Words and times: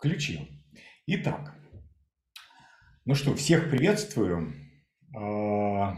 Включил. 0.00 0.48
Итак, 1.04 1.54
ну 3.04 3.14
что, 3.14 3.34
всех 3.34 3.68
приветствую. 3.68 4.54
А, 5.14 5.94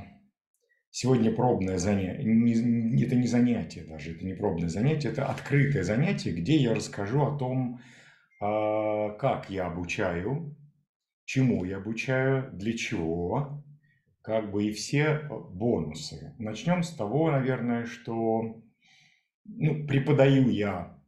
сегодня 0.90 1.30
пробное 1.30 1.78
занятие, 1.78 3.04
это 3.04 3.14
не 3.14 3.28
занятие 3.28 3.84
даже, 3.84 4.16
это 4.16 4.26
не 4.26 4.34
пробное 4.34 4.68
занятие, 4.68 5.10
это 5.10 5.26
открытое 5.26 5.84
занятие, 5.84 6.32
где 6.32 6.56
я 6.56 6.74
расскажу 6.74 7.22
о 7.22 7.38
том, 7.38 7.80
а, 8.40 9.10
как 9.10 9.48
я 9.50 9.66
обучаю, 9.66 10.56
чему 11.24 11.64
я 11.64 11.76
обучаю, 11.76 12.50
для 12.54 12.76
чего, 12.76 13.62
как 14.20 14.50
бы 14.50 14.64
и 14.64 14.72
все 14.72 15.28
бонусы. 15.30 16.34
Начнем 16.40 16.82
с 16.82 16.92
того, 16.92 17.30
наверное, 17.30 17.86
что 17.86 18.60
ну, 19.44 19.86
преподаю 19.86 20.48
я 20.48 21.00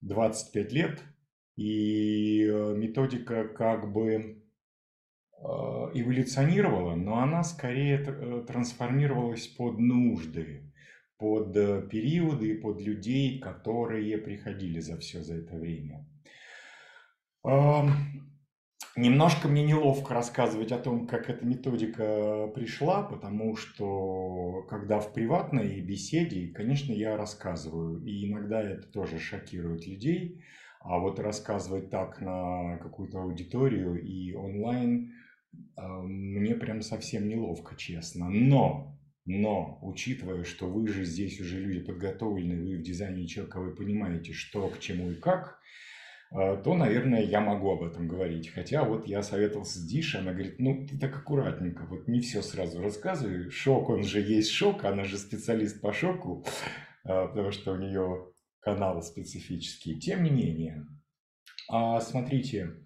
25 0.00 0.72
лет, 0.72 1.04
и 1.56 2.44
э, 2.46 2.74
методика 2.76 3.48
как 3.48 3.90
бы 3.90 4.12
э, 4.12 5.42
эволюционировала, 5.42 6.94
но 6.94 7.18
она 7.18 7.42
скорее 7.42 8.04
э, 8.06 8.44
трансформировалась 8.46 9.46
под 9.46 9.78
нужды, 9.78 10.72
под 11.18 11.54
периоды 11.88 12.50
и 12.50 12.60
под 12.60 12.80
людей, 12.80 13.38
которые 13.40 14.18
приходили 14.18 14.80
за 14.80 14.98
все 14.98 15.22
за 15.22 15.36
это 15.36 15.56
время. 15.56 16.06
Немножко 18.96 19.48
мне 19.48 19.62
неловко 19.62 20.14
рассказывать 20.14 20.72
о 20.72 20.78
том, 20.78 21.06
как 21.06 21.30
эта 21.30 21.44
методика 21.44 22.48
пришла, 22.54 23.02
потому 23.02 23.56
что 23.56 24.66
когда 24.68 25.00
в 25.00 25.12
приватной 25.14 25.80
беседе, 25.80 26.48
конечно, 26.48 26.92
я 26.92 27.16
рассказываю, 27.16 28.02
и 28.04 28.26
иногда 28.26 28.62
это 28.62 28.86
тоже 28.88 29.18
шокирует 29.18 29.86
людей, 29.86 30.42
а 30.80 30.98
вот 30.98 31.18
рассказывать 31.18 31.90
так 31.90 32.20
на 32.20 32.78
какую-то 32.78 33.20
аудиторию 33.20 34.00
и 34.02 34.32
онлайн 34.34 35.12
а, 35.76 36.02
мне 36.02 36.54
прям 36.54 36.82
совсем 36.82 37.28
неловко, 37.28 37.76
честно. 37.76 38.28
Но, 38.30 38.98
но, 39.24 39.78
учитывая, 39.82 40.44
что 40.44 40.68
вы 40.68 40.88
же 40.88 41.04
здесь 41.04 41.40
уже 41.40 41.60
люди 41.60 41.80
подготовленные, 41.80 42.60
вы 42.60 42.78
в 42.78 42.82
дизайне 42.82 43.26
человека, 43.26 43.60
вы 43.60 43.74
понимаете, 43.74 44.32
что, 44.32 44.68
к 44.68 44.78
чему 44.78 45.10
и 45.10 45.16
как– 45.16 45.58
а, 46.30 46.56
то, 46.56 46.74
наверное, 46.74 47.22
я 47.22 47.40
могу 47.40 47.70
об 47.70 47.82
этом 47.82 48.08
говорить. 48.08 48.48
Хотя 48.48 48.84
вот 48.84 49.06
я 49.06 49.22
советовался 49.22 49.78
с 49.78 49.86
Дишей, 49.86 50.20
она 50.20 50.32
говорит, 50.32 50.56
ну, 50.58 50.86
ты 50.86 50.98
так 50.98 51.16
аккуратненько, 51.16 51.84
вот 51.84 52.08
не 52.08 52.20
все 52.20 52.42
сразу 52.42 52.82
рассказывай. 52.82 53.50
Шок, 53.50 53.88
он 53.90 54.02
же 54.02 54.20
есть 54.20 54.50
шок, 54.50 54.84
она 54.84 55.04
же 55.04 55.18
специалист 55.18 55.80
по 55.80 55.92
шоку, 55.92 56.44
а, 57.04 57.28
потому 57.28 57.52
что 57.52 57.72
у 57.72 57.76
нее 57.76 58.26
канал 58.66 59.00
специфический. 59.00 60.00
Тем 60.00 60.24
не 60.24 60.30
менее, 60.30 60.88
а, 61.68 62.00
смотрите, 62.00 62.84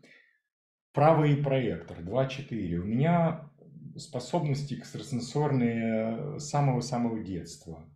правый 0.92 1.38
проектор 1.38 1.98
2.4. 2.00 2.76
У 2.76 2.84
меня 2.84 3.50
способности 3.96 4.74
экстрасенсорные 4.74 6.38
с 6.38 6.50
самого-самого 6.50 7.24
детства. 7.24 7.90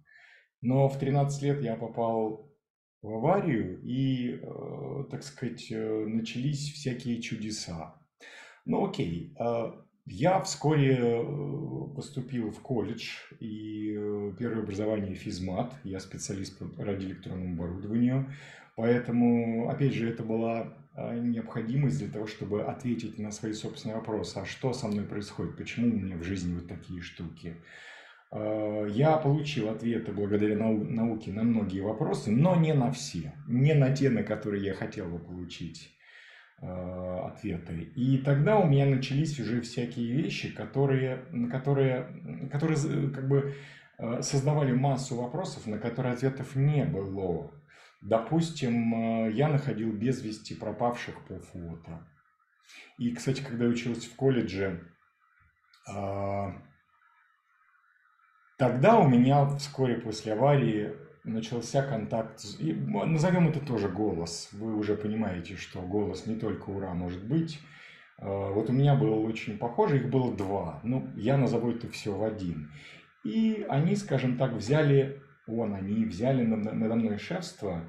Но 0.63 0.89
в 0.89 0.99
13 0.99 1.43
лет 1.43 1.63
я 1.63 1.77
попал 1.77 2.51
в 3.03 3.13
аварию, 3.13 3.83
и, 3.83 4.41
э, 4.41 5.05
так 5.11 5.23
сказать, 5.23 5.71
э, 5.71 6.07
начались 6.07 6.73
всякие 6.73 7.21
чудеса. 7.21 8.01
Ну 8.65 8.87
окей, 8.87 9.37
э, 9.39 9.73
я 10.07 10.41
вскоре 10.41 11.25
поступил 11.95 12.51
в 12.51 12.61
колледж, 12.61 13.11
и 13.41 13.93
первое 14.39 14.63
образование 14.63 15.15
физмат, 15.15 15.75
я 15.85 16.01
специалист 16.01 16.59
по 16.59 16.83
радиоэлектронному 16.83 17.55
оборудованию, 17.55 18.33
поэтому, 18.77 19.69
опять 19.69 19.95
же, 19.95 20.09
это 20.09 20.23
была 20.23 20.75
необходимость 20.97 21.99
для 21.99 22.09
того, 22.09 22.27
чтобы 22.27 22.63
ответить 22.63 23.19
на 23.19 23.33
свои 23.33 23.53
собственные 23.53 23.97
вопросы, 23.97 24.39
а 24.39 24.45
что 24.45 24.73
со 24.73 24.89
мной 24.89 25.05
происходит, 25.05 25.57
почему 25.57 25.89
у 25.89 25.99
меня 25.99 26.17
в 26.17 26.23
жизни 26.23 26.55
вот 26.55 26.69
такие 26.69 27.01
штуки. 27.01 27.57
Э, 28.35 28.87
я 28.91 29.17
получил 29.17 29.71
ответы 29.71 30.13
благодаря 30.13 30.57
нау 30.57 30.85
науке 30.85 31.33
на 31.33 31.45
многие 31.45 31.81
вопросы, 31.81 32.31
но 32.31 32.57
не 32.57 32.75
на 32.75 32.91
все, 32.91 33.33
не 33.47 33.75
на 33.75 33.95
те, 33.95 34.11
на 34.11 34.23
которые 34.23 34.65
я 34.65 34.75
хотел 34.75 35.09
бы 35.09 35.19
получить. 35.19 35.91
э, 35.91 35.94
ответы. 36.65 37.93
И 37.95 38.19
тогда 38.19 38.59
у 38.59 38.67
меня 38.67 38.87
начались 38.87 39.39
уже 39.39 39.61
всякие 39.61 40.13
вещи, 40.13 40.55
которые, 40.55 41.25
которые, 41.51 42.49
которые 42.51 43.11
как 43.11 43.29
бы 43.29 43.55
э, 43.99 44.23
создавали 44.23 44.73
массу 44.73 45.17
вопросов, 45.17 45.67
на 45.67 45.79
которые 45.79 46.15
ответов 46.15 46.57
не 46.57 46.85
было. 46.85 47.53
Допустим, 48.01 49.31
я 49.31 49.49
находил 49.49 49.91
без 49.91 50.23
вести 50.23 50.55
пропавших 50.55 51.27
по 51.27 51.39
фото. 51.39 52.07
И, 52.99 53.15
кстати, 53.15 53.43
когда 53.43 53.65
я 53.65 53.71
учился 53.71 54.11
в 54.11 54.15
колледже, 54.15 54.91
Тогда 58.57 58.99
у 59.01 59.09
меня 59.09 59.47
вскоре 59.57 59.97
после 59.97 60.33
аварии 60.33 60.95
начался 61.25 61.83
контакт, 61.83 62.45
и, 62.59 62.73
назовем 62.73 63.49
это 63.49 63.61
тоже 63.61 63.89
голос. 63.89 64.51
Вы 64.53 64.77
уже 64.77 64.95
понимаете, 64.95 65.57
что 65.57 65.81
голос 65.81 66.27
не 66.27 66.37
только 66.37 66.71
ура 66.71 66.95
может 66.95 67.25
быть. 67.25 67.61
А, 68.19 68.53
вот 68.53 68.71
у 68.71 68.73
меня 68.73 68.95
было 68.95 69.15
очень 69.17 69.59
похоже, 69.59 69.97
их 69.97 70.11
было 70.11 70.35
два. 70.35 70.81
Ну, 70.85 71.09
я 71.17 71.37
назову 71.37 71.71
это 71.71 71.89
все 71.89 72.15
в 72.15 72.23
один. 72.23 72.71
И 73.25 73.67
они, 73.69 73.97
скажем 73.97 74.37
так, 74.37 74.53
взяли, 74.53 75.23
он, 75.47 75.75
они 75.75 76.05
взяли 76.05 76.45
надо 76.45 76.95
мной 76.95 77.19
шефство, 77.19 77.83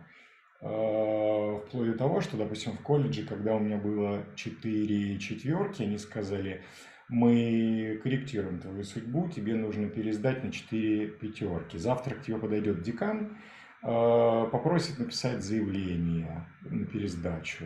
а, 0.61 1.59
вплоть 1.59 1.91
до 1.91 1.97
того, 1.97 2.21
что, 2.21 2.37
допустим, 2.37 2.71
в 2.73 2.81
колледже, 2.81 3.23
когда 3.23 3.55
у 3.55 3.59
меня 3.59 3.77
было 3.77 4.23
четыре 4.35 5.19
четверки, 5.19 5.83
они 5.83 5.97
сказали, 5.97 6.63
мы 7.07 7.99
корректируем 8.01 8.59
твою 8.59 8.83
судьбу, 8.83 9.29
тебе 9.29 9.55
нужно 9.55 9.87
пересдать 9.87 10.43
на 10.43 10.51
4 10.51 11.07
пятерки. 11.07 11.77
Завтра 11.77 12.15
к 12.15 12.23
тебе 12.23 12.37
подойдет 12.37 12.81
декан, 12.81 13.37
а, 13.83 14.45
попросит 14.47 14.97
написать 14.97 15.43
заявление 15.43 16.47
на 16.61 16.85
пересдачу. 16.85 17.65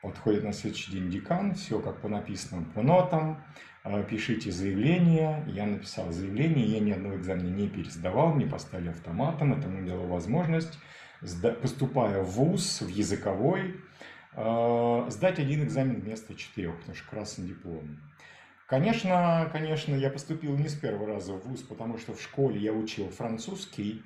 Подходит 0.00 0.44
на 0.44 0.54
следующий 0.54 0.92
день 0.92 1.10
декан, 1.10 1.54
все 1.54 1.78
как 1.78 2.00
по 2.00 2.08
написанным 2.08 2.64
по 2.64 2.82
нотам, 2.82 3.44
а, 3.84 4.02
пишите 4.02 4.50
заявление. 4.50 5.44
Я 5.46 5.66
написал 5.66 6.10
заявление, 6.10 6.64
я 6.64 6.80
ни 6.80 6.90
одного 6.90 7.16
экзамена 7.16 7.54
не 7.54 7.68
пересдавал, 7.68 8.32
мне 8.32 8.46
поставили 8.46 8.88
автоматом, 8.88 9.52
это 9.52 9.68
мне 9.68 9.86
дало 9.86 10.06
возможность, 10.06 10.78
поступая 11.60 12.22
в 12.22 12.30
ВУЗ, 12.30 12.80
в 12.80 12.88
языковой, 12.88 13.76
а, 14.32 15.06
сдать 15.10 15.38
один 15.38 15.64
экзамен 15.64 16.00
вместо 16.00 16.34
четырех, 16.34 16.78
потому 16.78 16.94
что 16.94 17.10
красный 17.10 17.48
диплом. 17.48 17.98
Конечно, 18.70 19.50
конечно, 19.52 19.96
я 19.96 20.10
поступил 20.10 20.56
не 20.56 20.68
с 20.68 20.76
первого 20.76 21.14
раза 21.14 21.32
в 21.32 21.44
ВУЗ, 21.44 21.62
потому 21.62 21.98
что 21.98 22.14
в 22.14 22.22
школе 22.22 22.60
я 22.60 22.72
учил 22.72 23.10
французский, 23.10 24.04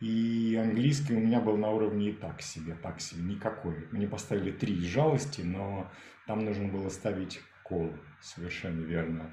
и 0.00 0.60
английский 0.62 1.14
у 1.14 1.20
меня 1.20 1.40
был 1.40 1.56
на 1.56 1.70
уровне 1.70 2.10
и 2.10 2.12
так 2.12 2.42
себе, 2.42 2.74
так 2.74 3.00
себе, 3.00 3.22
никакой. 3.22 3.88
Мне 3.90 4.06
поставили 4.06 4.50
три 4.50 4.74
из 4.74 4.84
жалости, 4.84 5.40
но 5.40 5.90
там 6.26 6.44
нужно 6.44 6.68
было 6.68 6.90
ставить 6.90 7.40
кол, 7.62 7.90
совершенно 8.20 8.84
верно. 8.84 9.30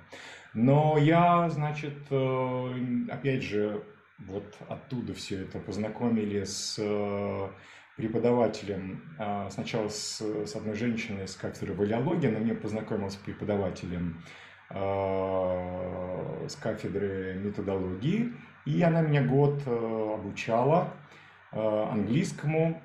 Но 0.54 0.98
я, 0.98 1.50
значит, 1.50 1.98
э, 2.10 2.74
опять 3.12 3.44
же, 3.44 3.84
вот 4.18 4.56
оттуда 4.70 5.14
все 5.14 5.42
это 5.42 5.60
познакомили 5.60 6.46
с 6.46 6.78
э, 6.80 7.50
преподавателем, 7.98 9.04
а, 9.18 9.50
сначала 9.50 9.90
с, 9.90 10.22
с 10.22 10.56
одной 10.56 10.76
женщиной 10.76 11.28
с 11.28 11.36
кафедры 11.36 11.74
валиологии, 11.74 12.30
она 12.30 12.40
мне 12.40 12.54
познакомилась 12.54 13.16
с 13.16 13.18
преподавателем 13.18 14.24
Э, 14.24 14.48
с 14.72 16.56
кафедры 16.56 17.40
методологии, 17.44 18.34
и 18.66 18.82
она 18.82 19.02
меня 19.02 19.24
год 19.24 19.62
э, 19.66 20.14
обучала 20.14 20.90
э, 21.52 21.88
английскому, 21.92 22.82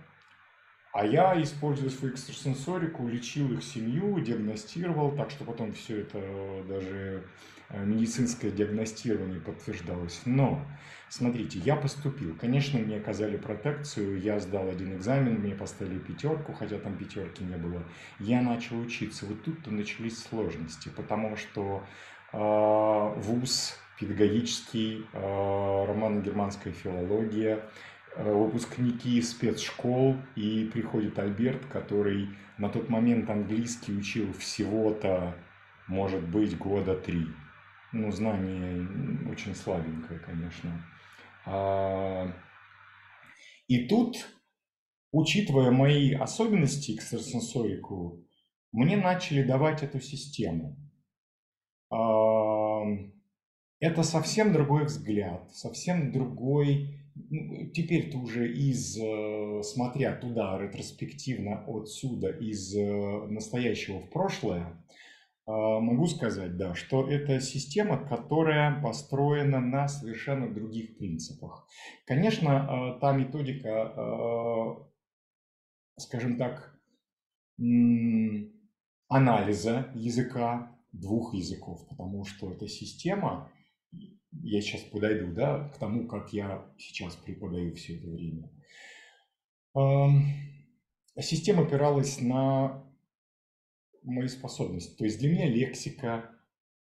а 0.95 1.05
я, 1.05 1.41
используя 1.43 1.91
свою 1.91 2.15
экстрасенсорику, 2.15 3.07
лечил 3.09 3.53
их 3.53 3.63
семью, 3.63 4.19
диагностировал, 4.21 5.15
так 5.17 5.31
что 5.31 5.45
потом 5.45 5.73
все 5.73 6.01
это 6.01 6.65
даже 6.69 7.25
Э, 7.71 7.85
медицинское 7.85 8.51
диагностирование 8.51 9.41
подтверждалось. 9.41 10.21
Но, 10.27 10.65
смотрите, 11.09 11.59
я 11.61 11.77
поступил. 11.77 12.37
Конечно, 12.37 12.79
мне 12.79 12.97
оказали 12.97 13.37
протекцию, 13.37 14.21
я 14.21 14.39
сдал 14.39 14.69
один 14.69 14.97
экзамен, 14.97 15.41
мне 15.41 15.55
поставили 15.55 15.99
пятерку, 15.99 16.53
хотя 16.53 16.79
там 16.79 16.97
пятерки 16.97 17.43
не 17.43 17.57
было. 17.57 17.83
Я 18.19 18.43
начал 18.43 18.79
учиться. 18.79 19.27
Вот 19.27 19.43
тут-то 19.43 19.71
начались 19.71 20.23
сложности, 20.23 20.91
потому 20.95 21.37
что 21.37 21.83
э, 22.33 23.21
ВУЗ, 23.21 23.79
педагогический, 23.99 25.07
э, 25.13 25.85
романо-германская 25.87 26.73
филология, 26.73 27.57
э, 27.57 27.61
выпускники 28.17 29.21
спецшкол, 29.21 30.17
и 30.37 30.71
приходит 30.73 31.19
Альберт, 31.19 31.65
который 31.67 32.29
на 32.59 32.69
тот 32.69 32.89
момент 32.89 33.29
английский 33.29 33.97
учил 33.97 34.33
всего-то, 34.35 35.35
может 35.89 36.23
быть, 36.29 36.57
года 36.57 36.97
три 36.97 37.27
ну, 37.95 38.11
знание 38.11 39.31
очень 39.31 39.55
слабенькое, 39.55 40.19
конечно. 40.21 40.85
А, 41.47 42.27
и 43.69 43.87
тут, 43.87 44.17
учитывая 45.13 45.71
мои 45.71 46.13
особенности 46.13 46.95
экстрасенсорику, 46.95 48.25
мне 48.73 48.97
начали 48.97 49.43
давать 49.43 49.83
эту 49.83 50.01
систему. 50.01 50.77
Это 53.85 54.03
совсем 54.03 54.55
другой 54.55 54.87
взгляд, 54.87 55.55
совсем 55.55 56.11
другой 56.11 57.05
ну, 57.15 57.67
теперь-то 57.67 58.17
уже 58.17 58.51
из, 58.51 58.97
э, 58.99 59.63
смотря 59.63 60.17
туда 60.17 60.59
ретроспективно 60.59 61.63
отсюда, 61.69 62.31
из 62.31 62.75
э, 62.75 63.27
настоящего 63.29 64.01
в 64.01 64.09
прошлое, 64.09 64.83
э, 65.47 65.51
могу 65.51 66.07
сказать, 66.07 66.57
да, 66.57 66.75
что 66.75 67.07
это 67.07 67.41
система, 67.41 67.99
которая 68.09 68.81
построена 68.81 69.61
на 69.61 69.87
совершенно 69.87 70.51
других 70.51 70.97
принципах. 70.97 71.69
Конечно, 72.07 72.97
та 73.03 73.13
методика, 73.13 74.89
скажем 75.99 76.39
так, 76.39 76.75
анализа 79.09 79.93
языка 79.95 80.75
двух 80.93 81.35
языков, 81.35 81.87
потому 81.87 82.25
что 82.25 82.51
эта 82.51 82.67
система 82.67 83.51
я 84.43 84.61
сейчас 84.61 84.83
подойду, 84.83 85.33
да, 85.33 85.69
к 85.69 85.79
тому, 85.79 86.07
как 86.07 86.33
я 86.33 86.67
сейчас 86.79 87.17
преподаю 87.17 87.75
все 87.75 87.97
это 87.97 88.09
время. 88.09 88.51
Система 91.21 91.63
опиралась 91.63 92.21
на 92.21 92.85
мои 94.03 94.29
способности. 94.29 94.97
То 94.97 95.05
есть 95.05 95.19
для 95.19 95.31
меня 95.31 95.49
лексика, 95.49 96.31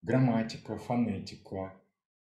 грамматика, 0.03 0.77
фонетика, 0.77 1.75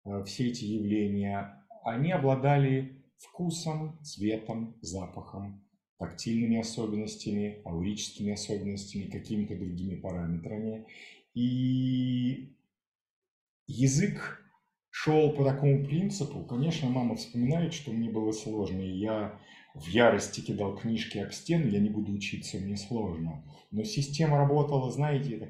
э, 0.04 0.22
все 0.24 0.48
эти 0.48 0.64
явления, 0.64 1.64
они 1.84 2.12
обладали 2.12 3.02
вкусом, 3.16 3.98
цветом, 4.02 4.76
запахом, 4.82 5.64
тактильными 5.98 6.58
особенностями, 6.58 7.62
аурическими 7.64 8.32
особенностями, 8.32 9.10
какими-то 9.10 9.56
другими 9.56 9.96
параметрами. 9.96 10.86
И 11.34 12.56
язык 13.66 14.41
шел 14.92 15.32
по 15.32 15.42
такому 15.42 15.84
принципу. 15.84 16.44
Конечно, 16.44 16.88
мама 16.88 17.16
вспоминает, 17.16 17.72
что 17.72 17.90
мне 17.90 18.10
было 18.10 18.30
сложно, 18.30 18.82
и 18.82 18.98
я 18.98 19.40
в 19.74 19.88
ярости 19.88 20.42
кидал 20.42 20.76
книжки 20.76 21.18
об 21.18 21.32
стену, 21.32 21.66
я 21.66 21.80
не 21.80 21.88
буду 21.88 22.12
учиться, 22.12 22.58
мне 22.58 22.76
сложно. 22.76 23.42
Но 23.70 23.82
система 23.84 24.36
работала, 24.36 24.90
знаете, 24.90 25.38
так. 25.38 25.48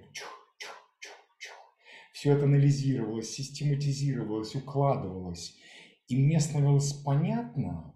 Все 2.12 2.34
это 2.34 2.44
анализировалось, 2.44 3.30
систематизировалось, 3.30 4.54
укладывалось. 4.54 5.56
И 6.06 6.16
мне 6.16 6.38
становилось 6.38 6.92
понятно 6.92 7.92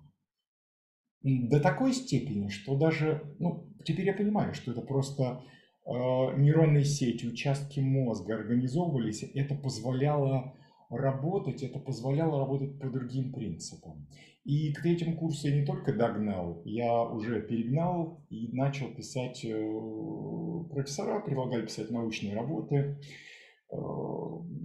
до 1.23 1.61
такой 1.61 1.93
степени, 1.93 2.49
что 2.49 2.77
даже, 2.77 3.37
ну, 3.39 3.73
теперь 3.85 4.07
я 4.07 4.15
понимаю, 4.15 4.53
что 4.53 4.73
это 4.73 4.81
просто 4.81 5.45
э, 5.85 5.91
нейронные 5.91 6.85
сети, 6.85 7.27
участки 7.27 7.79
мозга 7.79 8.35
организовывались, 8.35 9.23
это 9.23 9.55
позволяло 9.55 10.57
работать, 10.91 11.63
это 11.63 11.79
позволяло 11.79 12.41
работать 12.41 12.79
по 12.79 12.89
другим 12.89 13.33
принципам. 13.33 14.09
И 14.45 14.73
к 14.73 14.83
третьему 14.83 15.17
курсу 15.17 15.49
я 15.49 15.59
не 15.59 15.67
только 15.67 15.93
догнал, 15.93 16.63
я 16.65 17.03
уже 17.03 17.43
перегнал 17.43 18.25
и 18.31 18.53
начал 18.53 18.95
писать, 18.95 19.45
э, 19.45 20.65
профессора 20.71 21.21
предлагали 21.21 21.67
писать 21.67 21.91
научные 21.91 22.37
работы, 22.37 22.77
э, 22.77 23.77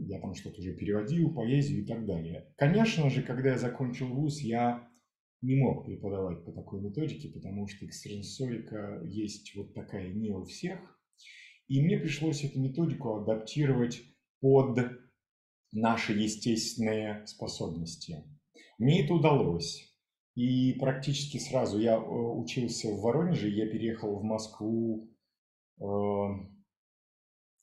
я 0.08 0.20
там 0.20 0.36
что-то 0.36 0.60
уже 0.60 0.74
переводил, 0.76 1.34
поэзию 1.34 1.84
и 1.84 1.86
так 1.86 2.06
далее. 2.06 2.54
Конечно 2.58 3.10
же, 3.10 3.24
когда 3.24 3.52
я 3.52 3.58
закончил 3.58 4.08
вуз, 4.14 4.40
я 4.42 4.88
не 5.42 5.56
мог 5.56 5.86
преподавать 5.86 6.46
по 6.46 6.52
такой 6.52 6.82
методике, 6.82 7.30
потому 7.30 7.68
что 7.68 7.86
экстрасенсорика 7.86 9.02
есть 9.06 9.56
вот 9.56 9.74
такая 9.74 10.14
не 10.14 10.30
у 10.30 10.44
всех. 10.44 10.80
И 11.68 11.82
мне 11.82 11.98
пришлось 11.98 12.44
эту 12.44 12.60
методику 12.60 13.16
адаптировать 13.16 14.02
под 14.42 14.78
наши 15.72 16.14
естественные 16.14 17.26
способности. 17.28 18.24
Мне 18.78 19.06
это 19.06 19.14
удалось. 19.14 19.92
И 20.36 20.74
практически 20.80 21.38
сразу 21.38 21.80
я 21.80 21.96
э, 21.96 22.00
учился 22.00 22.90
в 22.90 23.02
Воронеже, 23.02 23.50
я 23.50 23.68
переехал 23.68 24.18
в 24.18 24.24
Москву 24.24 25.10
э, 25.80 25.84
в 25.84 26.48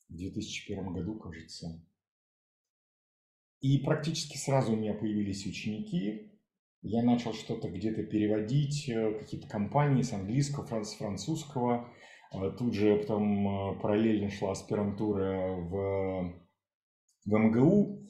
2001 0.09 0.93
году, 0.93 1.15
кажется. 1.19 1.83
И 3.61 3.79
практически 3.79 4.37
сразу 4.37 4.73
у 4.73 4.75
меня 4.75 4.93
появились 4.93 5.45
ученики. 5.45 6.31
Я 6.81 7.03
начал 7.03 7.33
что-то 7.33 7.69
где-то 7.69 8.03
переводить, 8.03 8.87
э, 8.87 9.19
какие-то 9.19 9.47
компании 9.47 10.03
с 10.03 10.13
английского, 10.13 10.83
с 10.83 10.93
французского. 10.93 11.91
Тут 12.59 12.75
же 12.75 12.95
потом 12.97 13.79
параллельно 13.81 14.29
шла 14.29 14.51
аспирантура 14.51 15.55
в 15.55 16.48
в 17.29 17.37
МГУ. 17.37 18.01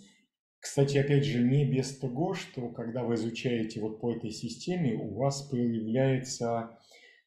Кстати, 0.60 0.98
опять 0.98 1.26
же, 1.26 1.44
не 1.44 1.66
без 1.66 1.98
того, 1.98 2.34
что 2.34 2.70
когда 2.70 3.04
вы 3.04 3.16
изучаете 3.16 3.80
вот 3.80 4.02
по 4.02 4.12
этой 4.12 4.32
системе, 4.32 4.96
у 4.96 5.16
вас 5.16 5.42
появляется 5.44 6.78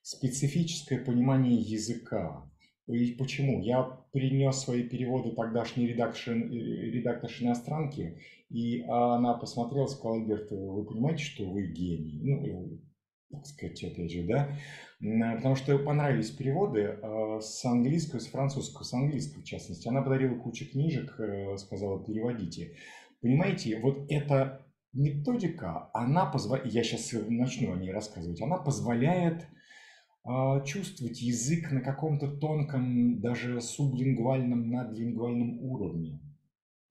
специфическое 0.03 0.99
понимание 1.03 1.57
языка. 1.57 2.51
И 2.89 3.13
почему? 3.13 3.63
Я 3.63 3.85
принес 4.13 4.57
свои 4.59 4.83
переводы 4.83 5.31
тогдашней 5.31 5.87
редакторши, 5.87 7.45
иностранки, 7.45 8.19
и 8.51 8.83
она 8.83 9.35
посмотрела, 9.35 9.87
сказала, 9.87 10.17
Альберт, 10.21 10.51
вы 10.51 10.85
понимаете, 10.85 11.23
что 11.23 11.49
вы 11.49 11.69
гений? 11.69 12.21
Ну, 12.23 12.81
так 13.33 13.47
сказать, 13.47 13.83
опять 13.83 14.13
же, 14.13 14.23
да? 14.25 14.57
Потому 15.37 15.57
что 15.57 15.79
понравились 15.79 16.31
переводы 16.31 16.81
э, 16.81 17.39
с 17.41 17.65
английского, 17.65 18.21
с 18.21 18.27
французского, 18.27 18.85
с 18.85 18.93
английского 18.93 19.43
в 19.43 19.45
частности. 19.45 19.89
Она 19.89 20.03
подарила 20.03 20.37
кучу 20.37 20.71
книжек, 20.71 21.19
э, 21.19 21.57
сказала, 21.57 22.05
переводите. 22.05 22.77
Понимаете, 23.21 23.81
вот 23.81 24.07
эта 24.11 24.65
методика, 24.93 25.91
она 25.95 26.27
позволяет, 26.27 26.73
я 26.73 26.85
сейчас 26.85 27.11
начну 27.29 27.73
о 27.73 27.77
ней 27.77 27.91
рассказывать, 27.91 28.41
она 28.43 28.59
позволяет 28.59 29.47
э, 30.25 30.65
чувствовать 30.65 31.21
язык 31.23 31.73
на 31.73 31.81
каком-то 31.81 32.29
тонком, 32.29 33.21
даже 33.21 33.61
сублингвальном, 33.61 34.71
надлингвальном 34.71 35.59
уровне 35.63 36.21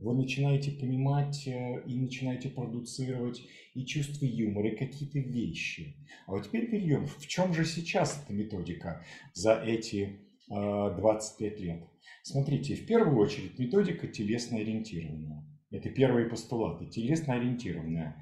вы 0.01 0.15
начинаете 0.15 0.71
понимать 0.71 1.47
э, 1.47 1.83
и 1.85 1.95
начинаете 1.95 2.49
продуцировать 2.49 3.43
и 3.75 3.85
чувство 3.85 4.25
юмора, 4.25 4.69
и 4.69 4.75
какие-то 4.75 5.19
вещи. 5.19 5.95
А 6.25 6.31
вот 6.31 6.47
теперь 6.47 6.69
перейдем, 6.69 7.05
в 7.05 7.27
чем 7.27 7.53
же 7.53 7.65
сейчас 7.65 8.23
эта 8.23 8.33
методика 8.33 9.05
за 9.33 9.61
эти 9.61 10.19
25 10.47 11.41
э, 11.41 11.63
лет? 11.63 11.83
Смотрите, 12.23 12.75
в 12.75 12.85
первую 12.85 13.17
очередь 13.17 13.57
методика 13.59 14.07
телесно-ориентированная. 14.07 15.45
Это 15.69 15.89
первые 15.89 16.27
постулаты, 16.27 16.85
телесно-ориентированная. 16.87 18.15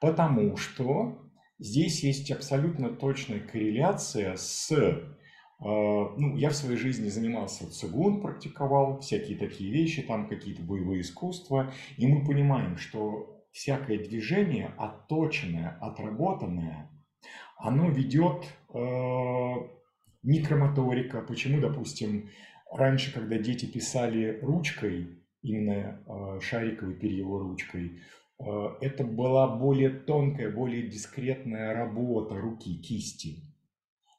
Потому 0.00 0.56
что 0.56 1.30
здесь 1.58 2.02
есть 2.02 2.30
абсолютно 2.30 2.90
точная 2.90 3.40
корреляция 3.40 4.36
с 4.36 4.72
а, 4.72 5.16
ну, 5.58 6.36
я 6.36 6.50
в 6.50 6.54
своей 6.54 6.76
жизни 6.76 7.08
занимался 7.08 7.70
цигун, 7.70 8.20
практиковал 8.20 9.00
всякие 9.00 9.38
такие 9.38 9.72
вещи, 9.72 10.02
там 10.02 10.28
какие-то 10.28 10.62
боевые 10.62 11.00
искусства, 11.00 11.72
и 11.96 12.06
мы 12.06 12.26
понимаем, 12.26 12.76
что 12.76 13.36
всякое 13.56 13.98
движение 13.98 14.74
отточенное, 14.76 15.78
отработанное, 15.80 16.90
оно 17.56 17.88
ведет 17.88 18.44
э, 18.74 19.54
микромоторика. 20.22 21.22
Почему, 21.22 21.60
допустим, 21.60 22.28
раньше, 22.70 23.14
когда 23.14 23.38
дети 23.38 23.64
писали 23.64 24.40
ручкой, 24.42 25.22
именно 25.40 26.02
э, 26.06 26.40
шариковой 26.42 26.96
перьевой 26.96 27.44
ручкой, 27.44 28.02
э, 28.38 28.44
это 28.82 29.04
была 29.04 29.56
более 29.56 29.88
тонкая, 29.90 30.50
более 30.50 30.86
дискретная 30.88 31.72
работа 31.72 32.38
руки, 32.38 32.76
кисти. 32.76 33.45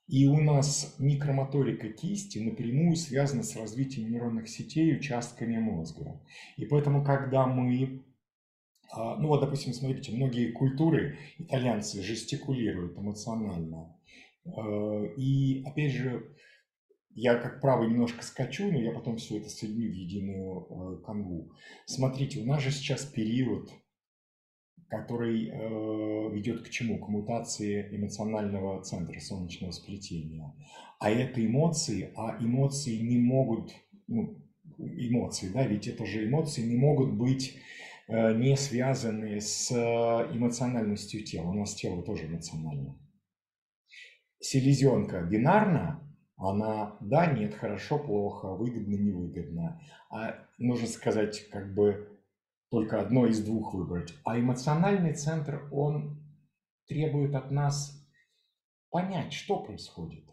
И 0.07 0.25
у 0.25 0.39
нас 0.39 0.95
микромоторика 0.99 1.89
кисти 1.89 2.39
напрямую 2.39 2.95
связана 2.95 3.43
с 3.43 3.57
развитием 3.57 4.09
нейронных 4.09 4.47
сетей 4.47 4.95
участками 4.95 5.57
мозга. 5.57 6.21
И 6.55 6.65
поэтому, 6.65 7.03
когда 7.03 7.45
мы, 7.45 8.05
а, 8.89 9.17
ну 9.17 9.27
вот, 9.27 9.41
допустим, 9.41 9.73
смотрите, 9.73 10.13
многие 10.13 10.51
культуры 10.51 11.17
итальянцы 11.37 12.01
жестикулируют 12.01 12.97
эмоционально. 12.97 13.97
А, 14.45 15.03
и, 15.17 15.61
опять 15.65 15.91
же, 15.91 16.33
я, 17.09 17.35
как 17.35 17.59
правый, 17.59 17.89
немножко 17.89 18.23
скачу, 18.23 18.71
но 18.71 18.79
я 18.79 18.91
потом 18.91 19.17
все 19.17 19.39
это 19.39 19.49
соединю 19.49 19.89
в 19.89 19.93
единую 19.93 20.67
а, 20.69 20.97
канву. 21.05 21.51
Смотрите, 21.85 22.39
у 22.39 22.45
нас 22.45 22.63
же 22.63 22.71
сейчас 22.71 23.03
период 23.03 23.69
который 24.89 25.49
э, 25.49 26.29
ведет 26.33 26.63
к 26.63 26.69
чему? 26.69 26.99
К 26.99 27.09
мутации 27.09 27.87
эмоционального 27.95 28.81
центра 28.83 29.19
солнечного 29.19 29.71
сплетения. 29.71 30.53
А 30.99 31.09
это 31.11 31.45
эмоции, 31.45 32.11
а 32.15 32.37
эмоции 32.39 32.97
не 32.97 33.17
могут, 33.17 33.71
ну, 34.07 34.37
эмоции, 34.77 35.49
да, 35.49 35.65
ведь 35.65 35.87
это 35.87 36.05
же 36.05 36.27
эмоции 36.27 36.61
не 36.61 36.75
могут 36.75 37.13
быть 37.13 37.57
э, 38.07 38.33
не 38.35 38.55
связаны 38.55 39.39
с 39.41 39.71
эмоциональностью 39.71 41.23
тела. 41.23 41.49
У 41.49 41.53
нас 41.53 41.75
тело 41.75 42.01
тоже 42.01 42.25
эмоционально. 42.25 42.97
Селезенка 44.39 45.21
бинарна, 45.21 45.99
Она 46.37 46.95
да, 47.01 47.25
нет, 47.25 47.55
хорошо, 47.55 47.97
плохо, 47.99 48.53
выгодно, 48.55 48.95
невыгодно. 48.95 49.81
А 50.09 50.35
нужно 50.57 50.87
сказать, 50.87 51.49
как 51.49 51.73
бы 51.73 52.16
только 52.69 53.01
одно 53.01 53.25
из 53.27 53.43
двух 53.43 53.73
выбрать. 53.73 54.13
А 54.23 54.39
эмоциональный 54.39 55.13
центр, 55.13 55.67
он 55.71 56.21
требует 56.87 57.35
от 57.35 57.51
нас 57.51 58.05
понять, 58.89 59.33
что 59.33 59.63
происходит. 59.63 60.25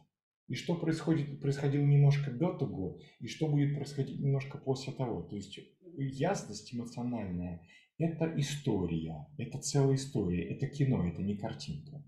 И 0.47 0.55
что 0.55 0.75
происходит, 0.75 1.41
происходило 1.41 1.83
немножко 1.83 2.31
до 2.31 2.53
того, 2.53 2.99
и 3.19 3.29
что 3.29 3.49
будет 3.49 3.75
происходить 3.75 4.21
немножко 4.21 4.59
после 4.59 4.93
того. 4.93 5.23
То 5.23 5.37
есть 5.37 5.59
ясность 5.97 6.75
эмоциональная– 6.75 7.67
это 7.99 8.33
история, 8.37 9.27
это 9.39 9.59
целая 9.59 9.95
история, 9.95 10.55
это 10.55 10.67
кино, 10.67 11.07
это 11.07 11.23
не 11.23 11.37
картинка. 11.37 12.05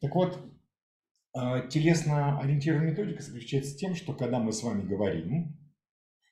Так 0.00 0.14
вот, 0.14 0.38
а, 1.32 1.66
телесно-ориентированная 1.66 2.90
методика 2.90 3.22
заключается 3.22 3.74
в 3.74 3.78
тем, 3.78 3.94
что 3.94 4.12
когда 4.12 4.38
мы 4.38 4.52
с 4.52 4.62
вами 4.62 4.86
говорим, 4.86 5.56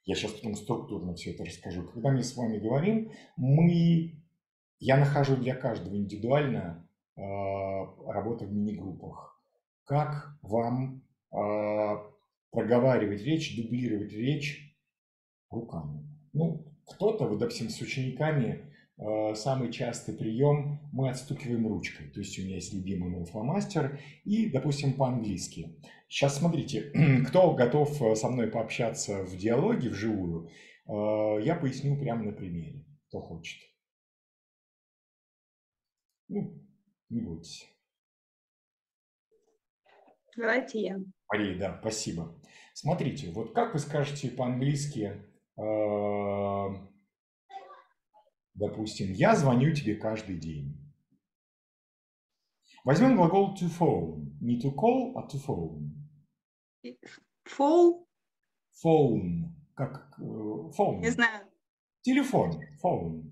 я 0.08 0.14
сейчас 0.14 0.32
потом 0.32 0.54
структурно 0.54 1.14
все 1.14 1.32
это 1.32 1.44
расскажу, 1.44 1.86
когда 1.86 2.10
мы 2.10 2.22
с 2.22 2.34
вами 2.34 2.58
говорим, 2.58 3.12
мы, 3.36 4.14
я 4.78 4.96
нахожу 4.96 5.36
для 5.36 5.54
каждого 5.54 5.94
индивидуально 5.96 6.88
э, 7.14 7.20
работу 7.20 8.46
в 8.46 8.50
мини-группах. 8.50 9.38
Как 9.84 10.38
вам 10.40 11.02
э, 11.30 11.36
проговаривать 12.50 13.22
речь, 13.22 13.54
дублировать 13.54 14.10
речь 14.12 14.74
руками. 15.50 16.08
Ну, 16.32 16.64
кто-то, 16.86 17.28
вот, 17.28 17.40
допустим, 17.40 17.68
с 17.68 17.78
учениками 17.82 18.72
самый 18.98 19.70
частый 19.72 20.14
прием 20.14 20.80
мы 20.92 21.10
отстукиваем 21.10 21.68
ручкой. 21.68 22.10
То 22.10 22.20
есть 22.20 22.38
у 22.38 22.42
меня 22.42 22.56
есть 22.56 22.72
любимый 22.74 23.10
мой 23.10 23.24
фломастер 23.24 24.00
и, 24.24 24.50
допустим, 24.50 24.94
по-английски. 24.94 25.78
Сейчас 26.08 26.38
смотрите, 26.38 26.92
кто 27.28 27.54
готов 27.54 28.00
э, 28.02 28.14
со 28.14 28.28
мной 28.28 28.48
пообщаться 28.48 29.22
в 29.24 29.36
диалоге 29.36 29.90
вживую, 29.90 30.48
э, 30.86 30.90
я 31.44 31.54
поясню 31.54 31.98
прямо 31.98 32.24
на 32.24 32.32
примере, 32.32 32.84
кто 33.08 33.20
хочет. 33.20 33.60
Ну, 36.28 36.60
не 37.08 37.20
бойтесь. 37.20 37.68
Давайте 40.36 40.80
я. 40.80 40.96
Мария, 41.30 41.58
да, 41.58 41.78
спасибо. 41.80 42.40
Смотрите, 42.74 43.30
вот 43.32 43.54
как 43.54 43.74
вы 43.74 43.80
скажете 43.80 44.30
по-английски 44.30 45.24
Допустим, 48.58 49.12
я 49.12 49.36
звоню 49.36 49.72
тебе 49.72 49.94
каждый 49.94 50.36
день. 50.36 50.76
Возьмем 52.84 53.16
глагол 53.16 53.54
to 53.54 53.68
phone. 53.68 54.32
Не 54.40 54.58
to 54.60 54.74
call, 54.74 55.12
а 55.14 55.28
to 55.28 55.38
phone. 55.38 55.92
Phone? 57.46 58.04
Phone. 58.84 59.54
Как 59.74 60.12
э, 60.18 60.22
phone. 60.22 60.98
Не 61.00 61.10
знаю. 61.10 61.46
Телефон. 62.02 62.60
Phone. 62.82 63.30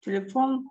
Телефон. 0.00 0.68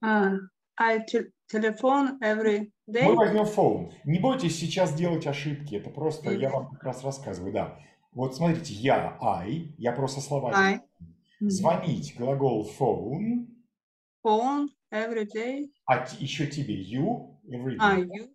А, 0.00 0.32
I 0.80 1.04
телефон 1.48 2.18
every 2.22 2.72
day. 2.88 3.04
Мы 3.04 3.14
возьмем 3.14 3.44
phone. 3.44 3.92
Не 4.04 4.20
бойтесь 4.20 4.58
сейчас 4.58 4.94
делать 4.94 5.26
ошибки. 5.26 5.74
Это 5.74 5.90
просто 5.90 6.30
mm 6.30 6.36
-hmm. 6.36 6.40
я 6.40 6.50
вам 6.50 6.70
как 6.70 6.82
раз 6.82 7.04
рассказываю. 7.04 7.52
Да. 7.52 7.78
Вот 8.12 8.36
смотрите, 8.36 8.72
я, 8.72 9.18
I, 9.20 9.74
я 9.76 9.92
просто 9.92 10.20
слова. 10.22 10.50
I. 10.54 10.80
Звонить 11.48 12.14
глагол 12.16 12.70
phone. 12.78 13.46
Phone 14.24 14.68
every 14.92 15.26
day. 15.26 15.70
А 15.86 16.06
еще 16.18 16.46
тебе 16.46 16.82
you 16.82 17.38
every 17.48 17.76
а, 17.78 17.98
day. 17.98 18.02
А, 18.02 18.18
you. 18.18 18.34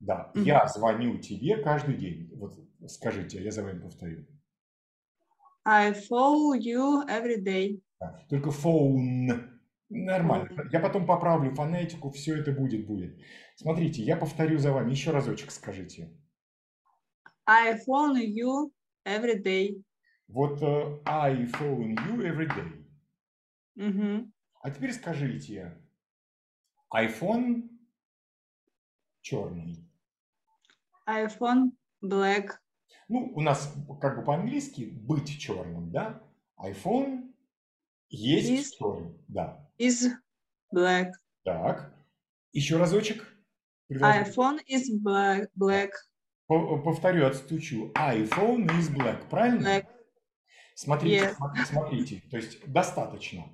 Да, 0.00 0.32
mm-hmm. 0.34 0.42
я 0.44 0.66
звоню 0.68 1.18
тебе 1.18 1.56
каждый 1.62 1.96
день. 1.96 2.30
Вот 2.36 2.54
скажите, 2.86 3.42
я 3.42 3.50
за 3.50 3.62
вами 3.62 3.80
повторю. 3.80 4.26
I 5.64 5.92
phone 5.92 6.58
you 6.58 7.06
every 7.08 7.42
day. 7.42 7.80
Да, 8.00 8.24
только 8.28 8.50
phone. 8.50 9.50
Нормально. 9.90 10.48
Mm-hmm. 10.50 10.68
Я 10.72 10.80
потом 10.80 11.06
поправлю 11.06 11.54
фонетику, 11.54 12.10
все 12.10 12.36
это 12.36 12.52
будет, 12.52 12.86
будет. 12.86 13.18
Смотрите, 13.56 14.02
я 14.02 14.16
повторю 14.16 14.58
за 14.58 14.72
вами. 14.72 14.90
Еще 14.90 15.10
разочек 15.10 15.50
скажите. 15.50 16.10
I 17.46 17.78
phone 17.86 18.20
you 18.22 18.70
every 19.04 19.42
day. 19.42 19.82
Вот 20.28 20.62
I 21.06 21.46
phone 21.46 21.94
you 21.96 22.22
every 22.22 22.46
day. 22.46 22.84
Угу. 23.76 24.30
А 24.60 24.70
теперь 24.70 24.92
скажите, 24.92 25.74
iPhone 26.94 27.68
черный. 29.22 29.88
iPhone 31.08 31.72
black. 32.02 32.50
Ну, 33.08 33.32
у 33.34 33.40
нас 33.40 33.74
как 34.00 34.18
бы 34.18 34.24
по-английски 34.24 34.84
быть 34.84 35.38
черным, 35.38 35.90
да? 35.90 36.22
iPhone 36.58 37.32
есть 38.10 38.74
is, 38.74 38.78
черный, 38.78 39.18
да. 39.28 39.66
Is 39.78 40.10
black. 40.74 41.12
Так. 41.44 41.94
Еще 42.52 42.76
разочек. 42.76 43.26
iPhone 43.90 44.58
is 44.68 44.90
black. 45.02 45.48
black. 45.58 45.90
Повторю, 46.46 47.26
отстучу. 47.26 47.92
iPhone 47.94 48.66
is 48.66 48.94
black, 48.94 49.26
правильно? 49.30 49.60
Black. 49.62 49.86
Смотрите, 50.78 51.34
yes. 51.40 51.64
смотрите, 51.66 52.22
то 52.30 52.36
есть 52.36 52.64
достаточно. 52.70 53.46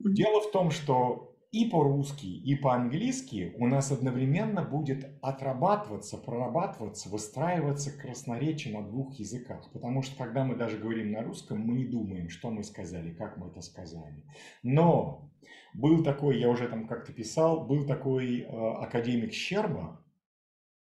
Дело 0.00 0.40
в 0.40 0.50
том, 0.50 0.72
что 0.72 1.36
и 1.52 1.66
по-русски, 1.66 2.26
и 2.26 2.56
по-английски 2.56 3.54
у 3.58 3.68
нас 3.68 3.92
одновременно 3.92 4.64
будет 4.64 5.08
отрабатываться, 5.22 6.18
прорабатываться, 6.18 7.08
выстраиваться 7.10 7.96
красноречие 7.96 8.76
на 8.76 8.84
двух 8.84 9.14
языках. 9.20 9.70
Потому 9.72 10.02
что 10.02 10.16
когда 10.16 10.44
мы 10.44 10.56
даже 10.56 10.78
говорим 10.78 11.12
на 11.12 11.22
русском, 11.22 11.60
мы 11.60 11.74
не 11.74 11.84
думаем, 11.84 12.28
что 12.28 12.50
мы 12.50 12.64
сказали, 12.64 13.12
как 13.12 13.36
мы 13.36 13.46
это 13.46 13.60
сказали. 13.60 14.24
Но 14.64 15.30
был 15.74 16.02
такой, 16.02 16.40
я 16.40 16.48
уже 16.48 16.66
там 16.66 16.88
как-то 16.88 17.12
писал, 17.12 17.64
был 17.68 17.86
такой 17.86 18.40
э, 18.40 18.46
академик 18.48 19.32
Щерба, 19.32 20.02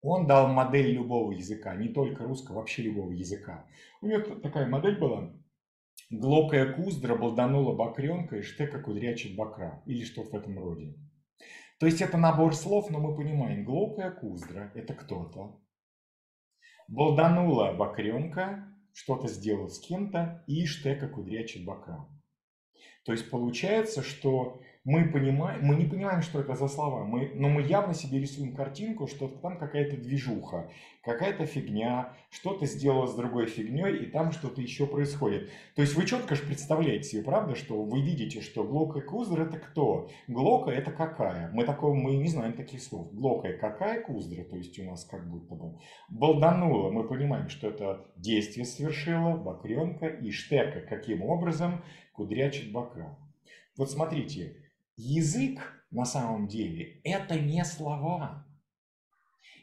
он 0.01 0.25
дал 0.25 0.47
модель 0.47 0.93
любого 0.93 1.31
языка, 1.31 1.75
не 1.75 1.89
только 1.89 2.23
русского, 2.23 2.55
вообще 2.55 2.81
любого 2.81 3.11
языка. 3.11 3.67
У 4.01 4.07
него 4.07 4.21
такая 4.37 4.67
модель 4.67 4.97
была, 4.97 5.31
Глокая 6.11 6.73
куздра 6.73 7.15
болданула 7.15 7.73
бакренка 7.73 8.35
и 8.35 8.41
штека 8.41 8.81
кудрячит 8.81 9.37
бакра. 9.37 9.81
Или 9.85 10.03
что-то 10.03 10.31
в 10.31 10.33
этом 10.35 10.59
роде. 10.59 10.93
То 11.79 11.85
есть 11.85 12.01
это 12.01 12.17
набор 12.17 12.53
слов, 12.53 12.89
но 12.89 12.99
мы 12.99 13.15
понимаем, 13.15 13.63
глокая 13.63 14.11
куздра– 14.11 14.71
это 14.75 14.93
кто-то. 14.93 15.57
Болданула 16.89 17.73
бакренка, 17.73 18.67
что-то 18.93 19.29
сделал 19.29 19.69
с 19.69 19.79
кем-то, 19.79 20.43
и 20.47 20.65
штека 20.65 21.07
кудрячит 21.07 21.63
бакра. 21.63 22.05
То 23.05 23.13
есть 23.13 23.31
получается, 23.31 24.03
что 24.03 24.61
мы, 24.83 25.05
понимаем, 25.05 25.63
мы 25.63 25.75
не 25.75 25.85
понимаем, 25.85 26.23
что 26.23 26.39
это 26.39 26.55
за 26.55 26.67
слова, 26.67 27.05
мы, 27.05 27.31
но 27.35 27.49
мы 27.49 27.61
явно 27.61 27.93
себе 27.93 28.19
рисуем 28.19 28.55
картинку, 28.55 29.05
что 29.05 29.27
там 29.27 29.59
какая-то 29.59 29.95
движуха, 29.97 30.71
какая-то 31.03 31.45
фигня, 31.45 32.15
что-то 32.31 32.65
сделала 32.65 33.05
с 33.05 33.15
другой 33.15 33.45
фигней, 33.45 33.97
и 33.97 34.05
там 34.07 34.31
что-то 34.31 34.59
еще 34.59 34.87
происходит. 34.87 35.51
То 35.75 35.83
есть 35.83 35.95
вы 35.95 36.07
четко 36.07 36.33
же 36.33 36.43
представляете 36.43 37.03
себе, 37.03 37.23
правда, 37.23 37.55
что 37.55 37.83
вы 37.83 38.01
видите, 38.01 38.41
что 38.41 38.63
Глока 38.63 38.99
и 38.99 39.01
Куздра 39.03 39.43
это 39.43 39.59
кто? 39.59 40.09
Глока 40.27 40.71
это 40.71 40.91
какая? 40.91 41.51
Мы 41.51 41.63
такого, 41.63 41.93
мы 41.93 42.15
не 42.15 42.27
знаем 42.27 42.53
таких 42.53 42.81
слов. 42.81 43.13
Глока 43.13 43.49
и 43.49 43.57
какая 43.59 44.01
Куздра, 44.01 44.43
то 44.43 44.55
есть 44.55 44.79
у 44.79 44.83
нас 44.83 45.05
как 45.05 45.29
будто 45.29 45.53
бы. 45.53 45.77
Балданула, 46.09 46.89
мы 46.89 47.07
понимаем, 47.07 47.49
что 47.49 47.67
это 47.67 48.07
действие 48.15 48.65
совершила, 48.65 49.37
бакренка, 49.37 50.07
и 50.07 50.31
штека 50.31 50.81
каким 50.81 51.21
образом 51.21 51.83
кудрячит 52.13 52.71
бакра. 52.71 53.15
Вот 53.77 53.89
смотрите, 53.89 54.57
Язык 54.97 55.85
на 55.91 56.05
самом 56.05 56.47
деле 56.47 57.01
это 57.03 57.39
не 57.39 57.63
слова. 57.65 58.45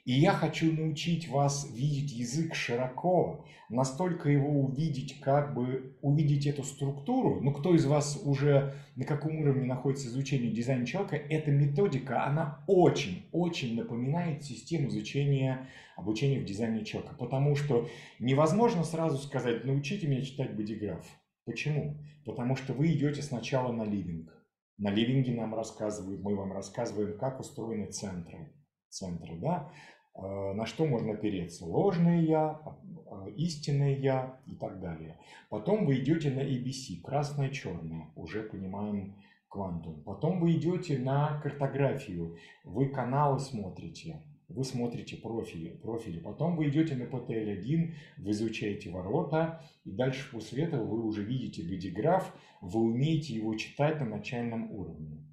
И 0.08 0.12
я 0.12 0.32
хочу 0.32 0.72
научить 0.72 1.28
вас 1.28 1.68
видеть 1.70 2.12
язык 2.12 2.54
широко, 2.54 3.44
настолько 3.68 4.30
его 4.30 4.62
увидеть, 4.62 5.20
как 5.20 5.52
бы 5.52 5.98
увидеть 6.00 6.46
эту 6.46 6.64
структуру. 6.64 7.42
Ну, 7.42 7.52
кто 7.52 7.74
из 7.74 7.84
вас 7.84 8.18
уже 8.24 8.74
на 8.96 9.04
каком 9.04 9.36
уровне 9.38 9.66
находится 9.66 10.08
изучение 10.08 10.50
дизайна 10.50 10.86
человека, 10.86 11.16
эта 11.16 11.50
методика, 11.50 12.24
она 12.24 12.64
очень-очень 12.66 13.76
напоминает 13.76 14.44
систему 14.44 14.88
изучения 14.88 15.68
обучения 15.94 16.40
в 16.40 16.46
дизайне 16.46 16.86
человека. 16.86 17.14
Потому 17.18 17.54
что 17.54 17.86
невозможно 18.18 18.84
сразу 18.84 19.18
сказать, 19.18 19.66
научите 19.66 20.06
меня 20.06 20.22
читать 20.22 20.56
бодиграф. 20.56 21.06
Почему? 21.44 21.98
Потому 22.24 22.56
что 22.56 22.72
вы 22.72 22.92
идете 22.92 23.20
сначала 23.20 23.72
на 23.72 23.84
ливинг. 23.84 24.37
На 24.78 24.90
ливинге 24.90 25.34
нам 25.34 25.54
рассказывают, 25.54 26.22
мы 26.22 26.36
вам 26.36 26.52
рассказываем, 26.52 27.18
как 27.18 27.40
устроены 27.40 27.90
центры. 27.90 28.52
Центры, 28.88 29.36
да? 29.36 29.72
Э, 30.14 30.52
на 30.52 30.66
что 30.66 30.86
можно 30.86 31.14
опереться? 31.14 31.66
Ложное 31.66 32.20
я, 32.22 32.60
э, 32.84 33.30
истинное 33.36 33.96
я 33.96 34.40
и 34.46 34.54
так 34.54 34.80
далее. 34.80 35.18
Потом 35.50 35.84
вы 35.84 35.98
идете 35.98 36.30
на 36.30 36.40
ABC, 36.40 37.02
красное, 37.02 37.50
черное, 37.50 38.10
уже 38.14 38.42
понимаем 38.44 39.16
квантум. 39.48 40.02
Потом 40.04 40.38
вы 40.38 40.52
идете 40.52 40.98
на 40.98 41.40
картографию, 41.40 42.36
вы 42.62 42.88
каналы 42.88 43.40
смотрите. 43.40 44.22
Вы 44.48 44.64
смотрите 44.64 45.16
профили, 45.16 45.70
профили. 45.70 46.20
Потом 46.20 46.56
вы 46.56 46.68
идете 46.68 46.96
на 46.96 47.02
PTL1, 47.02 47.94
вы 48.18 48.30
изучаете 48.30 48.90
ворота, 48.90 49.62
и 49.84 49.90
дальше 49.90 50.30
после 50.32 50.64
этого 50.64 50.84
вы 50.84 51.04
уже 51.04 51.22
видите 51.22 51.62
бодиграф, 51.62 52.34
вы 52.60 52.80
умеете 52.80 53.34
его 53.34 53.54
читать 53.54 54.00
на 54.00 54.06
начальном 54.06 54.72
уровне. 54.72 55.24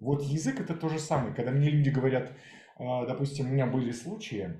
Вот 0.00 0.22
язык 0.22 0.60
это 0.60 0.74
то 0.74 0.88
же 0.88 0.98
самое. 0.98 1.34
Когда 1.34 1.50
мне 1.50 1.70
люди 1.70 1.90
говорят, 1.90 2.32
а, 2.76 3.06
допустим, 3.06 3.46
у 3.46 3.52
меня 3.52 3.66
были 3.66 3.90
случаи, 3.90 4.58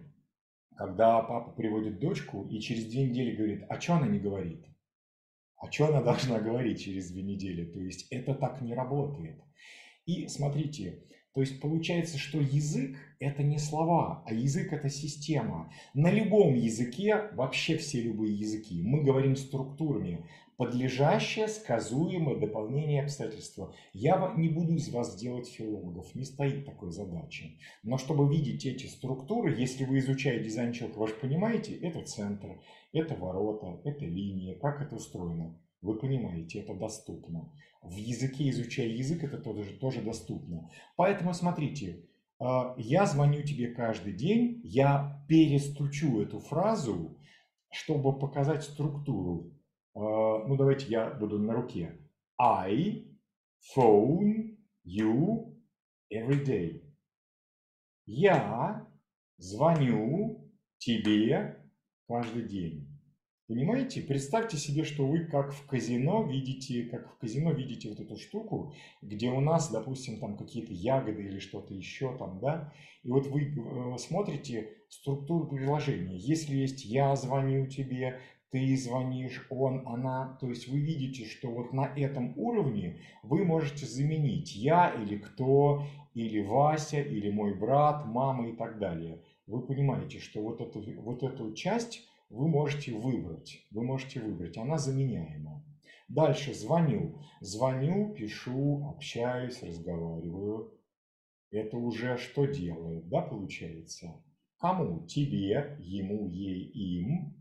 когда 0.76 1.20
папа 1.22 1.50
приводит 1.50 1.98
дочку 1.98 2.46
и 2.48 2.60
через 2.60 2.86
две 2.86 3.08
недели 3.08 3.36
говорит, 3.36 3.64
а 3.68 3.80
что 3.80 3.94
она 3.94 4.06
не 4.06 4.18
говорит? 4.18 4.64
А 5.56 5.70
что 5.70 5.88
она 5.88 6.02
должна 6.02 6.40
говорить 6.40 6.82
через 6.82 7.10
две 7.10 7.22
недели? 7.22 7.64
То 7.64 7.80
есть 7.80 8.06
это 8.10 8.34
так 8.34 8.62
не 8.62 8.74
работает. 8.74 9.40
И 10.06 10.26
смотрите, 10.28 11.04
то 11.34 11.40
есть 11.40 11.60
получается, 11.60 12.18
что 12.18 12.40
язык– 12.40 12.98
это 13.18 13.42
не 13.42 13.58
слова, 13.58 14.22
а 14.26 14.34
язык– 14.34 14.70
это 14.72 14.90
система. 14.90 15.72
На 15.94 16.10
любом 16.10 16.54
языке, 16.54 17.30
вообще 17.32 17.78
все 17.78 18.02
любые 18.02 18.34
языки, 18.34 18.82
мы 18.82 19.02
говорим 19.02 19.36
структурами. 19.36 20.26
Подлежащее, 20.58 21.48
сказуемое, 21.48 22.36
дополнение 22.36 23.02
обстоятельства. 23.02 23.74
Я 23.94 24.34
не 24.36 24.50
буду 24.50 24.74
из 24.74 24.90
вас 24.90 25.16
делать 25.16 25.48
филологов, 25.48 26.14
не 26.14 26.24
стоит 26.24 26.66
такой 26.66 26.92
задачи. 26.92 27.58
Но 27.82 27.96
чтобы 27.96 28.28
видеть 28.30 28.66
эти 28.66 28.86
структуры, 28.86 29.58
если 29.58 29.84
вы 29.84 29.98
изучаете 29.98 30.44
дизайн 30.44 30.74
человека, 30.74 30.98
вы 31.00 31.08
же 31.08 31.14
понимаете, 31.14 31.74
это 31.74 32.02
центр, 32.02 32.60
это 32.92 33.14
ворота, 33.14 33.80
это 33.84 34.04
линия, 34.04 34.54
как 34.54 34.82
это 34.82 34.94
устроено. 34.96 35.58
Вы 35.82 35.98
понимаете, 35.98 36.60
это 36.60 36.74
доступно. 36.74 37.52
В 37.82 37.96
языке, 37.96 38.48
изучая 38.50 38.86
язык, 38.86 39.24
это 39.24 39.38
тоже, 39.38 39.76
тоже 39.78 40.00
доступно. 40.00 40.70
Поэтому 40.96 41.34
смотрите, 41.34 42.06
а, 42.38 42.74
я 42.78 43.04
звоню 43.04 43.42
тебе 43.42 43.68
каждый 43.68 44.12
день, 44.12 44.60
я 44.62 45.24
перестучу 45.28 46.20
эту 46.20 46.38
фразу, 46.38 47.18
чтобы 47.70 48.16
показать 48.16 48.62
структуру. 48.62 49.52
А, 49.94 50.46
ну, 50.46 50.56
давайте 50.56 50.86
я 50.86 51.10
буду 51.10 51.40
на 51.40 51.52
руке. 51.52 51.98
I 52.40 53.04
phone 53.76 54.56
you 54.86 55.52
every 56.12 56.44
day. 56.44 56.82
Я 58.06 58.86
звоню 59.38 60.48
тебе 60.78 61.60
каждый 62.06 62.42
день. 62.44 62.81
Понимаете? 63.52 64.00
Представьте 64.00 64.56
себе, 64.56 64.82
что 64.82 65.06
вы 65.06 65.26
как 65.26 65.52
в 65.52 65.66
казино 65.66 66.22
видите, 66.22 66.84
как 66.84 67.12
в 67.12 67.18
казино 67.18 67.52
видите 67.52 67.90
вот 67.90 68.00
эту 68.00 68.16
штуку, 68.16 68.72
где 69.02 69.28
у 69.28 69.42
нас, 69.42 69.70
допустим, 69.70 70.18
там 70.20 70.38
какие-то 70.38 70.72
ягоды 70.72 71.22
или 71.22 71.38
что-то 71.38 71.74
еще 71.74 72.16
там, 72.16 72.38
да, 72.40 72.72
и 73.02 73.10
вот 73.10 73.26
вы 73.26 73.42
э, 73.42 73.98
смотрите 73.98 74.70
структуру 74.88 75.48
приложения. 75.48 76.16
Если 76.16 76.56
есть 76.56 76.86
«я 76.86 77.14
звоню 77.14 77.66
тебе», 77.66 78.20
ты 78.50 78.74
звонишь, 78.74 79.46
он, 79.50 79.86
она, 79.86 80.38
то 80.40 80.48
есть 80.48 80.68
вы 80.68 80.80
видите, 80.80 81.26
что 81.26 81.50
вот 81.50 81.74
на 81.74 81.92
этом 81.94 82.32
уровне 82.38 83.00
вы 83.22 83.44
можете 83.44 83.84
заменить 83.84 84.56
«я» 84.56 84.94
или 84.94 85.18
«кто», 85.18 85.84
или 86.14 86.40
«Вася», 86.40 87.02
или 87.02 87.28
«мой 87.28 87.54
брат», 87.54 88.06
«мама» 88.06 88.48
и 88.48 88.52
так 88.52 88.78
далее. 88.78 89.20
Вы 89.46 89.60
понимаете, 89.60 90.20
что 90.20 90.40
вот 90.40 90.62
эту, 90.62 90.82
вот 91.02 91.22
эту 91.22 91.52
часть 91.52 92.08
вы 92.32 92.48
можете 92.48 92.94
выбрать. 92.94 93.66
Вы 93.70 93.84
можете 93.84 94.20
выбрать. 94.20 94.56
Она 94.56 94.78
заменяема. 94.78 95.64
Дальше 96.08 96.54
звоню. 96.54 97.20
Звоню, 97.40 98.14
пишу, 98.14 98.88
общаюсь, 98.88 99.62
разговариваю. 99.62 100.72
Это 101.50 101.76
уже 101.76 102.16
что 102.16 102.46
делает, 102.46 103.08
да, 103.08 103.20
получается? 103.20 104.24
Кому? 104.56 105.06
Тебе, 105.06 105.76
ему, 105.80 106.26
ей, 106.28 106.64
им. 106.70 107.36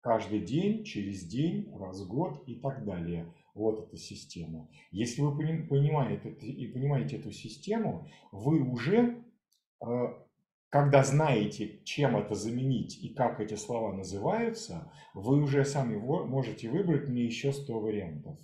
Каждый 0.00 0.40
день, 0.40 0.84
через 0.84 1.24
день, 1.24 1.68
раз 1.76 2.00
в 2.00 2.08
год 2.08 2.44
и 2.46 2.60
так 2.60 2.84
далее. 2.84 3.34
Вот 3.54 3.88
эта 3.88 3.96
система. 3.96 4.70
Если 4.92 5.20
вы 5.20 5.36
понимаете, 5.66 6.30
и 6.30 6.68
понимаете 6.68 7.16
эту 7.16 7.32
систему, 7.32 8.06
вы 8.30 8.60
уже 8.62 9.24
э, 9.84 9.86
когда 10.70 11.02
знаете, 11.04 11.80
чем 11.84 12.16
это 12.16 12.34
заменить 12.34 13.02
и 13.02 13.14
как 13.14 13.40
эти 13.40 13.54
слова 13.54 13.92
называются, 13.92 14.92
вы 15.14 15.40
уже 15.40 15.64
сами 15.64 15.96
можете 15.96 16.68
выбрать 16.68 17.08
мне 17.08 17.24
еще 17.24 17.52
100 17.52 17.80
вариантов. 17.80 18.38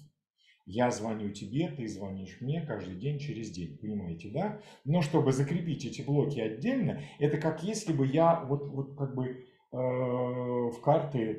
Я 0.64 0.92
звоню 0.92 1.30
тебе, 1.30 1.68
ты 1.68 1.88
звонишь 1.88 2.40
мне 2.40 2.62
каждый 2.62 2.94
день 2.94 3.18
через 3.18 3.50
день, 3.50 3.76
понимаете, 3.78 4.30
да? 4.30 4.60
Но 4.84 5.02
чтобы 5.02 5.32
закрепить 5.32 5.84
эти 5.84 6.02
блоки 6.02 6.38
отдельно, 6.38 7.02
это 7.18 7.38
как 7.38 7.64
если 7.64 7.92
бы 7.92 8.06
я 8.06 8.40
вот, 8.44 8.68
вот 8.68 8.96
как 8.96 9.14
бы 9.16 9.26
э, 9.26 9.76
в 9.76 10.80
карты 10.80 11.20
э, 11.20 11.38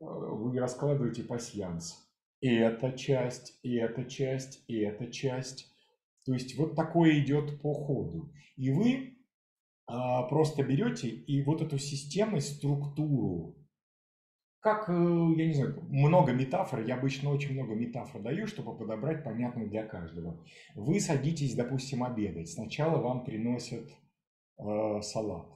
вы 0.00 0.58
раскладываете 0.58 1.24
пасьянс. 1.24 2.08
И 2.40 2.54
эта 2.54 2.92
часть, 2.92 3.58
и 3.62 3.76
эта 3.76 4.04
часть, 4.04 4.64
и 4.66 4.78
эта 4.78 5.10
часть. 5.10 5.70
То 6.24 6.32
есть 6.32 6.56
вот 6.56 6.74
такое 6.74 7.18
идет 7.18 7.60
по 7.60 7.74
ходу. 7.74 8.32
И 8.56 8.70
вы 8.70 9.13
просто 9.86 10.62
берете 10.62 11.08
и 11.08 11.42
вот 11.42 11.62
эту 11.62 11.78
систему, 11.78 12.40
структуру, 12.40 13.56
как, 14.64 14.88
э, 14.88 14.92
я 14.92 15.46
не 15.46 15.52
знаю, 15.52 15.78
много 15.90 16.32
метафор, 16.32 16.80
я 16.86 16.94
обычно 16.94 17.30
очень 17.30 17.52
много 17.52 17.74
метафор 17.74 18.22
даю, 18.22 18.46
чтобы 18.46 18.74
подобрать 18.74 19.22
понятную 19.22 19.68
для 19.68 19.84
каждого. 19.84 20.42
Вы 20.74 21.00
садитесь, 21.00 21.54
допустим, 21.54 22.02
обедать. 22.02 22.48
Сначала 22.48 22.98
вам 22.98 23.24
приносят 23.24 23.90
э, 24.58 25.00
салат. 25.02 25.50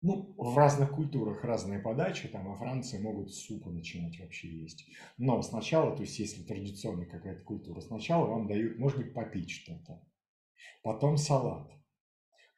Ну, 0.00 0.34
в 0.38 0.56
разных 0.56 0.92
культурах 0.92 1.44
разные 1.44 1.80
подачи, 1.80 2.28
там 2.28 2.46
во 2.46 2.56
Франции 2.56 2.98
могут 2.98 3.30
с 3.30 3.44
супа 3.44 3.68
начинать 3.68 4.18
вообще 4.18 4.48
есть. 4.48 4.86
Но 5.18 5.42
сначала, 5.42 5.94
то 5.94 6.00
есть 6.00 6.18
если 6.18 6.42
традиционная 6.42 7.04
какая-то 7.04 7.44
культура, 7.44 7.82
сначала 7.82 8.24
вам 8.24 8.46
дают, 8.46 8.78
может 8.78 8.96
быть, 8.96 9.12
попить 9.12 9.50
что-то. 9.50 10.02
Потом 10.82 11.18
салат 11.18 11.70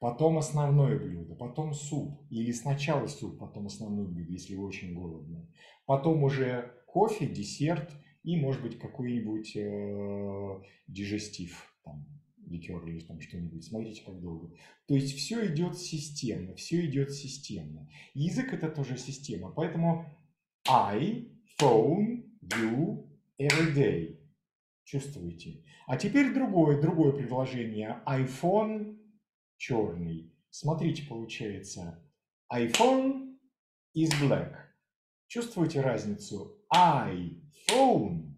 потом 0.03 0.37
основное 0.37 0.99
блюдо, 0.99 1.37
потом 1.37 1.73
суп, 1.73 2.27
или 2.29 2.51
сначала 2.51 3.07
суп, 3.07 3.38
потом 3.38 3.67
основное 3.67 4.05
блюдо, 4.05 4.33
если 4.33 4.57
вы 4.57 4.67
очень 4.67 4.95
голодны, 4.95 5.47
потом 5.87 6.25
уже 6.25 6.75
кофе, 6.88 7.29
десерт 7.29 7.88
и, 8.25 8.37
может 8.37 8.62
быть, 8.62 8.81
какой-нибудь 8.81 9.57
э, 9.57 10.62
дижестив, 10.88 11.73
там, 11.85 12.05
ликер 12.45 12.85
или 12.85 12.99
там 12.99 13.21
что-нибудь. 13.21 13.65
Смотрите, 13.65 14.03
как 14.05 14.21
долго. 14.21 14.53
То 14.88 14.97
есть 14.97 15.15
все 15.15 15.47
идет 15.47 15.79
системно, 15.79 16.57
все 16.57 16.85
идет 16.85 17.12
системно. 17.12 17.88
Язык 18.12 18.53
это 18.53 18.69
тоже 18.71 18.99
система, 18.99 19.53
поэтому 19.53 20.07
I 20.69 21.29
phone 21.61 22.25
you 22.43 23.07
every 23.38 23.73
day. 23.73 24.19
Чувствуете? 24.83 25.62
А 25.87 25.97
теперь 25.97 26.35
другое, 26.35 26.83
другое 26.83 27.12
предложение. 27.12 28.03
iPhone 28.05 28.99
черный. 29.62 30.35
Смотрите, 30.51 31.05
получается, 31.07 32.05
iPhone 32.53 33.37
is 33.96 34.11
black. 34.20 34.57
Чувствуете 35.29 35.81
разницу? 35.81 36.59
iPhone, 36.75 38.35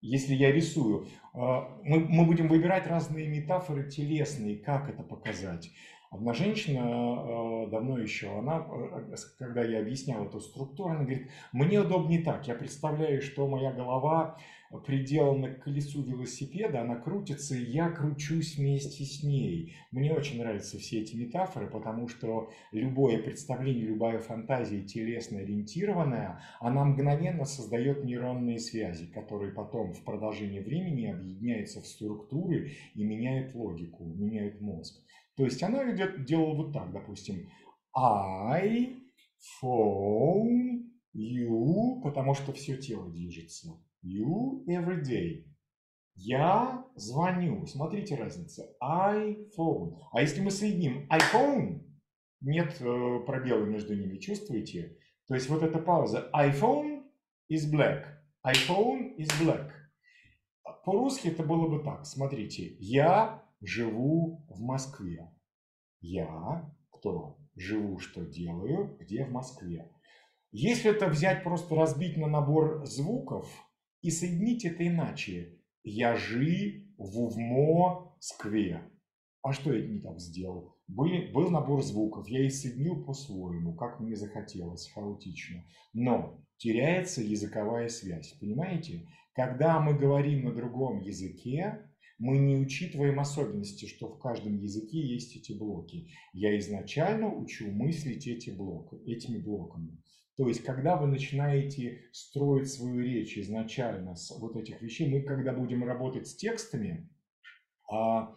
если 0.00 0.34
я 0.34 0.50
рисую, 0.50 1.06
мы, 1.32 2.00
мы 2.00 2.26
будем 2.26 2.48
выбирать 2.48 2.88
разные 2.88 3.28
метафоры 3.28 3.88
телесные, 3.88 4.58
как 4.58 4.90
это 4.90 5.04
показать. 5.04 5.70
Одна 6.14 6.32
женщина 6.32 6.78
э, 6.78 7.70
давно 7.72 7.98
еще, 7.98 8.38
она, 8.38 8.64
э, 8.70 9.16
когда 9.36 9.64
я 9.64 9.80
объяснял 9.80 10.24
эту 10.24 10.38
структуру, 10.38 10.90
она 10.90 11.00
говорит, 11.00 11.28
мне 11.52 11.80
удобнее 11.80 12.22
так, 12.22 12.46
я 12.46 12.54
представляю, 12.54 13.20
что 13.20 13.48
моя 13.48 13.72
голова 13.72 14.38
приделана 14.86 15.48
к 15.50 15.64
колесу 15.64 16.02
велосипеда, 16.02 16.82
она 16.82 16.94
крутится, 16.94 17.56
и 17.56 17.64
я 17.64 17.90
кручусь 17.90 18.56
вместе 18.56 19.04
с 19.04 19.24
ней. 19.24 19.74
Мне 19.90 20.12
очень 20.12 20.38
нравятся 20.38 20.78
все 20.78 21.00
эти 21.00 21.16
метафоры, 21.16 21.68
потому 21.68 22.06
что 22.06 22.52
любое 22.70 23.18
представление, 23.18 23.86
любая 23.86 24.20
фантазия 24.20 24.82
телесно 24.82 25.40
ориентированная, 25.40 26.40
она 26.60 26.84
мгновенно 26.84 27.44
создает 27.44 28.04
нейронные 28.04 28.60
связи, 28.60 29.06
которые 29.06 29.50
потом 29.50 29.92
в 29.92 30.04
продолжении 30.04 30.60
времени 30.60 31.06
объединяются 31.06 31.80
в 31.80 31.86
структуры 31.86 32.70
и 32.94 33.02
меняют 33.02 33.52
логику, 33.54 34.04
меняют 34.04 34.60
мозг. 34.60 35.00
То 35.36 35.44
есть 35.44 35.62
она 35.62 35.90
идет, 35.94 36.24
делала 36.24 36.54
вот 36.54 36.72
так, 36.72 36.92
допустим, 36.92 37.48
I 37.96 38.96
phone 39.62 40.84
you, 41.14 42.00
потому 42.02 42.34
что 42.34 42.52
все 42.52 42.76
тело 42.76 43.10
движется. 43.10 43.70
You 44.04 44.64
every 44.66 45.02
day. 45.02 45.44
Я 46.14 46.86
звоню. 46.94 47.66
Смотрите 47.66 48.14
разница. 48.14 48.68
iPhone. 48.82 49.98
А 50.12 50.20
если 50.20 50.40
мы 50.40 50.50
соединим 50.50 51.08
iPhone, 51.10 51.82
нет 52.40 52.76
э, 52.80 53.20
пробела 53.26 53.64
между 53.64 53.96
ними, 53.96 54.18
чувствуете? 54.18 54.96
То 55.26 55.34
есть 55.34 55.48
вот 55.48 55.62
эта 55.62 55.78
пауза. 55.78 56.30
iPhone 56.34 57.04
is 57.50 57.70
black. 57.72 58.04
iPhone 58.46 59.16
is 59.16 59.28
black. 59.40 59.70
По-русски 60.84 61.28
это 61.28 61.42
было 61.42 61.66
бы 61.66 61.82
так. 61.82 62.06
Смотрите. 62.06 62.76
Я 62.78 63.43
живу 63.64 64.44
в 64.48 64.60
Москве. 64.60 65.30
Я 66.00 66.72
кто? 66.90 67.38
живу, 67.56 67.98
что 67.98 68.24
делаю, 68.24 68.96
где 69.00 69.24
в 69.24 69.30
Москве. 69.30 69.90
Если 70.50 70.90
это 70.90 71.08
взять, 71.08 71.42
просто 71.42 71.74
разбить 71.74 72.16
на 72.16 72.26
набор 72.26 72.86
звуков 72.86 73.48
и 74.02 74.10
соединить 74.10 74.64
это 74.64 74.86
иначе. 74.86 75.58
Я 75.82 76.16
жи 76.16 76.88
в 76.96 77.36
Москве. 77.38 78.82
А 79.42 79.52
что 79.52 79.74
я 79.74 79.86
не 79.86 80.00
так 80.00 80.20
сделал? 80.20 80.76
Были, 80.86 81.32
был 81.32 81.50
набор 81.50 81.82
звуков, 81.82 82.28
я 82.28 82.44
их 82.44 82.52
соединил 82.52 83.04
по-своему, 83.04 83.74
как 83.74 84.00
мне 84.00 84.16
захотелось, 84.16 84.90
хаотично. 84.92 85.64
Но 85.92 86.42
теряется 86.56 87.22
языковая 87.22 87.88
связь, 87.88 88.32
понимаете? 88.40 89.06
Когда 89.34 89.80
мы 89.80 89.94
говорим 89.94 90.44
на 90.44 90.54
другом 90.54 91.00
языке, 91.00 91.90
мы 92.18 92.38
не 92.38 92.56
учитываем 92.56 93.20
особенности, 93.20 93.86
что 93.86 94.08
в 94.08 94.18
каждом 94.18 94.58
языке 94.58 95.00
есть 95.00 95.36
эти 95.36 95.52
блоки. 95.52 96.10
Я 96.32 96.56
изначально 96.58 97.34
учу 97.34 97.70
мыслить 97.70 98.26
эти 98.26 98.50
блоки, 98.50 98.96
этими 99.06 99.38
блоками. 99.38 99.98
То 100.36 100.48
есть, 100.48 100.64
когда 100.64 100.96
вы 100.96 101.06
начинаете 101.06 102.02
строить 102.12 102.68
свою 102.68 103.00
речь 103.00 103.38
изначально 103.38 104.16
с 104.16 104.30
вот 104.36 104.56
этих 104.56 104.82
вещей, 104.82 105.08
мы 105.08 105.22
когда 105.22 105.52
будем 105.52 105.84
работать 105.84 106.26
с 106.26 106.34
текстами, 106.34 107.08
а, 107.90 108.34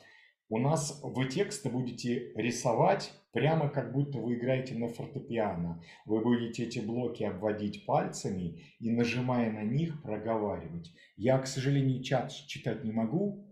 у 0.49 0.59
нас 0.59 0.99
вы 1.03 1.25
тексты 1.27 1.69
будете 1.69 2.31
рисовать 2.35 3.13
прямо 3.31 3.69
как 3.69 3.91
будто 3.91 4.19
вы 4.19 4.35
играете 4.35 4.75
на 4.75 4.87
фортепиано. 4.87 5.83
Вы 6.05 6.21
будете 6.21 6.63
эти 6.63 6.79
блоки 6.79 7.23
обводить 7.23 7.85
пальцами 7.85 8.63
и, 8.79 8.91
нажимая 8.91 9.51
на 9.51 9.63
них, 9.63 10.01
проговаривать. 10.01 10.93
Я, 11.17 11.37
к 11.39 11.47
сожалению, 11.47 12.03
чат 12.03 12.31
читать 12.31 12.83
не 12.83 12.91
могу, 12.91 13.46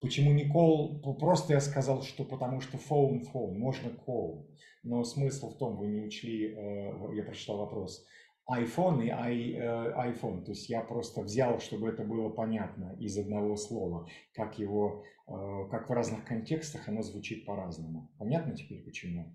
почему 0.00 0.32
не 0.32 0.50
call? 0.50 1.14
Просто 1.18 1.54
я 1.54 1.60
сказал, 1.60 2.02
что 2.02 2.24
потому 2.24 2.60
что 2.60 2.76
phone, 2.76 3.24
phone, 3.32 3.54
можно 3.54 3.88
call. 4.06 4.46
Но 4.82 5.04
смысл 5.04 5.50
в 5.50 5.58
том, 5.58 5.76
вы 5.76 5.88
не 5.88 6.00
учли, 6.00 6.54
э, 6.54 7.14
я 7.14 7.22
прочитал 7.24 7.58
вопрос, 7.58 8.06
iPhone 8.50 9.02
и 9.02 9.54
э, 9.54 9.60
iPhone. 9.60 10.44
То 10.44 10.52
есть 10.52 10.68
я 10.70 10.82
просто 10.82 11.22
взял, 11.22 11.58
чтобы 11.58 11.88
это 11.88 12.04
было 12.04 12.30
понятно 12.30 12.96
из 12.98 13.18
одного 13.18 13.56
слова, 13.56 14.08
как 14.34 14.58
его, 14.58 15.04
э, 15.26 15.68
как 15.70 15.88
в 15.88 15.92
разных 15.92 16.24
контекстах 16.24 16.88
оно 16.88 17.02
звучит 17.02 17.44
по-разному. 17.44 18.10
Понятно 18.18 18.56
теперь 18.56 18.82
почему? 18.84 19.34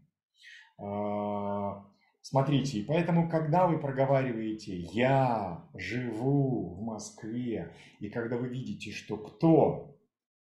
Смотрите, 2.25 2.79
и 2.79 2.85
поэтому, 2.85 3.27
когда 3.27 3.67
вы 3.67 3.77
проговариваете 3.77 4.77
«я 4.93 5.67
живу 5.73 6.73
в 6.73 6.81
Москве», 6.81 7.75
и 7.99 8.09
когда 8.09 8.37
вы 8.37 8.47
видите, 8.47 8.91
что 8.93 9.17
кто, 9.17 9.99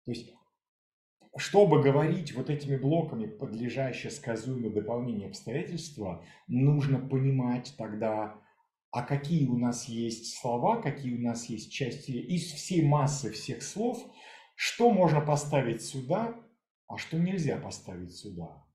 то 0.06 0.10
есть, 0.10 0.32
чтобы 1.36 1.82
говорить 1.82 2.34
вот 2.34 2.48
этими 2.48 2.78
блоками 2.78 3.26
подлежащее 3.26 4.10
сказуемое 4.10 4.72
дополнение 4.72 5.28
обстоятельства, 5.28 6.24
нужно 6.48 6.98
понимать 6.98 7.74
тогда, 7.76 8.40
а 8.90 9.02
какие 9.02 9.46
у 9.46 9.58
нас 9.58 9.86
есть 9.86 10.34
слова, 10.38 10.80
какие 10.80 11.14
у 11.14 11.20
нас 11.20 11.50
есть 11.50 11.70
части 11.70 12.12
из 12.12 12.52
всей 12.52 12.86
массы 12.86 13.32
всех 13.32 13.62
слов, 13.62 13.98
что 14.54 14.90
можно 14.90 15.20
поставить 15.20 15.82
сюда, 15.82 16.42
а 16.86 16.96
что 16.96 17.18
нельзя 17.18 17.58
поставить 17.58 18.16
сюда 18.16 18.65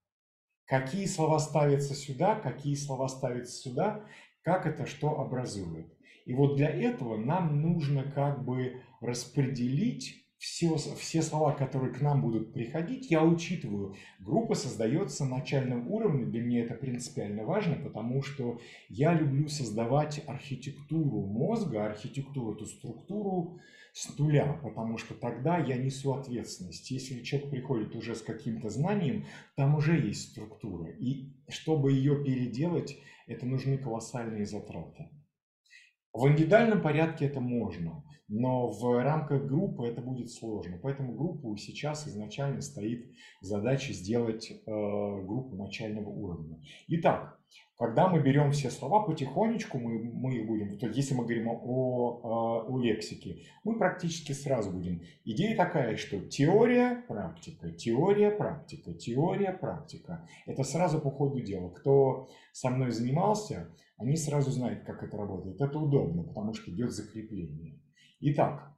какие 0.71 1.05
слова 1.05 1.37
ставятся 1.39 1.93
сюда, 1.93 2.35
какие 2.35 2.75
слова 2.75 3.09
ставятся 3.09 3.61
сюда, 3.61 4.05
как 4.41 4.65
это 4.65 4.85
что 4.85 5.19
образует. 5.19 5.85
И 6.25 6.33
вот 6.33 6.55
для 6.55 6.69
этого 6.69 7.17
нам 7.17 7.61
нужно 7.61 8.03
как 8.03 8.45
бы 8.45 8.81
распределить 9.01 10.23
все, 10.37 10.77
все 10.77 11.21
слова, 11.23 11.51
которые 11.51 11.93
к 11.93 11.99
нам 11.99 12.21
будут 12.21 12.53
приходить, 12.53 13.11
я 13.11 13.21
учитываю. 13.21 13.95
Группа 14.19 14.55
создается 14.55 15.25
на 15.25 15.39
начальном 15.39 15.91
уровне, 15.91 16.23
для 16.23 16.41
меня 16.41 16.63
это 16.63 16.75
принципиально 16.75 17.43
важно, 17.43 17.75
потому 17.75 18.23
что 18.23 18.61
я 18.87 19.13
люблю 19.13 19.49
создавать 19.49 20.23
архитектуру 20.25 21.25
мозга, 21.25 21.85
архитектуру, 21.85 22.55
эту 22.55 22.65
структуру, 22.65 23.59
с 23.93 24.17
нуля, 24.17 24.59
потому 24.63 24.97
что 24.97 25.13
тогда 25.13 25.57
я 25.57 25.77
несу 25.77 26.13
ответственность. 26.13 26.89
Если 26.91 27.23
человек 27.23 27.49
приходит 27.49 27.95
уже 27.95 28.15
с 28.15 28.21
каким-то 28.21 28.69
знанием, 28.69 29.25
там 29.55 29.75
уже 29.75 29.99
есть 29.99 30.31
структура. 30.31 30.91
И 30.91 31.33
чтобы 31.49 31.91
ее 31.91 32.23
переделать, 32.23 32.97
это 33.27 33.45
нужны 33.45 33.77
колоссальные 33.77 34.45
затраты. 34.45 35.09
В 36.13 36.27
индивидуальном 36.27 36.81
порядке 36.81 37.25
это 37.25 37.39
можно, 37.39 38.03
но 38.27 38.69
в 38.69 39.01
рамках 39.01 39.45
группы 39.45 39.85
это 39.85 40.01
будет 40.01 40.29
сложно. 40.29 40.77
Поэтому 40.81 41.15
группу 41.15 41.55
сейчас 41.57 42.07
изначально 42.07 42.61
стоит 42.61 43.11
задача 43.41 43.93
сделать 43.93 44.51
э, 44.51 44.55
группу 44.65 45.55
начального 45.55 46.09
уровня. 46.09 46.61
Итак, 46.87 47.39
когда 47.81 48.07
мы 48.07 48.21
берем 48.21 48.51
все 48.51 48.69
слова, 48.69 49.01
потихонечку 49.07 49.79
мы, 49.79 50.03
мы 50.03 50.43
будем, 50.43 50.77
то 50.77 50.85
если 50.85 51.15
мы 51.15 51.23
говорим 51.23 51.47
о, 51.47 51.55
о, 51.55 52.65
о 52.69 52.77
лексике, 52.77 53.41
мы 53.63 53.79
практически 53.79 54.33
сразу 54.33 54.69
будем. 54.69 55.01
Идея 55.25 55.57
такая, 55.57 55.97
что 55.97 56.19
теория, 56.19 57.03
практика, 57.07 57.71
теория, 57.71 58.29
практика, 58.29 58.93
теория, 58.93 59.51
практика. 59.51 60.29
Это 60.45 60.63
сразу 60.63 61.01
по 61.01 61.09
ходу 61.09 61.39
дела. 61.39 61.71
Кто 61.71 62.29
со 62.51 62.69
мной 62.69 62.91
занимался, 62.91 63.75
они 63.97 64.15
сразу 64.15 64.51
знают, 64.51 64.83
как 64.83 65.01
это 65.01 65.17
работает. 65.17 65.59
Это 65.59 65.79
удобно, 65.79 66.21
потому 66.21 66.53
что 66.53 66.69
идет 66.69 66.91
закрепление. 66.91 67.81
Итак, 68.19 68.77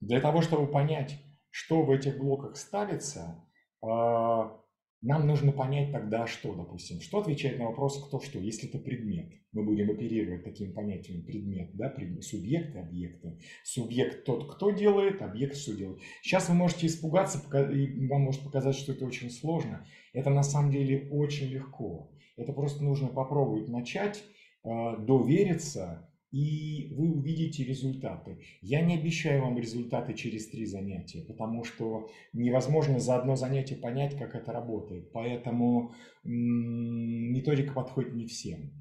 для 0.00 0.20
того, 0.20 0.42
чтобы 0.42 0.66
понять, 0.66 1.20
что 1.50 1.84
в 1.84 1.90
этих 1.92 2.18
блоках 2.18 2.56
ставится, 2.56 3.46
а, 3.80 4.60
нам 5.04 5.26
нужно 5.26 5.52
понять 5.52 5.92
тогда, 5.92 6.26
что, 6.26 6.54
допустим, 6.54 7.00
что 7.02 7.18
отвечает 7.18 7.58
на 7.58 7.66
вопрос 7.66 8.02
кто 8.06 8.20
что, 8.20 8.38
если 8.38 8.68
это 8.70 8.78
предмет. 8.78 9.30
Мы 9.52 9.62
будем 9.62 9.90
оперировать 9.90 10.44
таким 10.44 10.72
понятием 10.72 11.22
предмет, 11.22 11.70
да, 11.74 11.90
предмет, 11.90 12.24
субъекты, 12.24 12.78
объекты. 12.78 13.38
Субъект 13.64 14.24
тот, 14.24 14.50
кто 14.54 14.70
делает, 14.70 15.20
объект 15.20 15.56
что 15.56 15.76
делает. 15.76 16.00
Сейчас 16.22 16.48
вы 16.48 16.54
можете 16.54 16.86
испугаться, 16.86 17.38
и 17.70 18.06
вам 18.08 18.22
может 18.22 18.40
показать, 18.40 18.76
что 18.76 18.92
это 18.92 19.04
очень 19.04 19.30
сложно. 19.30 19.86
Это 20.14 20.30
на 20.30 20.42
самом 20.42 20.70
деле 20.70 21.06
очень 21.10 21.48
легко. 21.48 22.10
Это 22.36 22.54
просто 22.54 22.82
нужно 22.82 23.08
попробовать 23.08 23.68
начать, 23.68 24.24
а, 24.62 24.96
довериться 24.96 26.08
и 26.34 26.92
вы 26.96 27.12
увидите 27.12 27.62
результаты. 27.62 28.40
Я 28.60 28.80
не 28.80 28.96
обещаю 28.96 29.42
вам 29.42 29.56
результаты 29.56 30.14
через 30.14 30.48
три 30.48 30.66
занятия, 30.66 31.20
потому 31.22 31.62
что 31.62 32.10
невозможно 32.32 32.98
за 32.98 33.14
одно 33.14 33.36
занятие 33.36 33.76
понять, 33.76 34.18
как 34.18 34.34
это 34.34 34.50
работает. 34.50 35.12
Поэтому 35.12 35.94
методика 36.24 37.72
подходит 37.72 38.14
не 38.14 38.26
всем, 38.26 38.72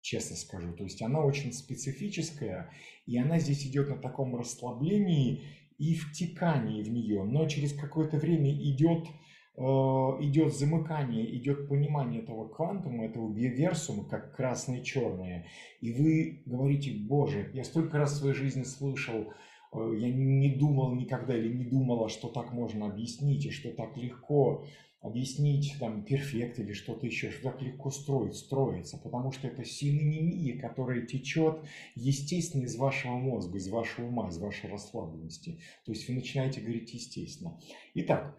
честно 0.00 0.36
скажу. 0.36 0.72
То 0.72 0.84
есть 0.84 1.02
она 1.02 1.22
очень 1.22 1.52
специфическая, 1.52 2.70
и 3.04 3.18
она 3.18 3.38
здесь 3.38 3.66
идет 3.66 3.90
на 3.90 3.98
таком 3.98 4.34
расслаблении 4.34 5.42
и 5.76 5.94
втекании 5.94 6.82
в 6.82 6.88
нее, 6.88 7.24
но 7.24 7.46
через 7.46 7.74
какое-то 7.74 8.16
время 8.16 8.54
идет 8.54 9.06
идет 9.60 10.56
замыкание, 10.56 11.36
идет 11.36 11.68
понимание 11.68 12.22
этого 12.22 12.48
квантума, 12.48 13.04
этого 13.04 13.30
биверсума, 13.30 14.04
как 14.04 14.34
красное 14.34 14.80
и 14.80 14.84
черное, 14.84 15.46
и 15.80 15.92
вы 15.92 16.42
говорите, 16.46 16.92
боже, 16.92 17.50
я 17.52 17.64
столько 17.64 17.98
раз 17.98 18.12
в 18.12 18.16
своей 18.16 18.34
жизни 18.34 18.62
слышал, 18.62 19.32
э, 19.74 19.94
я 19.98 20.10
не 20.10 20.54
думал 20.54 20.94
никогда 20.94 21.36
или 21.36 21.52
не 21.52 21.64
думала, 21.64 22.08
что 22.08 22.28
так 22.28 22.52
можно 22.52 22.86
объяснить, 22.86 23.44
и 23.44 23.50
что 23.50 23.70
так 23.70 23.98
легко 23.98 24.64
объяснить 25.02 25.74
там 25.78 26.04
перфект 26.04 26.58
или 26.58 26.72
что-то 26.72 27.06
еще, 27.06 27.30
что 27.30 27.50
так 27.50 27.62
легко 27.62 27.90
строить, 27.90 28.36
строится, 28.36 28.98
потому 28.98 29.32
что 29.32 29.48
это 29.48 29.64
синонимия, 29.64 30.58
которая 30.58 31.02
течет 31.02 31.64
естественно 31.94 32.64
из 32.64 32.76
вашего 32.76 33.12
мозга, 33.12 33.56
из 33.56 33.68
вашего 33.68 34.06
ума, 34.06 34.28
из 34.28 34.38
вашей 34.38 34.70
расслабленности. 34.70 35.60
То 35.84 35.92
есть 35.92 36.06
вы 36.08 36.14
начинаете 36.14 36.60
говорить 36.60 36.92
естественно. 36.92 37.58
Итак, 37.94 38.36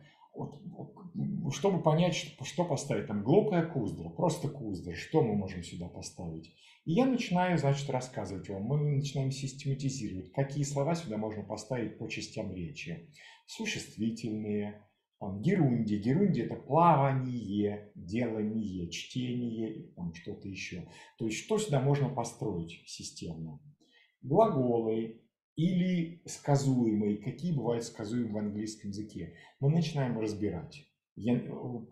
чтобы 1.51 1.81
понять, 1.81 2.15
что, 2.15 2.43
что 2.45 2.65
поставить, 2.65 3.07
там, 3.07 3.23
глокая 3.23 3.65
куздра, 3.65 4.09
просто 4.09 4.47
куздра, 4.47 4.93
что 4.93 5.21
мы 5.21 5.35
можем 5.35 5.63
сюда 5.63 5.87
поставить. 5.87 6.53
И 6.85 6.93
я 6.93 7.05
начинаю, 7.05 7.57
значит, 7.57 7.89
рассказывать 7.89 8.49
вам, 8.49 8.63
мы 8.63 8.79
начинаем 8.79 9.31
систематизировать, 9.31 10.31
какие 10.31 10.63
слова 10.63 10.95
сюда 10.95 11.17
можно 11.17 11.43
поставить 11.43 11.97
по 11.97 12.07
частям 12.07 12.53
речи. 12.53 13.11
Существительные, 13.45 14.87
там, 15.19 15.41
герунди. 15.41 15.95
Герунди– 15.95 16.41
это 16.41 16.55
плавание, 16.55 17.91
делание, 17.93 18.89
чтение, 18.89 19.91
там 19.95 20.13
что-то 20.15 20.47
еще. 20.47 20.87
То 21.19 21.25
есть, 21.25 21.37
что 21.37 21.59
сюда 21.59 21.79
можно 21.81 22.09
построить 22.09 22.81
системно? 22.87 23.59
Глаголы, 24.23 25.21
или 25.61 26.21
сказуемые, 26.25 27.17
какие 27.17 27.53
бывают 27.53 27.83
сказуемые 27.83 28.33
в 28.33 28.37
английском 28.37 28.89
языке. 28.89 29.35
Мы 29.59 29.69
начинаем 29.69 30.19
разбирать. 30.19 30.87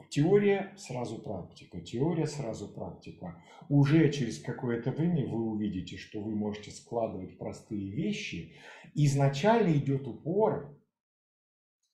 Теория, 0.09 0.73
сразу 0.75 1.19
практика, 1.19 1.79
теория, 1.81 2.25
сразу 2.25 2.67
практика. 2.67 3.43
Уже 3.67 4.11
через 4.11 4.41
какое-то 4.41 4.91
время 4.91 5.27
вы 5.27 5.51
увидите, 5.51 5.97
что 5.97 6.19
вы 6.19 6.35
можете 6.35 6.71
складывать 6.71 7.37
простые 7.37 7.91
вещи. 7.91 8.55
Изначально 8.95 9.77
идет 9.77 10.07
упор 10.07 10.75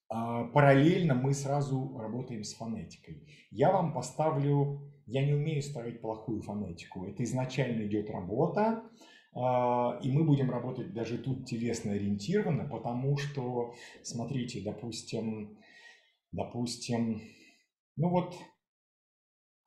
а, 0.07 0.45
параллельно 0.45 1.15
мы 1.15 1.33
сразу 1.33 1.97
работаем 1.97 2.43
с 2.43 2.53
фонетикой. 2.53 3.27
Я 3.51 3.71
вам 3.71 3.93
поставлю, 3.93 4.93
я 5.07 5.25
не 5.25 5.33
умею 5.33 5.61
ставить 5.61 5.99
плохую 5.99 6.41
фонетику. 6.41 7.05
Это 7.05 7.23
изначально 7.23 7.85
идет 7.85 8.09
работа, 8.09 8.83
и 9.35 10.11
мы 10.11 10.23
будем 10.23 10.49
работать 10.49 10.93
даже 10.93 11.17
тут 11.17 11.45
телесно 11.45 11.91
ориентированно, 11.91 12.69
потому 12.69 13.17
что, 13.17 13.75
смотрите, 14.01 14.61
допустим, 14.61 15.59
допустим, 16.31 17.21
ну 17.97 18.09
вот, 18.09 18.35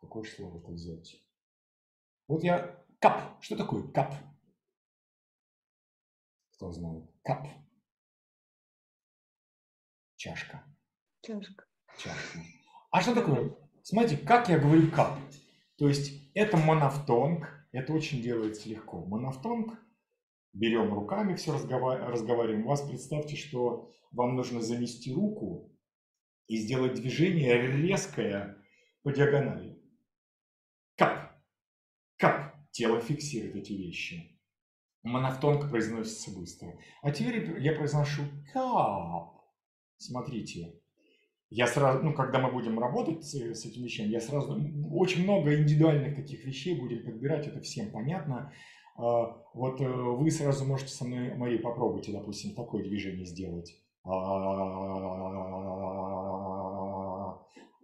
какое 0.01 0.25
слово-то 0.25 0.73
взять? 0.73 1.23
Вот 2.29 2.45
я, 2.45 2.83
кап, 2.99 3.43
что 3.43 3.57
такое 3.57 3.83
кап? 3.89 4.15
Кто 6.53 6.73
знает? 6.73 7.05
Cup. 7.23 7.47
Чашка. 10.17 10.65
Чашка. 11.21 11.65
Чашка. 11.99 12.39
А 12.91 13.01
что 13.01 13.15
такое? 13.15 13.55
Смотрите, 13.83 14.17
как 14.25 14.49
я 14.49 14.59
говорю 14.59 14.91
cup. 14.91 15.19
То 15.77 15.89
есть 15.89 16.33
это 16.35 16.57
монофтонг, 16.57 17.58
это 17.73 17.93
очень 17.93 18.23
делается 18.23 18.69
легко. 18.69 19.05
Монофтонг, 19.05 19.79
берем 20.53 20.93
руками, 20.93 21.35
все 21.35 21.53
разговариваем. 21.53 22.65
У 22.65 22.69
вас 22.69 22.83
представьте, 22.83 23.37
что 23.37 23.91
вам 24.11 24.37
нужно 24.37 24.61
занести 24.61 25.13
руку 25.13 25.73
и 26.47 26.57
сделать 26.57 26.95
движение 26.95 27.61
резкое 27.61 28.57
по 29.03 29.13
диагонали. 29.13 29.79
Cup. 30.97 31.33
Кап. 32.17 32.55
Тело 32.71 33.01
фиксирует 33.01 33.57
эти 33.57 33.73
вещи. 33.73 34.41
Монофтонг 35.03 35.71
произносится 35.71 36.31
быстро. 36.37 36.79
А 37.03 37.11
теперь 37.11 37.61
я 37.61 37.73
произношу 37.73 38.23
кап. 38.53 39.43
Смотрите, 39.97 40.78
я 41.51 41.67
сразу, 41.67 42.03
ну, 42.03 42.13
когда 42.13 42.39
мы 42.41 42.53
будем 42.53 42.79
работать 42.79 43.25
с, 43.25 43.35
с 43.35 43.65
этим 43.65 43.83
вещами, 43.83 44.09
я 44.09 44.21
сразу, 44.21 44.61
очень 44.91 45.25
много 45.25 45.55
индивидуальных 45.55 46.15
таких 46.17 46.45
вещей 46.45 46.79
будем 46.79 47.05
подбирать, 47.05 47.47
это 47.47 47.61
всем 47.61 47.91
понятно. 47.91 48.53
А, 48.97 49.43
вот 49.55 49.81
э, 49.81 49.89
вы 49.89 50.31
сразу 50.31 50.67
можете 50.67 50.93
со 50.93 51.07
мной, 51.07 51.35
Мария, 51.37 51.59
попробуйте, 51.61 52.13
допустим, 52.13 52.55
такое 52.55 52.83
движение 52.83 53.25
сделать. 53.25 53.81
А, 54.05 54.11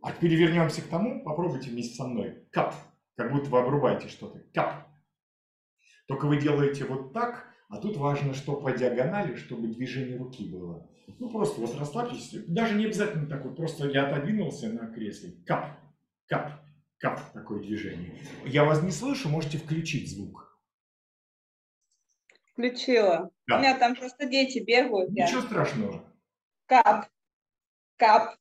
а 0.03 0.13
теперь 0.13 0.35
вернемся 0.35 0.83
к 0.83 0.89
тому, 0.89 1.25
попробуйте 1.25 1.71
вместе 1.71 1.95
со 1.95 2.07
мной. 2.07 2.47
Кап, 2.51 2.75
как 3.17 3.33
будто 3.33 3.49
вы 3.49 3.61
обрубаете 3.61 4.09
что-то. 4.09 4.41
Кап. 4.53 4.89
Только 6.07 6.27
вы 6.27 6.39
делаете 6.39 6.85
вот 6.85 7.15
так, 7.15 7.47
а 7.69 7.79
тут 7.79 7.97
важно, 7.97 8.35
что 8.35 8.57
по 8.57 8.73
диагонали, 8.73 9.37
чтобы 9.37 9.69
движение 9.69 10.17
руки 10.17 10.49
было. 10.49 10.89
Ну, 11.19 11.31
просто 11.31 11.61
вот 11.61 11.79
расслабьтесь. 11.79 12.31
Даже 12.47 12.75
не 12.75 12.87
обязательно 12.87 13.29
такой, 13.29 13.55
просто 13.55 13.89
я 13.89 14.07
отодвинулся 14.07 14.69
на 14.69 14.87
кресле. 14.87 15.33
Кап, 15.47 15.79
кап, 16.27 16.53
кап, 16.99 17.33
такое 17.33 17.61
движение. 17.61 18.23
Я 18.45 18.65
вас 18.65 18.83
не 18.83 18.91
слышу, 18.91 19.29
можете 19.29 19.59
включить 19.59 20.11
звук. 20.11 20.59
Включила. 22.53 23.31
Да. 23.47 23.57
У 23.57 23.59
меня 23.59 23.79
там 23.79 23.97
просто 23.97 24.27
дети 24.27 24.61
бегают. 24.61 25.11
Ничего 25.11 25.41
я. 25.41 25.47
страшного. 25.47 26.05
Кап, 26.67 27.09
кап. 27.97 28.37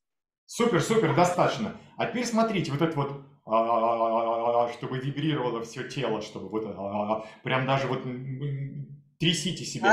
Супер, 0.46 0.80
супер, 0.80 1.14
достаточно. 1.16 1.76
А 1.96 2.06
теперь 2.06 2.24
смотрите, 2.24 2.70
вот 2.70 2.82
это 2.82 2.96
вот 2.96 3.24
а, 3.46 4.70
чтобы 4.72 4.98
вибрировало 4.98 5.62
все 5.62 5.86
тело, 5.88 6.22
чтобы 6.22 6.48
вот 6.48 6.64
а, 6.66 7.26
прям 7.42 7.66
даже 7.66 7.86
вот 7.88 8.04
трясите 9.24 9.64
себя. 9.64 9.88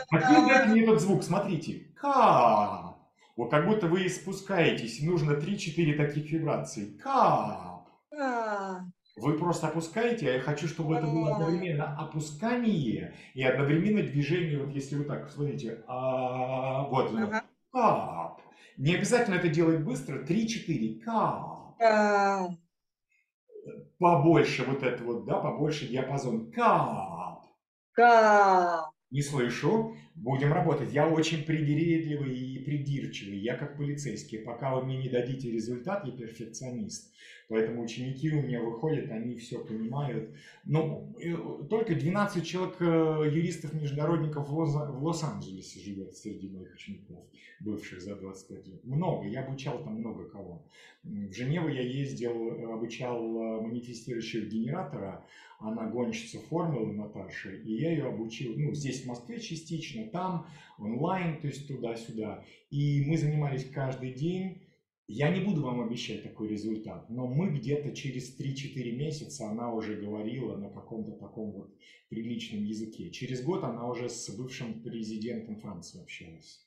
А 0.00 0.02
теперь 0.10 0.46
дайте 0.48 0.68
мне 0.70 0.82
этот 0.84 1.00
звук, 1.00 1.22
смотрите. 1.22 1.86
Ка. 2.00 2.96
Вот 3.36 3.50
как 3.50 3.66
будто 3.66 3.86
вы 3.88 4.08
спускаетесь, 4.08 5.02
нужно 5.02 5.32
3-4 5.32 5.96
таких 5.96 6.32
вибраций. 6.32 6.98
Ка. 7.02 7.84
Вы 9.16 9.36
просто 9.38 9.68
опускаете, 9.68 10.30
а 10.30 10.32
я 10.34 10.40
хочу, 10.40 10.66
чтобы 10.66 10.96
это 10.96 11.06
было 11.06 11.32
одновременно 11.34 11.94
опускание 11.98 13.14
и 13.34 13.42
одновременно 13.42 14.02
движение, 14.02 14.58
вот 14.64 14.74
если 14.74 14.96
вы 14.96 15.04
так, 15.04 15.28
смотрите, 15.30 15.84
вот, 15.86 17.12
кап. 17.70 18.40
Не 18.78 18.94
обязательно 18.94 19.34
это 19.34 19.48
делать 19.48 19.80
быстро, 19.80 20.24
3-4, 20.24 21.00
кап 21.00 22.56
побольше 24.00 24.64
вот 24.64 24.82
это 24.82 25.04
вот, 25.04 25.26
да, 25.26 25.38
побольше 25.38 25.86
диапазон. 25.86 26.50
Кап. 26.50 27.44
Кап. 27.92 28.90
Не 29.10 29.22
слышу. 29.22 29.94
Будем 30.14 30.52
работать. 30.52 30.92
Я 30.92 31.08
очень 31.08 31.44
придирчивый 31.44 32.36
и 32.36 32.64
придирчивый. 32.64 33.38
Я 33.38 33.56
как 33.56 33.76
полицейский. 33.76 34.38
Пока 34.38 34.74
вы 34.74 34.84
мне 34.84 34.96
не 34.98 35.08
дадите 35.08 35.50
результат, 35.50 36.04
я 36.04 36.12
перфекционист. 36.12 37.12
Поэтому 37.50 37.82
ученики 37.82 38.30
у 38.30 38.42
меня 38.42 38.62
выходят, 38.62 39.10
они 39.10 39.34
все 39.34 39.58
понимают. 39.58 40.30
Ну, 40.64 41.12
только 41.68 41.96
12 41.96 42.46
человек 42.46 42.76
э, 42.78 43.28
юристов-международников 43.28 44.48
в 44.48 45.04
Лос-Анджелесе 45.04 45.80
живет 45.80 46.16
среди 46.16 46.48
моих 46.48 46.72
учеников, 46.72 47.24
бывших 47.58 48.02
за 48.02 48.14
25 48.14 48.68
лет. 48.68 48.84
Много, 48.84 49.26
я 49.26 49.44
обучал 49.44 49.82
там 49.82 49.94
много 49.94 50.28
кого. 50.28 50.64
В 51.02 51.32
Женеву 51.32 51.66
я 51.66 51.82
ездил, 51.82 52.72
обучал 52.72 53.18
э, 53.18 53.60
манифестирующего 53.62 54.46
генератора, 54.46 55.26
она 55.58 55.88
гонщица 55.88 56.38
формулы 56.38 56.92
Наташи, 56.92 57.62
и 57.64 57.74
я 57.74 57.90
ее 57.90 58.06
обучил, 58.06 58.54
ну, 58.56 58.74
здесь 58.74 59.02
в 59.02 59.06
Москве 59.08 59.40
частично, 59.40 60.06
там, 60.06 60.46
онлайн, 60.78 61.40
то 61.40 61.48
есть 61.48 61.66
туда-сюда. 61.66 62.44
И 62.70 63.04
мы 63.08 63.18
занимались 63.18 63.68
каждый 63.68 64.12
день, 64.12 64.62
я 65.12 65.28
не 65.28 65.40
буду 65.40 65.62
вам 65.62 65.80
обещать 65.80 66.22
такой 66.22 66.46
результат, 66.46 67.10
но 67.10 67.26
мы 67.26 67.50
где-то 67.50 67.90
через 67.96 68.38
3-4 68.38 68.92
месяца 68.92 69.48
она 69.48 69.72
уже 69.72 69.96
говорила 69.96 70.56
на 70.56 70.70
каком-то 70.70 71.12
таком 71.12 71.50
вот 71.50 71.74
приличном 72.08 72.62
языке. 72.64 73.10
Через 73.10 73.42
год 73.42 73.64
она 73.64 73.88
уже 73.88 74.08
с 74.08 74.30
бывшим 74.30 74.82
президентом 74.82 75.56
Франции 75.56 76.00
общалась. 76.00 76.64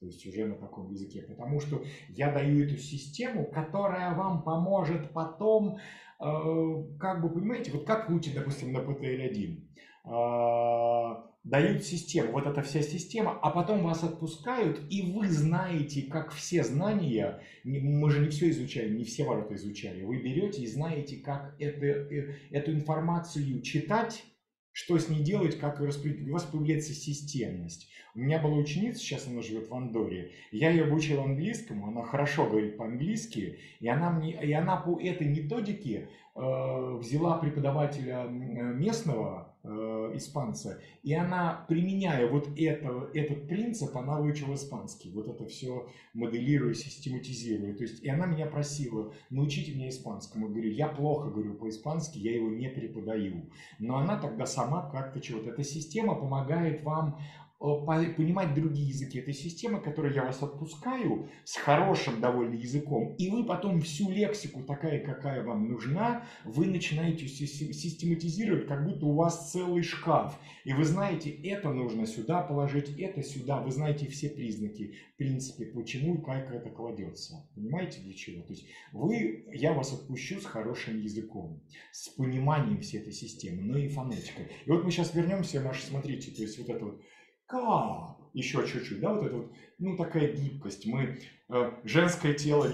То 0.00 0.06
есть 0.06 0.26
уже 0.26 0.46
на 0.46 0.56
таком 0.56 0.90
языке. 0.90 1.22
Потому 1.22 1.60
что 1.60 1.84
я 2.08 2.32
даю 2.32 2.64
эту 2.64 2.76
систему, 2.76 3.46
которая 3.46 4.16
вам 4.16 4.42
поможет 4.42 5.12
потом, 5.12 5.76
э, 5.76 6.98
как 6.98 7.22
бы, 7.22 7.32
понимаете, 7.32 7.70
вот 7.70 7.84
как 7.86 8.10
учат, 8.10 8.34
допустим, 8.34 8.72
на 8.72 8.78
PTL-1 8.78 9.60
дают 10.04 11.84
систему, 11.84 12.32
вот 12.32 12.46
эта 12.46 12.62
вся 12.62 12.82
система, 12.82 13.38
а 13.42 13.50
потом 13.50 13.82
вас 13.82 14.04
отпускают, 14.04 14.80
и 14.90 15.12
вы 15.12 15.28
знаете, 15.28 16.02
как 16.02 16.32
все 16.32 16.62
знания, 16.64 17.40
мы 17.64 18.10
же 18.10 18.20
не 18.20 18.28
все 18.28 18.50
изучали, 18.50 18.94
не 18.94 19.04
все 19.04 19.24
ворота 19.24 19.54
изучали, 19.54 20.02
вы 20.02 20.18
берете 20.18 20.62
и 20.62 20.66
знаете, 20.66 21.16
как 21.16 21.56
это, 21.58 21.86
э, 21.86 22.36
эту 22.50 22.72
информацию 22.72 23.62
читать, 23.62 24.24
что 24.72 24.98
с 24.98 25.08
ней 25.08 25.22
делать, 25.22 25.58
как 25.58 25.80
ее 25.80 25.88
распределить. 25.88 26.28
У 26.28 26.32
вас 26.32 26.44
появляется 26.44 26.92
системность. 26.92 27.88
У 28.14 28.20
меня 28.20 28.40
была 28.40 28.56
ученица, 28.56 29.00
сейчас 29.00 29.26
она 29.26 29.42
живет 29.42 29.68
в 29.68 29.74
Андоре. 29.74 30.32
Я 30.52 30.70
ее 30.70 30.84
обучил 30.84 31.20
английскому, 31.20 31.88
она 31.88 32.02
хорошо 32.02 32.48
говорит 32.48 32.76
по-английски, 32.76 33.58
и 33.78 33.88
она, 33.88 34.10
мне, 34.10 34.40
и 34.42 34.52
она 34.52 34.76
по 34.76 35.00
этой 35.00 35.28
методике 35.28 36.08
э, 36.34 36.96
взяла 36.98 37.38
преподавателя 37.38 38.24
местного, 38.24 39.39
э, 39.39 39.39
испанца, 39.62 40.80
и 41.02 41.12
она, 41.12 41.66
применяя 41.68 42.26
вот 42.28 42.48
это, 42.56 43.10
этот 43.12 43.46
принцип, 43.46 43.94
она 43.96 44.18
выучила 44.18 44.54
испанский. 44.54 45.10
Вот 45.10 45.28
это 45.28 45.46
все 45.46 45.86
моделируя, 46.14 46.72
систематизируя. 46.72 47.74
То 47.74 47.82
есть, 47.82 48.02
и 48.02 48.08
она 48.08 48.26
меня 48.26 48.46
просила, 48.46 49.12
научите 49.28 49.74
меня 49.74 49.90
испанскому. 49.90 50.46
Я 50.46 50.52
говорю, 50.52 50.70
я 50.70 50.88
плохо 50.88 51.28
говорю 51.28 51.54
по-испански, 51.54 52.18
я 52.18 52.34
его 52.34 52.48
не 52.48 52.70
преподаю. 52.70 53.50
Но 53.78 53.98
она 53.98 54.18
тогда 54.18 54.46
сама 54.46 54.90
как-то 54.90 55.20
чего-то. 55.20 55.50
Эта 55.50 55.62
система 55.62 56.14
помогает 56.14 56.82
вам 56.82 57.18
понимать 57.60 58.54
другие 58.54 58.88
языки. 58.88 59.18
Это 59.18 59.32
система, 59.32 59.80
которой 59.80 60.14
я 60.14 60.24
вас 60.24 60.42
отпускаю 60.42 61.28
с 61.44 61.56
хорошим 61.56 62.20
довольно 62.20 62.54
языком, 62.54 63.14
и 63.18 63.30
вы 63.30 63.44
потом 63.44 63.82
всю 63.82 64.10
лексику, 64.10 64.62
такая, 64.62 65.04
какая 65.04 65.44
вам 65.44 65.68
нужна, 65.68 66.24
вы 66.44 66.66
начинаете 66.66 67.28
систематизировать, 67.28 68.66
как 68.66 68.84
будто 68.84 69.06
у 69.06 69.14
вас 69.14 69.52
целый 69.52 69.82
шкаф. 69.82 70.38
И 70.64 70.72
вы 70.72 70.84
знаете, 70.84 71.30
это 71.30 71.70
нужно 71.70 72.06
сюда 72.06 72.42
положить, 72.42 72.98
это 72.98 73.22
сюда. 73.22 73.60
Вы 73.60 73.70
знаете 73.70 74.06
все 74.08 74.30
признаки, 74.30 74.94
принципе, 75.20 75.66
почему 75.66 76.14
и 76.14 76.22
как 76.22 76.50
это 76.50 76.70
кладется. 76.70 77.46
Понимаете, 77.54 78.00
для 78.00 78.14
чего? 78.14 78.42
То 78.42 78.54
есть 78.54 78.64
вы, 78.90 79.44
я 79.52 79.74
вас 79.74 79.92
отпущу 79.92 80.40
с 80.40 80.46
хорошим 80.46 80.98
языком, 80.98 81.62
с 81.92 82.08
пониманием 82.08 82.80
всей 82.80 83.02
этой 83.02 83.12
системы, 83.12 83.60
но 83.60 83.76
и 83.76 83.88
фонетикой. 83.88 84.46
И 84.64 84.70
вот 84.70 84.82
мы 84.82 84.90
сейчас 84.90 85.14
вернемся, 85.14 85.60
Маша, 85.60 85.86
смотрите, 85.86 86.30
то 86.30 86.40
есть 86.40 86.58
вот 86.58 86.70
это 86.70 86.86
вот 86.86 87.02
Кап. 87.50 88.16
Еще 88.32 88.64
чуть-чуть, 88.64 89.00
да, 89.00 89.12
вот 89.12 89.26
это 89.26 89.36
вот, 89.38 89.52
ну, 89.80 89.96
такая 89.96 90.32
гибкость. 90.32 90.86
Мы, 90.86 91.18
э, 91.48 91.72
женское 91.82 92.32
тело 92.32 92.68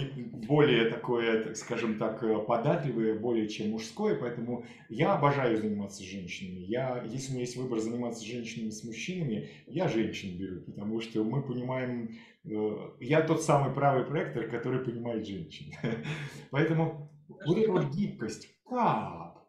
более 0.46 0.90
такое, 0.90 1.44
так 1.44 1.56
скажем 1.56 1.98
так, 1.98 2.22
э, 2.22 2.38
податливое, 2.40 3.18
более 3.18 3.48
чем 3.48 3.70
мужское, 3.70 4.16
поэтому 4.16 4.66
я 4.90 5.14
обожаю 5.14 5.56
заниматься 5.56 6.02
с 6.02 6.06
женщинами. 6.06 6.58
Я, 6.58 7.02
если 7.06 7.30
у 7.30 7.32
меня 7.32 7.44
есть 7.44 7.56
выбор 7.56 7.78
заниматься 7.78 8.20
с 8.20 8.24
женщинами, 8.24 8.68
с 8.68 8.84
мужчинами, 8.84 9.48
я 9.66 9.88
женщин 9.88 10.36
беру, 10.36 10.60
потому 10.60 11.00
что 11.00 11.24
мы 11.24 11.42
понимаем, 11.42 12.14
э, 12.44 12.90
я 13.00 13.22
тот 13.22 13.42
самый 13.42 13.72
правый 13.72 14.04
проектор, 14.04 14.46
который 14.46 14.84
понимает 14.84 15.26
женщин. 15.26 15.72
Поэтому 16.50 17.10
вот 17.46 17.56
эта 17.56 17.72
вот 17.72 17.94
гибкость, 17.94 18.54
как? 18.68 19.42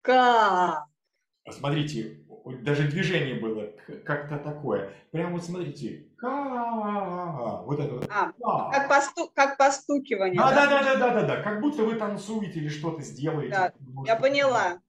Как? 0.00 0.86
Смотрите, 1.50 2.25
даже 2.62 2.88
движение 2.88 3.34
было 3.40 3.72
как-то 4.04 4.38
такое. 4.38 4.92
Прямо 5.10 5.32
вот 5.32 5.44
смотрите, 5.44 6.06
ка 6.16 7.62
вот 7.64 7.80
это 7.80 7.94
вот. 7.94 8.08
А, 8.10 8.32
как, 8.70 8.88
посту, 8.88 9.30
как 9.34 9.56
постукивание. 9.56 10.38
Да, 10.38 10.52
да, 10.54 10.66
да, 10.66 10.82
да, 10.82 10.96
да, 10.96 11.14
да, 11.14 11.22
да, 11.26 11.42
как 11.42 11.60
будто 11.60 11.82
вы 11.82 11.94
танцуете 11.96 12.60
или 12.60 12.68
что-то 12.68 13.02
сделаете. 13.02 13.50
Да, 13.50 13.72
я 14.06 14.16
поняла. 14.16 14.80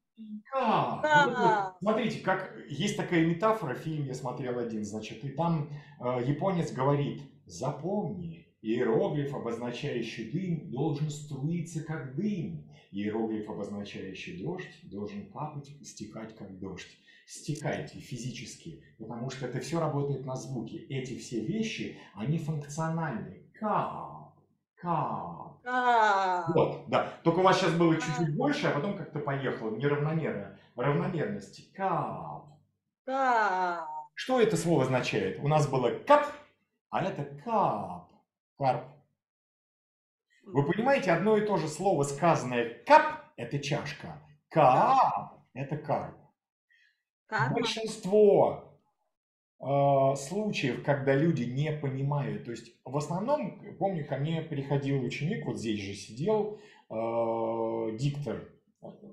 Вот 0.52 1.78
смотрите, 1.80 2.20
как 2.22 2.54
есть 2.70 2.98
такая 2.98 3.26
метафора, 3.26 3.76
фильм 3.76 4.06
я 4.06 4.16
смотрел 4.16 4.58
один, 4.58 4.84
значит, 4.84 5.24
и 5.24 5.30
там 5.30 5.70
э, 6.00 6.24
японец 6.26 6.72
говорит, 6.72 7.22
запомни, 7.46 8.47
иероглиф, 8.68 9.34
обозначающий 9.34 10.32
дым, 10.32 10.70
должен 10.72 11.10
струиться 11.10 11.84
как 11.84 12.16
дым. 12.16 12.68
Иероглиф, 12.92 13.50
обозначающий 13.50 14.42
дождь, 14.44 14.80
должен 14.84 15.30
капать 15.32 15.72
стекать 15.84 16.36
как 16.36 16.58
дождь 16.60 16.98
стекайте 17.28 18.00
физически, 18.00 18.82
потому 18.98 19.30
что 19.30 19.48
это 19.48 19.60
все 19.60 19.80
работает 19.80 20.26
на 20.26 20.36
звуки. 20.36 20.86
Эти 20.90 21.18
все 21.18 21.42
вещи, 21.42 22.00
они 22.16 22.40
функциональны. 22.40 23.44
Кап, 23.60 24.34
кап. 24.76 25.60
Вот, 26.56 26.86
да. 26.88 27.20
Только 27.24 27.40
у 27.40 27.44
вас 27.44 27.60
сейчас 27.60 27.74
было 27.74 27.96
чуть-чуть 27.96 28.36
больше, 28.36 28.68
а 28.68 28.72
потом 28.72 28.98
как-то 28.98 29.20
поехало 29.20 29.76
неравномерно. 29.76 30.58
Равномерности. 30.78 31.66
Кап. 31.74 32.46
Кап. 33.06 33.88
Что 34.16 34.40
это 34.40 34.56
слово 34.56 34.84
означает? 34.84 35.40
У 35.44 35.48
нас 35.50 35.68
было 35.68 35.92
кап, 35.92 36.32
а 36.90 37.04
это 37.04 37.26
кап. 37.44 37.97
Карп. 38.58 38.86
Вы 40.44 40.66
понимаете, 40.66 41.12
одно 41.12 41.38
и 41.38 41.46
то 41.46 41.58
же 41.58 41.68
слово, 41.68 42.04
сказанное 42.04 42.84
кап, 42.86 43.34
это 43.36 43.60
чашка. 43.60 44.22
Кап, 44.50 45.46
это 45.54 45.78
карп. 45.78 46.16
Карма. 47.28 47.56
Большинство 47.56 48.80
э, 49.60 50.16
случаев, 50.16 50.84
когда 50.84 51.14
люди 51.14 51.44
не 51.44 51.72
понимают, 51.74 52.46
то 52.46 52.52
есть 52.52 52.74
в 52.86 52.96
основном, 52.96 53.76
помню, 53.78 54.08
ко 54.08 54.18
мне 54.18 54.42
приходил 54.42 55.04
ученик, 55.04 55.46
вот 55.46 55.60
здесь 55.60 55.82
же 55.82 55.94
сидел, 55.94 56.60
э, 56.90 57.98
диктор, 57.98 58.50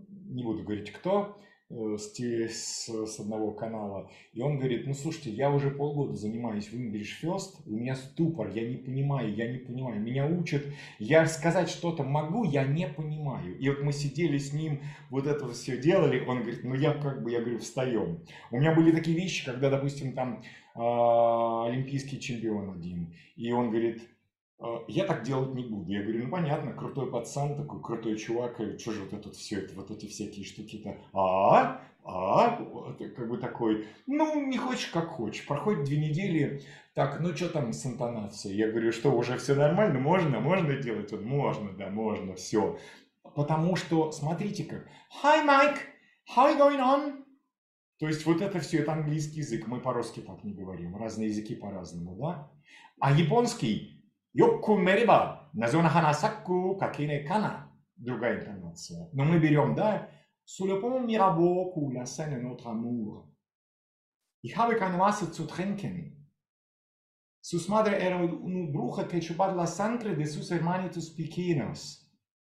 не 0.08 0.44
буду 0.44 0.62
говорить 0.62 0.92
кто, 0.92 1.36
с, 1.70 2.12
с, 2.18 2.88
с 2.88 3.20
одного 3.20 3.52
канала, 3.52 4.10
и 4.32 4.42
он 4.42 4.58
говорит, 4.58 4.86
ну 4.86 4.94
слушайте, 4.94 5.30
я 5.30 5.50
уже 5.50 5.70
полгода 5.70 6.14
занимаюсь 6.14 6.68
в 6.68 6.74
English 6.74 7.22
First, 7.22 7.62
у 7.66 7.70
меня 7.70 7.94
ступор, 7.96 8.50
я 8.50 8.68
не 8.68 8.76
понимаю, 8.76 9.34
я 9.34 9.50
не 9.50 9.58
понимаю, 9.58 10.00
меня 10.00 10.26
учат, 10.26 10.64
я 10.98 11.26
сказать 11.26 11.68
что-то 11.68 12.02
могу, 12.02 12.44
я 12.44 12.64
не 12.64 12.86
понимаю. 12.86 13.58
И 13.58 13.68
вот 13.68 13.82
мы 13.82 13.92
сидели 13.92 14.38
с 14.38 14.52
ним, 14.52 14.80
вот 15.10 15.26
это 15.26 15.50
все 15.52 15.78
делали, 15.78 16.24
он 16.26 16.42
говорит, 16.42 16.64
ну 16.64 16.74
я 16.74 16.92
как 16.92 17.22
бы, 17.22 17.30
я 17.30 17.40
говорю, 17.40 17.58
встаем. 17.58 18.20
У 18.50 18.58
меня 18.58 18.74
были 18.74 18.92
такие 18.92 19.16
вещи, 19.16 19.44
когда, 19.44 19.70
допустим, 19.70 20.12
там 20.12 20.42
э, 20.74 20.78
олимпийский 20.78 22.20
чемпион 22.20 22.70
один, 22.70 23.14
и 23.36 23.50
он 23.52 23.70
говорит, 23.70 24.02
а, 24.02 24.13
я 24.88 25.04
так 25.04 25.22
делать 25.22 25.54
не 25.54 25.64
буду. 25.64 25.90
Я 25.90 26.02
говорю, 26.02 26.24
ну 26.24 26.30
понятно, 26.30 26.72
крутой 26.72 27.10
пацан 27.10 27.56
такой, 27.56 27.80
крутой 27.82 28.16
чувак, 28.16 28.60
и 28.60 28.78
что 28.78 28.92
же 28.92 29.02
вот 29.02 29.12
это 29.12 29.30
все, 29.30 29.58
это, 29.58 29.74
вот 29.74 29.90
эти 29.90 30.06
всякие 30.06 30.44
штуки-то, 30.44 30.96
а, 31.12 31.80
а, 32.04 32.94
как 33.16 33.28
бы 33.28 33.38
такой, 33.38 33.86
ну, 34.06 34.46
не 34.46 34.58
хочешь, 34.58 34.88
как 34.88 35.08
хочешь. 35.08 35.46
Проходит 35.46 35.84
две 35.84 35.98
недели, 35.98 36.62
так, 36.94 37.20
ну 37.20 37.34
что 37.34 37.48
там 37.48 37.72
с 37.72 37.84
интонацией? 37.86 38.56
Я 38.56 38.70
говорю, 38.70 38.92
что 38.92 39.10
уже 39.10 39.36
все 39.38 39.54
нормально, 39.54 39.98
можно, 39.98 40.40
можно 40.40 40.76
делать? 40.76 41.12
Он, 41.12 41.24
можно, 41.24 41.72
да, 41.72 41.88
можно, 41.88 42.34
все. 42.34 42.78
Потому 43.34 43.76
что, 43.76 44.12
смотрите 44.12 44.64
как, 44.64 44.86
hi, 45.22 45.44
Mike, 45.46 45.78
how 46.36 46.52
you 46.52 46.58
going 46.58 46.78
on? 46.78 47.24
То 47.98 48.08
есть 48.08 48.26
вот 48.26 48.40
это 48.40 48.60
все, 48.60 48.78
это 48.78 48.92
английский 48.92 49.38
язык, 49.38 49.66
мы 49.66 49.80
по-русски 49.80 50.20
так 50.20 50.44
не 50.44 50.52
говорим, 50.52 50.96
разные 50.96 51.28
языки 51.28 51.54
по-разному, 51.54 52.16
да? 52.16 52.50
А 53.00 53.12
японский, 53.12 53.93
Йокку 54.34 54.76
мериба, 54.76 55.50
назона 55.52 55.88
ханасакку 55.88 56.76
какине 56.76 57.22
кана. 57.24 57.70
Другая 57.96 58.40
интонация. 58.40 59.08
Но 59.12 59.24
мы 59.24 59.38
берем, 59.38 59.76
да, 59.76 60.10
amour. 62.66 63.28
Ich 64.42 64.56
habe 64.56 64.76
keine 64.76 64.98
Wasser 64.98 65.30
zu 65.32 65.46
trinken. 65.46 66.28
Sus 67.40 67.68
madre 67.68 67.98
era 67.98 68.16
un 68.18 68.72
bruja 68.72 69.04
que 69.04 69.20
chupar 69.20 69.54
la 69.54 69.66
sangre 69.66 70.16
de 70.16 70.26
sus 70.26 70.50
hermanitos 70.50 71.10
pequeños. 71.10 72.03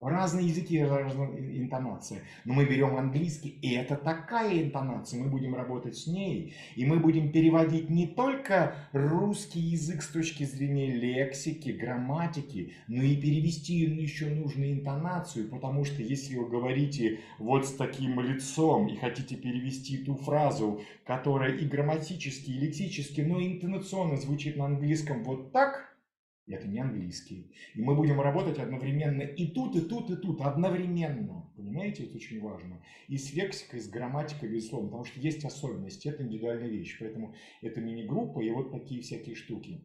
Разные 0.00 0.46
языки, 0.46 0.80
разные 0.80 1.58
интонации. 1.58 2.22
Но 2.44 2.54
мы 2.54 2.66
берем 2.66 2.96
английский, 2.96 3.48
и 3.48 3.72
это 3.72 3.96
такая 3.96 4.62
интонация, 4.62 5.20
мы 5.20 5.28
будем 5.28 5.56
работать 5.56 5.96
с 5.96 6.06
ней. 6.06 6.54
И 6.76 6.86
мы 6.86 7.00
будем 7.00 7.32
переводить 7.32 7.90
не 7.90 8.06
только 8.06 8.76
русский 8.92 9.58
язык 9.58 10.02
с 10.02 10.08
точки 10.08 10.44
зрения 10.44 10.92
лексики, 10.92 11.70
грамматики, 11.70 12.74
но 12.86 13.02
и 13.02 13.16
перевести 13.16 13.74
еще 13.74 14.26
нужную 14.26 14.74
интонацию, 14.74 15.48
потому 15.48 15.84
что 15.84 16.00
если 16.00 16.36
вы 16.36 16.48
говорите 16.48 17.18
вот 17.40 17.66
с 17.66 17.72
таким 17.72 18.20
лицом 18.20 18.86
и 18.86 18.96
хотите 18.96 19.34
перевести 19.34 19.98
ту 19.98 20.14
фразу, 20.14 20.80
которая 21.04 21.56
и 21.56 21.66
грамматически, 21.66 22.52
и 22.52 22.60
лексически, 22.60 23.22
но 23.22 23.40
и 23.40 23.54
интонационно 23.54 24.16
звучит 24.16 24.56
на 24.56 24.66
английском 24.66 25.24
вот 25.24 25.50
так– 25.50 25.86
это 26.54 26.66
не 26.66 26.80
английский. 26.80 27.52
И 27.74 27.82
мы 27.82 27.94
будем 27.94 28.20
работать 28.20 28.58
одновременно 28.58 29.22
и 29.22 29.46
тут, 29.48 29.76
и 29.76 29.80
тут, 29.80 30.10
и 30.10 30.16
тут, 30.16 30.40
одновременно. 30.40 31.50
Понимаете, 31.56 32.04
это 32.04 32.16
очень 32.16 32.40
важно. 32.40 32.82
И 33.08 33.16
с 33.16 33.32
лексикой, 33.34 33.80
и 33.80 33.82
с 33.82 33.88
грамматикой, 33.88 34.48
безусловно, 34.48 34.88
потому 34.88 35.04
что 35.04 35.20
есть 35.20 35.44
особенности, 35.44 36.08
это 36.08 36.22
индивидуальная 36.22 36.68
вещь. 36.68 36.96
Поэтому 36.98 37.34
это 37.62 37.80
мини-группа 37.80 38.40
и 38.40 38.50
вот 38.50 38.70
такие 38.70 39.02
всякие 39.02 39.34
штуки. 39.34 39.84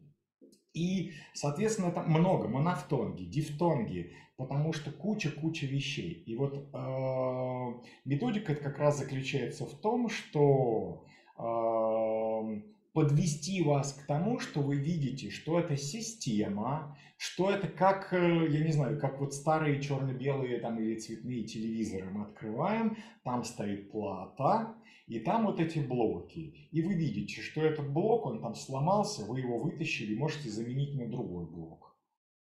И, 0.74 1.12
соответственно, 1.34 1.88
это 1.88 2.02
много, 2.02 2.48
монофтонги, 2.48 3.24
дифтонги, 3.24 4.12
потому 4.36 4.72
что 4.72 4.90
куча-куча 4.90 5.66
вещей. 5.66 6.24
И 6.26 6.34
вот 6.34 6.68
э, 6.72 7.88
методика 8.04 8.56
как 8.56 8.78
раз 8.78 8.98
заключается 8.98 9.66
в 9.66 9.80
том, 9.80 10.08
что 10.08 11.04
э, 11.38 12.73
подвести 12.94 13.60
вас 13.62 13.92
к 13.92 14.06
тому, 14.06 14.38
что 14.38 14.60
вы 14.60 14.76
видите, 14.76 15.28
что 15.28 15.58
это 15.58 15.76
система, 15.76 16.96
что 17.18 17.50
это 17.50 17.66
как, 17.66 18.12
э, 18.12 18.46
я 18.48 18.64
не 18.64 18.72
знаю, 18.72 19.00
как 19.00 19.20
вот 19.20 19.34
старые 19.34 19.82
черно-белые 19.82 20.60
там 20.60 20.78
или 20.78 20.98
цветные 20.98 21.42
телевизоры 21.42 22.08
мы 22.10 22.22
открываем, 22.22 22.96
там 23.24 23.42
стоит 23.42 23.90
плата, 23.90 24.76
и 25.08 25.18
там 25.18 25.44
вот 25.46 25.58
эти 25.58 25.80
блоки. 25.80 26.68
И 26.70 26.82
вы 26.82 26.94
видите, 26.94 27.42
что 27.42 27.62
этот 27.62 27.92
блок, 27.92 28.26
он 28.26 28.40
там 28.40 28.54
сломался, 28.54 29.24
вы 29.24 29.40
его 29.40 29.58
вытащили, 29.58 30.14
можете 30.14 30.48
заменить 30.48 30.94
на 30.94 31.10
другой 31.10 31.46
блок. 31.46 31.98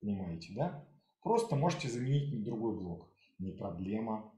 Понимаете, 0.00 0.52
да? 0.54 0.88
Просто 1.20 1.56
можете 1.56 1.88
заменить 1.88 2.32
на 2.32 2.44
другой 2.44 2.76
блок. 2.78 3.10
Не 3.40 3.50
проблема. 3.50 4.32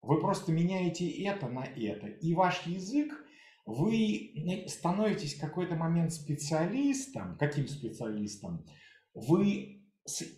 Вы 0.00 0.20
просто 0.20 0.52
меняете 0.52 1.06
это 1.24 1.48
на 1.48 1.64
это. 1.64 2.06
И 2.06 2.32
ваш 2.32 2.66
язык 2.66 3.24
вы 3.68 4.64
становитесь 4.66 5.34
в 5.34 5.40
какой-то 5.40 5.76
момент 5.76 6.12
специалистом, 6.12 7.36
каким 7.36 7.68
специалистом? 7.68 8.64
Вы 9.12 9.82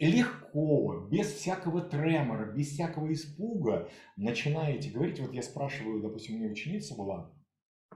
легко, 0.00 1.06
без 1.08 1.28
всякого 1.28 1.80
тремора, 1.80 2.52
без 2.52 2.72
всякого 2.72 3.12
испуга 3.12 3.88
начинаете 4.16 4.90
говорить. 4.90 5.20
Вот 5.20 5.32
я 5.32 5.42
спрашиваю, 5.42 6.02
допустим, 6.02 6.34
у 6.34 6.38
меня 6.38 6.50
ученица 6.50 6.96
была, 6.96 7.32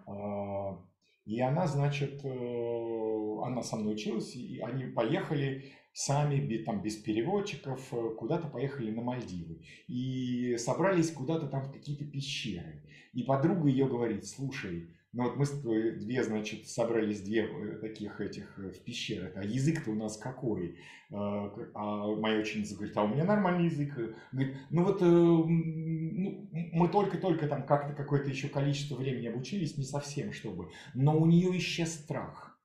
а, 0.07 0.81
и 1.25 1.41
она, 1.41 1.67
значит, 1.67 2.25
э, 2.25 3.37
она 3.43 3.63
со 3.63 3.77
мной 3.77 3.95
училась, 3.95 4.37
и 4.37 4.61
они 4.61 4.85
поехали 4.85 5.73
сами, 5.93 6.59
там, 6.59 6.81
без 6.81 6.97
переводчиков, 6.97 7.93
э, 7.93 8.11
куда-то 8.17 8.47
поехали 8.47 8.93
на 8.93 9.03
Мальдивы. 9.03 9.63
И 9.89 10.57
собрались 10.59 11.11
куда-то 11.11 11.49
там 11.49 11.65
в 11.65 11.73
какие-то 11.73 12.05
пещеры. 12.05 12.85
И 13.15 13.25
подруга 13.25 13.69
ее 13.69 13.89
говорит, 13.89 14.27
слушай, 14.27 14.95
Ну 15.15 15.25
вот 15.25 15.37
мы 15.37 15.47
две, 15.93 16.25
значит, 16.25 16.67
собрались 16.67 17.23
две 17.23 17.45
э, 17.45 17.79
таких 17.79 18.21
этих 18.21 18.59
э, 18.59 18.73
в 18.73 18.81
пещерах. 18.81 19.33
А 19.37 19.45
язык-то 19.45 19.93
у 19.93 19.95
нас 19.95 20.17
какой? 20.17 20.77
А, 21.13 21.55
а 21.75 22.07
моя 22.17 22.41
ученица 22.41 22.75
говорит, 22.75 22.97
а 22.97 23.05
у 23.05 23.09
меня 23.09 23.25
нормальный 23.25 23.67
язык. 23.67 23.95
Говорит, 24.33 24.57
ну 24.71 24.83
вот 24.83 25.01
э, 25.01 25.05
ну, 25.05 26.49
мы 26.73 26.89
только-только 26.89 27.47
там 27.47 27.65
как-то 27.65 27.95
какое-то 27.95 28.29
еще 28.29 28.49
количество 28.49 28.97
времени 28.97 29.29
обучились, 29.29 29.79
не 29.79 29.85
совсем 29.85 30.33
чтобы. 30.33 30.71
Но 30.95 31.17
у 31.17 31.27
нее 31.27 31.57
исчез 31.59 31.95
страх. 31.95 32.59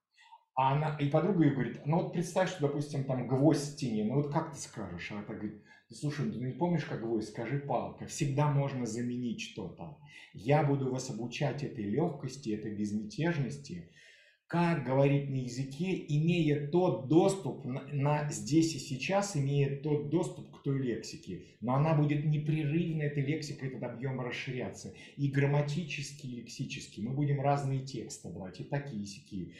А 0.55 0.73
она, 0.73 0.97
и 0.97 1.07
подруга 1.07 1.43
ей 1.43 1.53
говорит, 1.53 1.85
ну 1.85 2.01
вот 2.01 2.13
представь, 2.13 2.49
что, 2.49 2.67
допустим, 2.67 3.03
там 3.03 3.27
гвоздь 3.27 3.61
в 3.61 3.65
стене, 3.73 4.05
ну 4.05 4.15
вот 4.15 4.33
как 4.33 4.51
ты 4.51 4.59
скажешь? 4.59 5.11
А 5.11 5.19
она 5.19 5.23
говорит, 5.23 5.63
Слушай, 5.91 6.31
ты 6.31 6.37
не 6.37 6.51
помнишь, 6.51 6.85
как 6.85 7.01
гвоздь? 7.01 7.29
Скажи 7.29 7.59
палка. 7.59 8.05
Всегда 8.05 8.51
можно 8.51 8.85
заменить 8.85 9.41
что-то. 9.41 9.97
Я 10.33 10.63
буду 10.63 10.91
вас 10.91 11.09
обучать 11.09 11.63
этой 11.63 11.83
легкости, 11.83 12.49
этой 12.51 12.75
безмятежности, 12.75 13.89
как 14.45 14.83
говорить 14.83 15.29
на 15.29 15.37
языке, 15.37 16.05
имея 16.07 16.67
тот 16.67 17.07
доступ 17.07 17.65
на, 17.65 17.87
на 17.87 18.29
здесь 18.29 18.75
и 18.75 18.79
сейчас, 18.79 19.35
имея 19.35 19.81
тот 19.81 20.09
доступ 20.09 20.51
к 20.51 20.63
той 20.63 20.79
лексике. 20.79 21.57
Но 21.59 21.73
она 21.73 21.95
будет 21.95 22.23
непрерывно, 22.23 23.01
эта 23.01 23.21
лексика, 23.21 23.65
этот 23.65 23.81
объем 23.81 24.21
расширяться. 24.21 24.93
И 25.17 25.29
грамматически, 25.29 26.27
и 26.27 26.35
лексически. 26.41 27.01
Мы 27.01 27.13
будем 27.13 27.41
разные 27.41 27.83
тексты 27.83 28.29
брать, 28.29 28.59
и 28.59 28.63
такие, 28.63 29.01
и 29.01 29.05
сякие. 29.05 29.55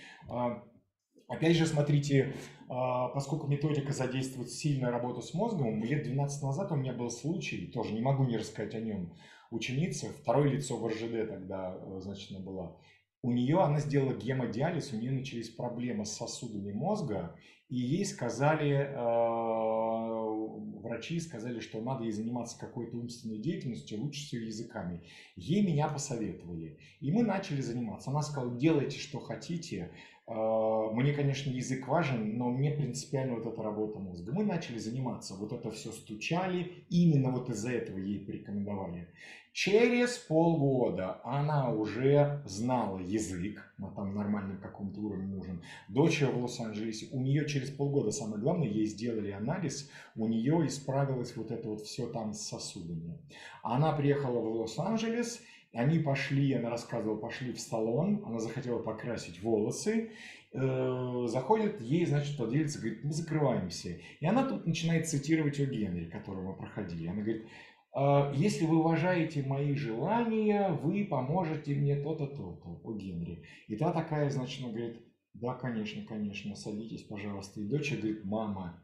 А, 1.29 1.35
Опять 1.35 1.55
же, 1.55 1.65
смотрите, 1.65 2.33
а, 2.67 3.07
поскольку 3.09 3.47
методика 3.47 3.93
задействует 3.93 4.49
сильную 4.49 4.91
работу 4.91 5.21
с 5.21 5.33
мозгом, 5.33 5.83
лет 5.83 6.03
12 6.03 6.43
назад 6.43 6.71
у 6.71 6.75
меня 6.75 6.93
был 6.93 7.09
случай, 7.09 7.67
тоже 7.67 7.93
не 7.93 8.01
могу 8.01 8.25
не 8.25 8.37
рассказать 8.37 8.75
о 8.75 8.81
нем, 8.81 9.13
ученица, 9.51 10.07
второе 10.09 10.49
лицо 10.49 10.77
в 10.77 10.87
РЖД 10.87 11.29
тогда, 11.29 11.77
э, 11.79 11.99
значит, 12.01 12.31
она 12.31 12.39
была, 12.43 12.77
у 13.21 13.31
нее, 13.31 13.59
она 13.59 13.79
сделала 13.79 14.13
гемодиализ, 14.13 14.93
у 14.93 14.97
нее 14.97 15.11
начались 15.11 15.49
проблемы 15.49 16.05
с 16.05 16.13
сосудами 16.13 16.71
мозга, 16.71 17.35
и 17.69 17.77
ей 17.77 18.05
сказали, 18.05 18.89
э, 18.89 20.79
врачи 20.81 21.19
сказали, 21.19 21.59
что 21.59 21.81
надо 21.81 22.03
ей 22.03 22.11
заниматься 22.11 22.57
какой-то 22.57 22.97
умственной 22.97 23.37
деятельностью, 23.37 24.01
лучше 24.01 24.25
всего 24.25 24.45
языками. 24.45 25.03
Ей 25.35 25.61
меня 25.65 25.87
посоветовали. 25.87 26.79
И 26.99 27.11
мы 27.11 27.23
начали 27.23 27.61
заниматься. 27.61 28.09
Она 28.09 28.23
сказала, 28.23 28.57
делайте, 28.57 28.97
что 28.97 29.19
хотите, 29.19 29.91
а, 30.18 30.18
мне, 30.29 31.13
конечно, 31.13 31.49
язык 31.49 31.87
важен, 31.87 32.37
но 32.37 32.49
мне 32.49 32.71
принципиально 32.71 33.35
вот 33.35 33.47
эта 33.47 33.63
работа 33.63 33.97
мозга. 33.99 34.31
Мы 34.31 34.43
начали 34.43 34.77
заниматься, 34.77 35.33
вот 35.33 35.53
это 35.53 35.71
все 35.71 35.91
стучали, 35.91 36.85
именно 36.89 37.31
вот 37.31 37.49
из-за 37.49 37.71
этого 37.71 37.97
ей 37.97 38.19
порекомендовали. 38.19 39.07
Через 39.51 40.17
полгода 40.19 41.19
она 41.23 41.71
уже 41.73 42.43
знала 42.45 42.99
язык, 42.99 43.73
на 43.79 43.89
там 43.89 44.13
нормальном 44.13 44.59
каком-то 44.59 45.01
уровне 45.01 45.25
нужен. 45.25 45.63
Дочь 45.87 46.21
в 46.21 46.37
Лос-Анджелесе, 46.37 47.07
у 47.11 47.19
нее 47.19 47.47
через 47.47 47.71
полгода, 47.71 48.11
самое 48.11 48.39
главное, 48.39 48.67
ей 48.67 48.85
сделали 48.85 49.31
анализ, 49.31 49.89
у 50.15 50.27
нее 50.27 50.67
исправилось 50.67 51.35
вот 51.35 51.49
это 51.49 51.67
вот 51.67 51.81
все 51.81 52.05
там 52.05 52.33
с 52.33 52.41
сосудами. 52.41 53.17
Она 53.63 53.91
приехала 53.93 54.39
в 54.39 54.55
Лос-Анджелес, 54.57 55.41
они 55.73 55.99
пошли, 55.99 56.53
она 56.53 56.69
рассказывала, 56.69 57.17
пошли 57.17 57.53
в 57.53 57.59
салон, 57.59 58.23
она 58.25 58.39
захотела 58.39 58.79
покрасить 58.79 59.41
волосы, 59.43 60.11
э, 60.51 61.25
заходит, 61.27 61.79
ей, 61.81 62.05
значит, 62.05 62.37
владелец 62.37 62.77
говорит, 62.77 63.03
мы 63.03 63.11
закрываемся. 63.11 63.99
И 64.19 64.25
она 64.25 64.47
тут 64.47 64.65
начинает 64.65 65.07
цитировать 65.07 65.59
о 65.59 65.65
Генри, 65.65 66.05
которого 66.05 66.51
мы 66.51 66.55
проходили. 66.55 67.07
Она 67.07 67.21
говорит, 67.21 67.45
«А, 67.93 68.31
если 68.35 68.65
вы 68.65 68.79
уважаете 68.79 69.43
мои 69.43 69.75
желания, 69.75 70.69
вы 70.69 71.05
поможете 71.05 71.75
мне 71.75 71.95
то-то, 71.95 72.27
то-то, 72.27 72.81
о 72.83 72.93
Генри. 72.93 73.43
И 73.67 73.75
та 73.75 73.91
такая, 73.91 74.29
значит, 74.29 74.63
она 74.63 74.73
говорит, 74.73 75.01
да, 75.33 75.53
конечно, 75.53 76.03
конечно, 76.05 76.55
садитесь, 76.55 77.03
пожалуйста. 77.03 77.61
И 77.61 77.67
дочь 77.67 77.91
говорит, 77.91 78.25
мама, 78.25 78.81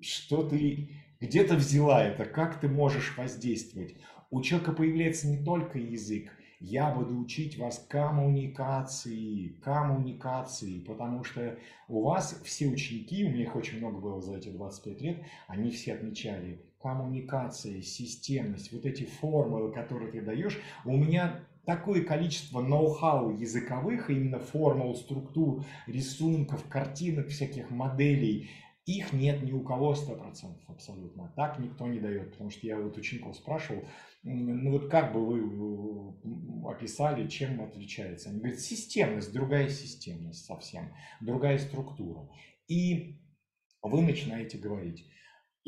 что 0.00 0.48
ты 0.48 0.90
где-то 1.20 1.56
взяла 1.56 2.04
это, 2.04 2.24
как 2.24 2.60
ты 2.60 2.68
можешь 2.68 3.16
воздействовать? 3.16 3.96
У 4.30 4.40
человека 4.42 4.72
появляется 4.72 5.28
не 5.28 5.42
только 5.44 5.78
язык, 5.78 6.30
я 6.60 6.90
буду 6.90 7.18
учить 7.18 7.58
вас 7.58 7.84
коммуникации, 7.88 9.48
коммуникации, 9.62 10.80
потому 10.80 11.22
что 11.22 11.58
у 11.88 12.02
вас 12.02 12.40
все 12.44 12.66
ученики, 12.66 13.26
у 13.26 13.30
меня 13.30 13.42
их 13.42 13.56
очень 13.56 13.78
много 13.78 13.98
было 13.98 14.20
за 14.22 14.36
эти 14.36 14.48
25 14.48 15.00
лет, 15.02 15.22
они 15.48 15.70
все 15.70 15.94
отмечали 15.94 16.62
коммуникация, 16.80 17.82
системность, 17.82 18.72
вот 18.72 18.86
эти 18.86 19.04
формулы, 19.04 19.72
которые 19.72 20.10
ты 20.12 20.22
даешь, 20.22 20.58
у 20.84 20.96
меня 20.96 21.40
такое 21.66 22.02
количество 22.02 22.62
ноу-хау 22.62 23.36
языковых, 23.36 24.08
именно 24.08 24.38
формул, 24.38 24.94
структур, 24.94 25.64
рисунков, 25.86 26.64
картинок, 26.68 27.28
всяких 27.28 27.70
моделей, 27.70 28.48
их 28.86 29.12
нет 29.12 29.42
ни 29.42 29.50
у 29.50 29.62
кого 29.62 29.94
100% 29.94 30.60
абсолютно. 30.68 31.32
Так 31.34 31.58
никто 31.58 31.88
не 31.88 31.98
дает, 31.98 32.30
потому 32.32 32.50
что 32.50 32.66
я 32.66 32.78
вот 32.78 32.96
учеников 32.96 33.36
спрашивал, 33.36 33.84
ну 34.22 34.70
вот 34.70 34.88
как 34.88 35.12
бы 35.12 35.26
вы 35.26 36.70
описали, 36.70 37.26
чем 37.26 37.60
отличается? 37.60 38.30
Они 38.30 38.38
говорят, 38.38 38.60
системность, 38.60 39.32
другая 39.32 39.68
системность 39.68 40.44
совсем, 40.44 40.94
другая 41.20 41.58
структура. 41.58 42.28
И 42.68 43.20
вы 43.82 44.02
начинаете 44.02 44.56
говорить. 44.58 45.04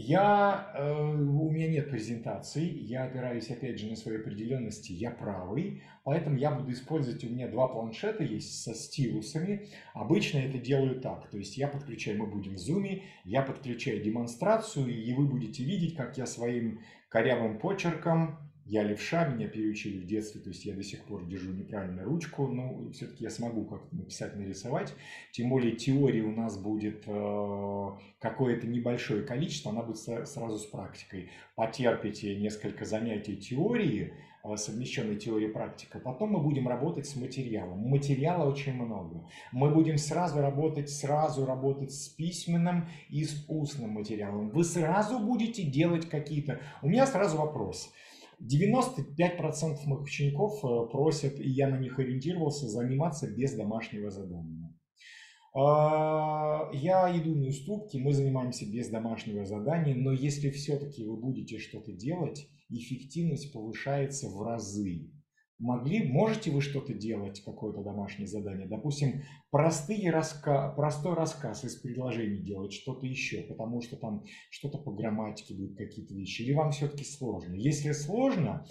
Я, 0.01 0.71
э, 0.77 0.93
у 0.93 1.51
меня 1.51 1.67
нет 1.67 1.91
презентаций, 1.91 2.65
я 2.65 3.03
опираюсь 3.03 3.51
опять 3.51 3.81
же 3.81 3.89
на 3.89 3.97
свои 3.97 4.19
определенности, 4.19 4.93
я 4.93 5.11
правый, 5.11 5.83
поэтому 6.05 6.37
я 6.37 6.53
буду 6.53 6.71
использовать, 6.71 7.25
у 7.25 7.29
меня 7.29 7.49
два 7.49 7.67
планшета 7.67 8.23
есть 8.23 8.63
со 8.63 8.75
стилусами, 8.75 9.67
обычно 9.95 10.39
это 10.39 10.59
делаю 10.59 11.01
так, 11.01 11.29
то 11.29 11.37
есть 11.37 11.57
я 11.57 11.67
подключаю, 11.67 12.17
мы 12.17 12.29
будем 12.29 12.55
в 12.55 12.59
зуме, 12.59 13.03
я 13.25 13.43
подключаю 13.43 14.01
демонстрацию, 14.01 14.87
и 14.87 15.13
вы 15.15 15.27
будете 15.27 15.65
видеть, 15.65 15.97
как 15.97 16.17
я 16.17 16.27
своим 16.27 16.79
корявым 17.09 17.59
почерком 17.59 18.39
я 18.69 18.83
левша, 18.83 19.27
меня 19.27 19.49
переучили 19.49 19.99
в 19.99 20.07
детстве, 20.07 20.43
то 20.43 20.51
есть 20.51 20.67
я 20.67 20.75
до 20.75 20.83
сих 20.83 21.03
пор 21.05 21.25
держу 21.25 21.53
неправильно 21.53 22.05
ручку, 22.05 22.47
но 22.49 22.91
все-таки 22.93 23.25
я 23.25 23.31
смогу 23.31 23.65
как-то 23.65 23.97
написать, 23.97 24.37
нарисовать. 24.37 24.95
Тем 25.33 25.49
более 25.49 25.75
теории 25.75 26.21
у 26.21 26.33
нас 26.33 26.59
будет 26.59 27.05
э, 27.07 27.91
какое-то 28.21 28.67
небольшое 28.67 29.23
количество, 29.23 29.73
она 29.73 29.83
будет 29.83 29.97
сразу 29.97 30.59
с 30.59 30.67
практикой. 30.67 31.31
Потерпите 31.57 32.37
несколько 32.37 32.85
занятий 32.85 33.39
теории, 33.39 34.13
э, 34.45 34.57
совмещенной 34.57 35.17
теории 35.17 35.49
практика, 35.49 35.99
потом 35.99 36.33
мы 36.33 36.41
будем 36.41 36.69
работать 36.69 37.07
с 37.07 37.17
материалом. 37.17 37.79
Материала 37.89 38.47
очень 38.47 38.75
много. 38.75 39.27
Мы 39.51 39.71
будем 39.71 39.97
сразу 39.97 40.43
работать, 40.43 40.91
сразу 40.91 41.47
работать 41.47 41.91
с 41.91 42.09
письменным 42.11 42.87
и 43.09 43.25
с 43.25 43.47
устным 43.49 43.93
материалом. 43.93 44.51
Вы 44.51 44.63
сразу 44.63 45.19
будете 45.21 45.63
делать 45.63 46.07
какие-то... 46.07 46.61
У 46.83 46.89
меня 46.91 47.07
сразу 47.07 47.39
вопрос. 47.39 47.91
95% 48.41 49.87
моих 49.87 50.03
учеников 50.03 50.65
э, 50.65 50.91
просят, 50.91 51.41
и 51.41 51.49
я 51.49 51.69
на 51.69 51.79
них 51.79 51.99
ориентировался, 51.99 52.69
заниматься 52.69 53.29
без 53.29 53.55
домашнего 53.55 54.11
задания. 54.11 54.75
А, 55.55 56.71
я 56.73 57.11
иду 57.17 57.35
на 57.35 57.49
уступки, 57.49 57.97
мы 57.97 58.13
занимаемся 58.13 58.71
без 58.71 58.89
домашнего 58.89 59.45
задания, 59.45 59.95
но 59.95 60.13
если 60.13 60.51
все-таки 60.51 61.05
вы 61.05 61.17
будете 61.17 61.59
что-то 61.59 61.93
делать, 61.93 62.49
эффективность 62.69 63.53
повышается 63.53 64.29
в 64.29 64.41
разы 64.43 65.11
могли, 65.59 66.09
можете 66.11 66.51
вы 66.51 66.61
что-то 66.61 66.95
делать, 66.95 67.43
какое-то 67.45 67.83
домашнее 67.83 68.27
задание, 68.27 68.67
допустим, 68.67 69.23
простые 69.51 70.11
раска, 70.11 70.71
простой 70.71 71.15
рассказ 71.15 71.65
из 71.65 71.77
предложений 71.77 72.45
делать, 72.45 72.73
что-то 72.73 73.07
еще, 73.07 73.43
потому 73.43 73.81
что 73.83 73.97
там 73.97 74.25
что-то 74.51 74.79
по 74.79 74.93
грамматике 74.93 75.55
будут 75.55 75.77
какие-то 75.77 76.15
вещи, 76.15 76.43
или 76.43 76.53
вам 76.53 76.71
все-таки 76.71 77.05
сложно. 77.05 77.55
Если 77.55 77.93
сложно, 77.93 78.67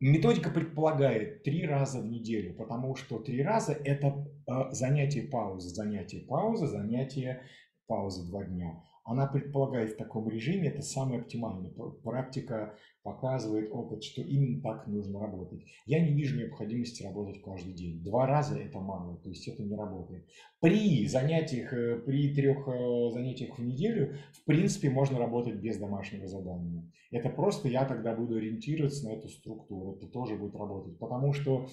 методика 0.00 0.50
предполагает 0.50 1.42
три 1.42 1.66
раза 1.66 2.00
в 2.00 2.06
неделю, 2.06 2.54
потому 2.56 2.94
что 2.94 3.18
три 3.18 3.42
раза 3.42 3.72
это 3.72 4.26
э, 4.46 4.72
занятие 4.72 5.22
паузы, 5.22 5.68
занятие 5.70 6.20
паузы, 6.20 6.66
занятие 6.66 7.42
паузы 7.86 8.26
два 8.28 8.44
дня 8.44 8.82
она 9.04 9.26
предполагает 9.26 9.92
в 9.92 9.96
таком 9.96 10.28
режиме, 10.28 10.68
это 10.68 10.82
самое 10.82 11.20
оптимальное. 11.20 11.70
Практика 12.04 12.76
показывает 13.02 13.70
опыт, 13.72 14.04
что 14.04 14.22
именно 14.22 14.62
так 14.62 14.86
нужно 14.86 15.20
работать. 15.20 15.64
Я 15.86 16.00
не 16.00 16.12
вижу 16.12 16.38
необходимости 16.38 17.02
работать 17.02 17.42
каждый 17.42 17.72
день. 17.72 18.02
Два 18.04 18.26
раза 18.26 18.56
это 18.56 18.78
мало, 18.78 19.16
то 19.16 19.28
есть 19.28 19.48
это 19.48 19.62
не 19.64 19.74
работает. 19.74 20.24
При 20.60 21.06
занятиях, 21.08 21.72
э, 21.72 21.98
при 21.98 22.32
трех 22.32 22.68
э, 22.68 23.10
занятиях 23.12 23.58
в 23.58 23.62
неделю, 23.62 24.18
в 24.32 24.44
принципе, 24.44 24.88
можно 24.88 25.18
работать 25.18 25.56
без 25.56 25.78
домашнего 25.78 26.28
задания. 26.28 26.88
Это 27.10 27.28
просто 27.28 27.68
я 27.68 27.84
тогда 27.84 28.14
буду 28.14 28.36
ориентироваться 28.36 29.06
на 29.06 29.14
эту 29.14 29.28
структуру, 29.28 29.96
это 29.96 30.06
тоже 30.06 30.36
будет 30.36 30.54
работать. 30.54 30.96
Потому 30.98 31.32
что 31.32 31.66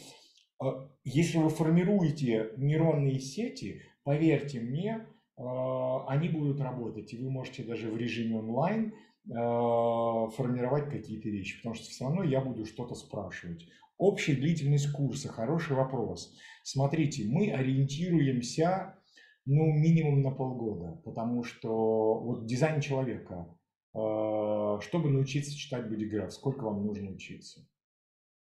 э, 0.64 0.66
если 1.04 1.38
вы 1.38 1.50
формируете 1.50 2.54
нейронные 2.58 3.20
сети, 3.20 3.84
поверьте 4.04 4.60
мне, 4.62 5.06
они 5.40 6.30
будут 6.30 6.60
работать, 6.60 7.14
и 7.14 7.18
вы 7.18 7.30
можете 7.30 7.64
даже 7.64 7.90
в 7.90 7.98
режиме 7.98 8.38
онлайн 8.40 8.94
Э, 9.28 10.28
формировать 10.32 10.90
какие-то 10.90 11.30
вещи, 11.30 11.58
потому 11.58 11.76
что 11.76 11.88
все 11.88 12.06
равно 12.06 12.24
я 12.24 12.42
буду 12.42 12.66
что-то 12.66 12.96
спрашивать. 12.96 13.68
Общая 13.98 14.34
длительность 14.34 14.92
курса, 14.92 15.28
хороший 15.28 15.76
вопрос. 15.76 16.36
Смотрите, 16.64 17.26
мы 17.26 17.52
ориентируемся, 17.52 18.98
ну, 19.46 19.72
минимум 19.74 20.24
на 20.24 20.32
полгода, 20.32 21.00
потому 21.06 21.44
что 21.44 22.20
вот 22.20 22.48
дизайн 22.48 22.82
человека, 22.82 23.56
э, 23.94 24.80
чтобы 24.82 25.12
научиться 25.12 25.56
читать 25.56 25.88
бодиграф, 25.90 26.34
сколько 26.34 26.64
вам 26.64 26.84
нужно 26.84 27.12
учиться? 27.12 27.68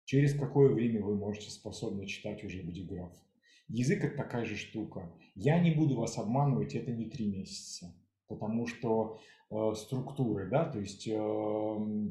Через 0.06 0.36
какое 0.36 0.70
время 0.72 1.04
вы 1.04 1.14
можете 1.14 1.50
способны 1.50 2.06
читать 2.06 2.42
уже 2.42 2.62
бодиграф? 2.62 3.12
Язык– 3.68 4.04
это 4.04 4.16
такая 4.16 4.44
же 4.44 4.56
штука. 4.56 5.12
Я 5.34 5.58
не 5.58 5.72
буду 5.72 5.96
вас 5.96 6.18
обманывать, 6.18 6.74
это 6.74 6.92
не 6.92 7.08
три 7.08 7.26
месяца, 7.26 7.94
потому 8.28 8.66
что 8.66 9.18
э, 9.50 9.72
структуры, 9.74 10.48
да, 10.50 10.64
то 10.66 10.78
есть, 10.78 11.08
э, 11.08 12.08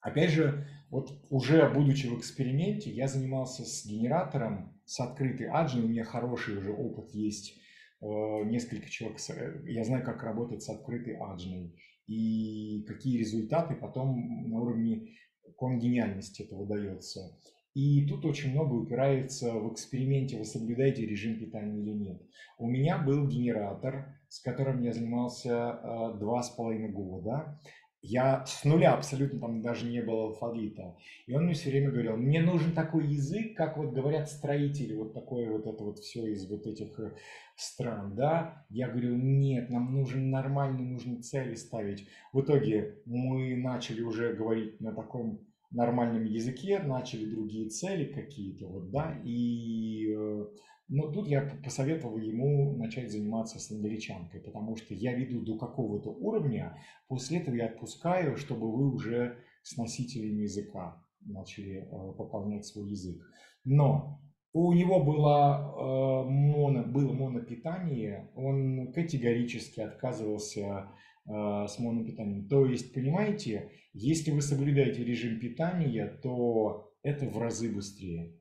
опять 0.00 0.30
же, 0.30 0.68
вот 0.90 1.10
уже 1.30 1.68
будучи 1.70 2.06
в 2.06 2.18
эксперименте, 2.18 2.90
я 2.90 3.08
занимался 3.08 3.64
с 3.64 3.86
генератором, 3.86 4.78
с 4.84 5.00
открытой 5.00 5.48
аджи, 5.48 5.80
у 5.80 5.88
меня 5.88 6.04
хороший 6.04 6.58
уже 6.58 6.72
опыт 6.72 7.10
есть, 7.14 7.58
э, 8.00 8.06
несколько 8.44 8.88
человек, 8.90 9.18
э, 9.30 9.62
я 9.66 9.84
знаю, 9.84 10.04
как 10.04 10.22
работать 10.22 10.62
с 10.62 10.68
открытой 10.68 11.16
аджной 11.16 11.74
и 12.06 12.84
какие 12.86 13.18
результаты 13.18 13.74
потом 13.74 14.50
на 14.50 14.60
уровне 14.60 15.16
конгениальности 15.58 16.42
это 16.42 16.54
выдается. 16.54 17.38
И 17.74 18.06
тут 18.06 18.24
очень 18.24 18.52
много 18.52 18.74
упирается 18.74 19.52
в 19.52 19.72
эксперименте, 19.72 20.38
вы 20.38 20.44
соблюдаете 20.44 21.04
режим 21.06 21.38
питания 21.38 21.82
или 21.82 21.90
нет. 21.90 22.22
У 22.56 22.68
меня 22.68 22.98
был 22.98 23.26
генератор, 23.26 24.16
с 24.28 24.38
которым 24.38 24.80
я 24.80 24.92
занимался 24.92 25.80
э, 25.82 26.18
два 26.18 26.42
с 26.44 26.50
половиной 26.50 26.90
года. 26.90 27.60
Я 28.00 28.44
с 28.46 28.64
нуля 28.64 28.94
абсолютно 28.94 29.40
там 29.40 29.60
даже 29.60 29.86
не 29.86 30.02
было 30.02 30.24
алфавита. 30.24 30.94
И 31.26 31.34
он 31.34 31.46
мне 31.46 31.54
все 31.54 31.70
время 31.70 31.90
говорил, 31.90 32.16
мне 32.16 32.42
нужен 32.42 32.72
такой 32.72 33.06
язык, 33.08 33.56
как 33.56 33.76
вот 33.76 33.92
говорят 33.92 34.30
строители, 34.30 34.94
вот 34.94 35.14
такое 35.14 35.50
вот 35.50 35.66
это 35.66 35.82
вот 35.82 35.98
все 35.98 36.26
из 36.30 36.48
вот 36.48 36.66
этих 36.68 37.00
э, 37.00 37.12
стран, 37.56 38.14
да. 38.14 38.64
Я 38.70 38.88
говорю, 38.88 39.16
нет, 39.16 39.68
нам 39.68 39.92
нужен 39.92 40.30
нормальный, 40.30 40.84
нужно 40.84 41.22
цели 41.22 41.56
ставить. 41.56 42.06
В 42.32 42.40
итоге 42.42 42.98
мы 43.04 43.56
начали 43.56 44.02
уже 44.02 44.32
говорить 44.32 44.80
на 44.80 44.92
таком 44.92 45.40
нормальном 45.74 46.24
языке, 46.24 46.78
начали 46.78 47.26
другие 47.26 47.68
цели 47.68 48.12
какие-то, 48.12 48.66
вот, 48.66 48.90
да, 48.90 49.20
и 49.24 50.14
э, 50.16 50.46
но 50.88 51.10
тут 51.10 51.28
я 51.28 51.40
посоветовал 51.62 52.18
ему 52.18 52.76
начать 52.76 53.10
заниматься 53.10 53.58
с 53.58 53.70
англичанкой, 53.70 54.40
потому 54.40 54.76
что 54.76 54.92
я 54.94 55.14
веду 55.14 55.40
до 55.40 55.56
какого-то 55.56 56.10
уровня, 56.10 56.78
после 57.08 57.38
этого 57.38 57.54
я 57.54 57.66
отпускаю, 57.66 58.36
чтобы 58.36 58.70
вы 58.70 58.92
уже 58.92 59.38
с 59.62 59.76
носителями 59.78 60.42
языка 60.42 61.02
начали 61.20 61.78
э, 61.78 62.12
пополнять 62.18 62.66
свой 62.66 62.90
язык. 62.90 63.16
Но 63.64 64.20
у 64.52 64.74
него 64.74 65.02
было, 65.02 66.26
э, 66.26 66.28
моно, 66.28 66.84
было 66.84 67.12
монопитание, 67.14 68.30
он 68.34 68.92
категорически 68.92 69.80
отказывался 69.80 70.90
с 71.26 71.78
монопитанием. 71.78 72.48
То 72.48 72.66
есть, 72.66 72.92
понимаете, 72.92 73.70
если 73.94 74.30
вы 74.30 74.42
соблюдаете 74.42 75.04
режим 75.04 75.40
питания, 75.40 76.06
то 76.22 76.92
это 77.02 77.26
в 77.26 77.38
разы 77.38 77.72
быстрее, 77.72 78.38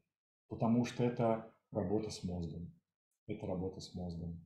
потому 0.49 0.83
что 0.83 1.03
это 1.03 1.53
работа 1.71 2.09
с 2.09 2.23
мозгом. 2.23 2.73
Это 3.27 3.45
работа 3.47 3.79
с 3.79 3.93
мозгом. 3.95 4.45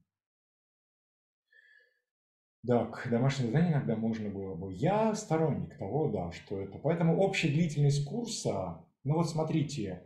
Так, 2.66 3.08
домашнее 3.10 3.48
задание 3.48 3.74
иногда 3.74 3.96
можно 3.96 4.30
было 4.30 4.56
бы. 4.56 4.74
Я 4.74 5.16
сторонник 5.16 5.78
того, 5.78 6.10
да, 6.10 6.32
что 6.32 6.60
это. 6.60 6.78
Поэтому 6.80 7.18
общая 7.18 7.48
длительность 7.48 8.06
курса, 8.06 8.86
ну 9.04 9.16
вот 9.16 9.30
смотрите, 9.30 10.04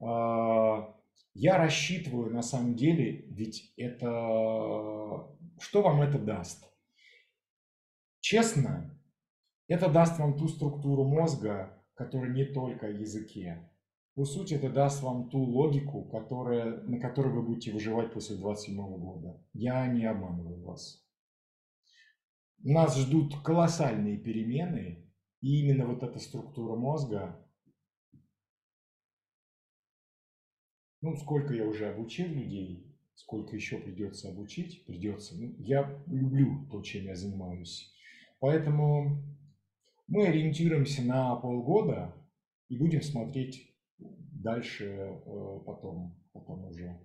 а, 0.00 0.94
я 1.32 1.58
рассчитываю 1.58 2.32
на 2.32 2.42
самом 2.42 2.76
деле, 2.76 3.24
ведь 3.28 3.72
это, 3.76 4.06
что 5.58 5.82
вам 5.82 6.02
это 6.02 6.18
даст? 6.18 6.70
Честно, 8.24 8.98
это 9.68 9.92
даст 9.92 10.18
вам 10.18 10.38
ту 10.38 10.48
структуру 10.48 11.04
мозга, 11.04 11.78
которая 11.92 12.32
не 12.32 12.46
только 12.46 12.86
о 12.86 12.90
языке. 12.90 13.70
По 14.14 14.24
сути, 14.24 14.54
это 14.54 14.70
даст 14.70 15.02
вам 15.02 15.28
ту 15.28 15.40
логику, 15.40 16.06
которая, 16.06 16.80
на 16.84 16.98
которой 16.98 17.34
вы 17.34 17.42
будете 17.42 17.70
выживать 17.70 18.14
после 18.14 18.36
27 18.36 18.76
года. 18.96 19.46
Я 19.52 19.86
не 19.88 20.06
обманываю 20.06 20.64
вас. 20.64 21.06
Нас 22.60 22.96
ждут 22.96 23.42
колоссальные 23.42 24.16
перемены, 24.16 25.06
и 25.42 25.60
именно 25.60 25.84
вот 25.84 26.02
эта 26.02 26.18
структура 26.18 26.76
мозга, 26.76 27.46
ну, 31.02 31.14
сколько 31.18 31.52
я 31.52 31.66
уже 31.66 31.90
обучил 31.90 32.28
людей, 32.28 32.90
сколько 33.16 33.54
еще 33.54 33.76
придется 33.76 34.30
обучить, 34.30 34.86
придется. 34.86 35.36
Ну, 35.38 35.54
я 35.58 36.02
люблю 36.06 36.66
то, 36.70 36.80
чем 36.80 37.04
я 37.04 37.16
занимаюсь. 37.16 37.93
Поэтому 38.40 39.22
мы 40.06 40.26
ориентируемся 40.26 41.02
на 41.02 41.34
полгода 41.36 42.14
и 42.68 42.78
будем 42.78 43.02
смотреть 43.02 43.74
дальше 43.98 44.84
э, 44.84 45.60
потом, 45.64 46.14
потом 46.32 46.66
уже. 46.66 46.98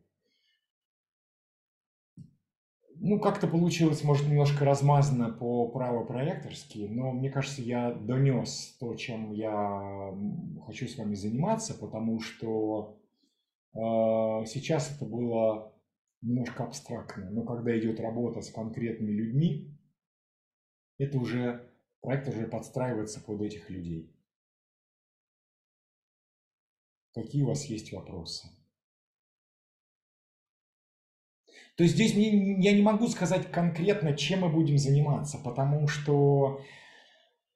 Ну, 3.01 3.17
как-то 3.19 3.47
получилось, 3.47 4.03
может, 4.03 4.27
немножко 4.27 4.65
размазано 4.65 5.31
по 5.31 5.69
правопроекторски, 5.69 6.79
но 6.89 7.13
мне 7.13 7.31
кажется, 7.31 7.61
я 7.61 7.93
донес 7.93 8.75
то, 8.77 8.93
чем 8.95 9.31
я 9.31 10.13
хочу 10.65 10.85
с 10.85 10.97
вами 10.97 11.15
заниматься, 11.15 11.73
потому 11.79 12.19
что 12.19 12.99
э, 13.73 13.79
сейчас 13.79 14.93
это 14.93 15.05
было 15.05 15.73
немножко 16.21 16.65
абстрактно, 16.65 17.29
но 17.29 17.43
когда 17.43 17.77
идет 17.79 18.01
работа 18.01 18.41
с 18.41 18.51
конкретными 18.51 19.11
людьми, 19.11 19.78
это 20.99 21.17
уже 21.17 21.67
проект 22.01 22.27
уже 22.27 22.45
подстраивается 22.47 23.19
под 23.21 23.41
этих 23.41 23.69
людей. 23.69 24.13
Какие 27.13 27.41
у 27.41 27.47
вас 27.47 27.65
есть 27.65 27.91
вопросы? 27.91 28.47
То 31.75 31.83
есть 31.83 31.95
здесь 31.95 32.13
я 32.13 32.73
не 32.73 32.81
могу 32.81 33.07
сказать 33.07 33.51
конкретно, 33.51 34.15
чем 34.15 34.41
мы 34.41 34.49
будем 34.49 34.77
заниматься, 34.77 35.37
потому 35.37 35.87
что, 35.87 36.61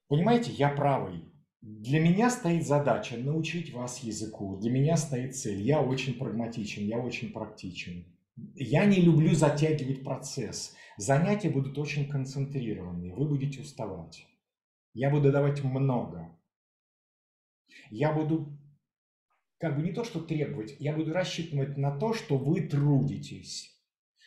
понимаете, 0.08 0.50
я 0.50 0.70
правый. 0.70 1.30
Для 1.60 2.00
меня 2.00 2.30
стоит 2.30 2.66
задача 2.66 3.16
научить 3.16 3.72
вас 3.72 4.00
языку. 4.00 4.56
Для 4.56 4.70
меня 4.70 4.96
стоит 4.96 5.36
цель. 5.36 5.62
Я 5.62 5.80
очень 5.80 6.14
прагматичен, 6.14 6.86
я 6.86 6.98
очень 6.98 7.32
практичен. 7.32 8.06
Я 8.54 8.84
не 8.86 9.00
люблю 9.00 9.34
затягивать 9.34 10.02
процесс. 10.02 10.74
Занятия 10.96 11.50
будут 11.50 11.76
очень 11.78 12.08
концентрированные, 12.08 13.14
вы 13.14 13.28
будете 13.28 13.60
уставать. 13.60 14.26
Я 14.92 15.10
буду 15.10 15.32
давать 15.32 15.64
много. 15.64 16.30
Я 17.90 18.12
буду 18.12 18.56
как 19.58 19.76
бы 19.76 19.82
не 19.82 19.92
то, 19.92 20.04
что 20.04 20.20
требовать, 20.20 20.76
я 20.78 20.94
буду 20.94 21.12
рассчитывать 21.12 21.76
на 21.76 21.98
то, 21.98 22.12
что 22.12 22.36
вы 22.36 22.60
трудитесь, 22.60 23.76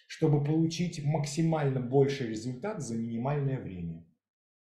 чтобы 0.07 0.43
получить 0.43 1.03
максимально 1.03 1.79
больший 1.79 2.27
результат 2.27 2.81
за 2.81 2.97
минимальное 2.97 3.59
время. 3.59 4.03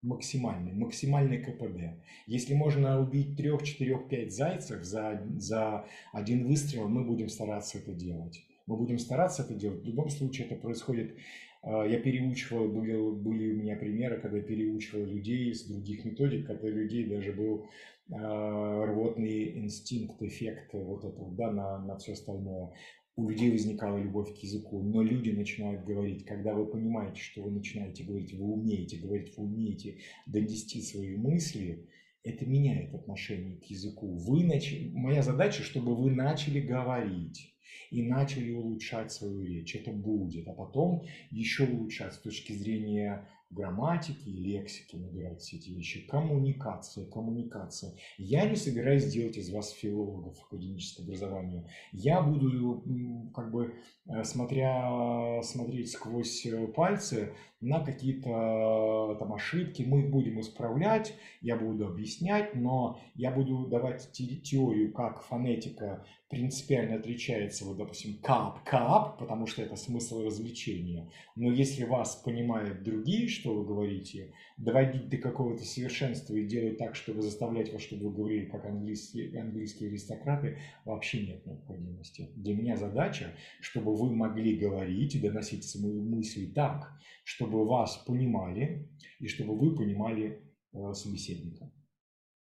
Максимальный, 0.02 0.72
максимальный 0.74 1.42
КПД. 1.42 2.04
Если 2.26 2.54
можно 2.54 3.00
убить 3.00 3.36
3, 3.36 3.58
4, 3.64 4.08
5 4.08 4.32
зайцев 4.32 4.84
за, 4.84 5.24
за 5.36 5.86
один 6.12 6.46
выстрел, 6.46 6.88
мы 6.88 7.04
будем 7.04 7.28
стараться 7.28 7.78
это 7.78 7.92
делать. 7.92 8.44
Мы 8.66 8.76
будем 8.76 8.98
стараться 8.98 9.42
это 9.42 9.54
делать. 9.54 9.82
В 9.82 9.86
любом 9.86 10.08
случае 10.08 10.46
это 10.46 10.56
происходит 10.56 11.16
я 11.64 11.98
переучивал, 11.98 12.68
были, 12.68 12.96
были 12.96 13.52
у 13.52 13.56
меня 13.56 13.76
примеры, 13.76 14.20
когда 14.20 14.40
переучивал 14.40 15.04
людей 15.04 15.52
с 15.52 15.64
других 15.64 16.04
методик, 16.04 16.46
когда 16.46 16.68
людей 16.68 17.04
даже 17.04 17.32
был 17.32 17.66
э, 18.10 18.84
рвотный 18.84 19.58
инстинкт, 19.58 20.22
эффект 20.22 20.70
вот 20.72 21.04
этого, 21.04 21.34
да, 21.34 21.50
на, 21.50 21.78
на 21.78 21.96
все 21.98 22.12
остальное. 22.12 22.72
У 23.16 23.28
людей 23.28 23.50
возникала 23.50 23.98
любовь 23.98 24.32
к 24.32 24.42
языку, 24.44 24.80
но 24.80 25.02
люди 25.02 25.30
начинают 25.30 25.84
говорить, 25.84 26.24
когда 26.24 26.54
вы 26.54 26.66
понимаете, 26.66 27.20
что 27.20 27.42
вы 27.42 27.50
начинаете 27.50 28.04
говорить, 28.04 28.32
вы 28.32 28.52
умеете 28.52 28.98
говорить, 28.98 29.36
вы 29.36 29.44
умеете 29.44 29.98
донести 30.26 30.80
свои 30.80 31.16
мысли, 31.16 31.88
это 32.22 32.46
меняет 32.46 32.94
отношение 32.94 33.56
к 33.56 33.64
языку. 33.64 34.14
Вы 34.14 34.44
нач... 34.44 34.72
Моя 34.92 35.22
задача, 35.22 35.64
чтобы 35.64 35.96
вы 35.96 36.12
начали 36.12 36.60
говорить 36.60 37.57
и 37.90 38.02
начали 38.02 38.52
улучшать 38.52 39.12
свою 39.12 39.42
речь. 39.42 39.74
Это 39.74 39.92
будет, 39.92 40.48
а 40.48 40.52
потом 40.52 41.04
еще 41.30 41.64
улучшать 41.64 42.14
с 42.14 42.18
точки 42.18 42.52
зрения 42.52 43.26
грамматики 43.50 44.28
лексики 44.28 44.96
набирать 44.96 45.40
все 45.40 45.56
эти 45.56 45.70
вещи. 45.70 46.06
Коммуникация, 46.06 47.06
коммуникация. 47.06 47.94
Я 48.18 48.48
не 48.48 48.56
собираюсь 48.56 49.06
делать 49.06 49.38
из 49.38 49.50
вас 49.50 49.70
филологов 49.70 50.36
академического 50.44 51.06
образования. 51.06 51.66
Я 51.92 52.20
буду, 52.20 53.30
как 53.34 53.50
бы, 53.50 53.74
э, 54.06 54.24
смотря, 54.24 55.40
смотреть 55.42 55.90
сквозь 55.90 56.44
э, 56.44 56.66
пальцы 56.68 57.32
на 57.60 57.80
какие-то 57.80 59.16
там 59.18 59.32
ошибки. 59.32 59.82
Мы 59.82 60.02
их 60.02 60.10
будем 60.10 60.40
исправлять, 60.40 61.14
я 61.40 61.56
буду 61.56 61.86
объяснять, 61.86 62.54
но 62.54 63.00
я 63.14 63.30
буду 63.30 63.66
давать 63.66 64.10
теорию, 64.12 64.92
как 64.92 65.22
фонетика 65.22 66.04
принципиально 66.28 66.96
отличается, 66.96 67.64
вот, 67.64 67.78
допустим, 67.78 68.18
кап-кап, 68.20 69.18
потому 69.18 69.46
что 69.46 69.62
это 69.62 69.76
смысл 69.76 70.22
развлечения. 70.22 71.10
Но 71.36 71.50
если 71.50 71.84
вас 71.84 72.16
понимают 72.16 72.82
другие, 72.82 73.28
что 73.28 73.54
вы 73.54 73.64
говорите, 73.64 74.34
доводить 74.58 75.08
до 75.08 75.16
какого-то 75.16 75.64
совершенства 75.64 76.34
и 76.34 76.46
делать 76.46 76.76
так, 76.76 76.94
чтобы 76.94 77.22
заставлять 77.22 77.72
вас, 77.72 77.82
чтобы 77.82 78.08
вы 78.08 78.14
говорили 78.14 78.44
как 78.44 78.66
английские, 78.66 79.40
английские 79.40 79.88
аристократы, 79.88 80.58
вообще 80.84 81.26
нет 81.26 81.46
необходимости. 81.46 82.30
Для 82.36 82.54
меня 82.54 82.76
задача, 82.76 83.34
чтобы 83.60 83.96
вы 83.96 84.14
могли 84.14 84.58
говорить 84.58 85.14
и 85.14 85.20
доносить 85.20 85.64
свои 85.64 85.98
мысли 85.98 86.46
так, 86.46 86.92
чтобы 87.24 87.64
вас 87.64 87.96
понимали 88.06 88.90
и 89.18 89.28
чтобы 89.28 89.58
вы 89.58 89.74
понимали 89.74 90.42
э, 90.72 90.92
собеседника. 90.92 91.72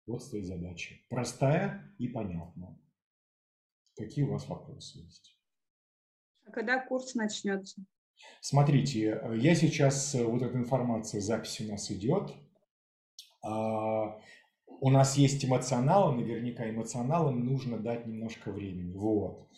Вот 0.07 0.22
стоит 0.22 0.47
задача. 0.47 0.95
Простая 1.09 1.95
и 1.99 2.09
понятная. 2.09 2.78
Какие 3.97 4.24
у 4.24 4.32
вас 4.32 4.49
вопросы 4.49 4.99
есть? 4.99 5.36
А 6.47 6.51
когда 6.51 6.84
курс 6.84 7.14
начнется? 7.14 7.84
Смотрите, 8.40 9.20
я 9.36 9.55
сейчас, 9.55 10.14
э, 10.14 10.24
вот 10.24 10.42
эта 10.42 10.57
информация, 10.57 11.20
запись 11.20 11.61
у 11.61 11.64
нас 11.64 11.90
идет. 11.90 12.32
А, 13.42 14.20
у 14.80 14.90
нас 14.90 15.16
есть 15.16 15.45
эмоционалы, 15.45 16.16
наверняка 16.16 16.68
эмоционалам 16.68 17.45
нужно 17.45 17.78
дать 17.78 18.07
немножко 18.07 18.51
времени. 18.51 18.92
Вот. 18.95 19.49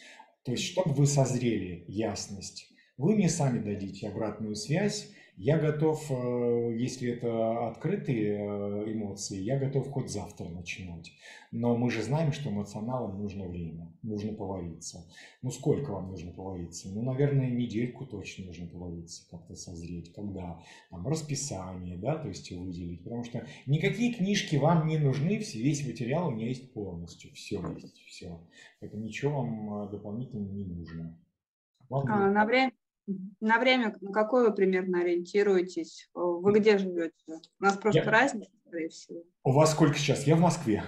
То 0.44 0.52
есть, 0.52 0.64
чтобы 0.64 0.92
вы 0.92 1.06
созрели 1.06 1.84
ясность, 1.88 2.72
вы 2.96 3.14
мне 3.14 3.28
сами 3.28 3.58
дадите 3.58 4.08
обратную 4.08 4.54
связь, 4.54 5.10
я 5.36 5.58
готов, 5.58 6.10
э, 6.10 6.76
если 6.78 7.10
это 7.10 7.68
открытые 7.68 8.38
э, 8.38 8.92
эмоции, 8.92 9.38
я 9.38 9.58
готов 9.58 9.90
хоть 9.90 10.10
завтра 10.10 10.48
начинать. 10.48 11.12
Но 11.52 11.76
мы 11.76 11.90
же 11.90 12.02
знаем, 12.02 12.32
что 12.32 12.50
эмоционалам 12.50 13.18
нужно 13.18 13.46
время, 13.46 13.92
нужно 14.02 14.32
повариться. 14.32 15.06
Ну, 15.42 15.50
сколько 15.50 15.90
вам 15.90 16.08
нужно 16.08 16.32
повариться? 16.32 16.88
Ну, 16.88 17.02
наверное, 17.02 17.50
недельку 17.50 18.06
точно 18.06 18.46
нужно 18.46 18.66
повариться, 18.66 19.28
как-то 19.30 19.54
созреть. 19.54 20.14
Когда? 20.14 20.62
Там, 20.90 21.06
расписание, 21.06 21.98
да, 21.98 22.16
то 22.16 22.28
есть 22.28 22.50
выделить. 22.50 23.04
Потому 23.04 23.24
что 23.24 23.46
никакие 23.66 24.14
книжки 24.14 24.56
вам 24.56 24.86
не 24.86 24.96
нужны, 24.96 25.36
весь 25.36 25.86
материал 25.86 26.28
у 26.28 26.30
меня 26.30 26.48
есть 26.48 26.72
полностью. 26.72 27.30
Все 27.34 27.60
есть, 27.74 27.98
все. 28.06 28.40
Это 28.80 28.96
ничего 28.96 29.42
вам 29.42 29.84
э, 29.84 29.90
дополнительно 29.90 30.48
не 30.48 30.64
нужно. 30.64 31.18
Вам 31.88 32.04
а, 32.08 32.30
на 32.30 32.44
время 32.44 32.72
на 33.40 33.58
время, 33.58 33.94
на 34.00 34.12
какое 34.12 34.48
вы 34.48 34.54
примерно 34.54 35.00
ориентируетесь? 35.00 36.08
Вы 36.14 36.58
где 36.58 36.78
живете? 36.78 37.14
У 37.28 37.64
нас 37.64 37.76
просто 37.76 38.02
я... 38.02 38.10
разница, 38.10 38.50
скорее 38.66 38.88
всего. 38.88 39.22
У 39.44 39.52
вас 39.52 39.72
сколько 39.72 39.96
сейчас? 39.96 40.26
Я 40.26 40.36
в 40.36 40.40
Москве. 40.40 40.82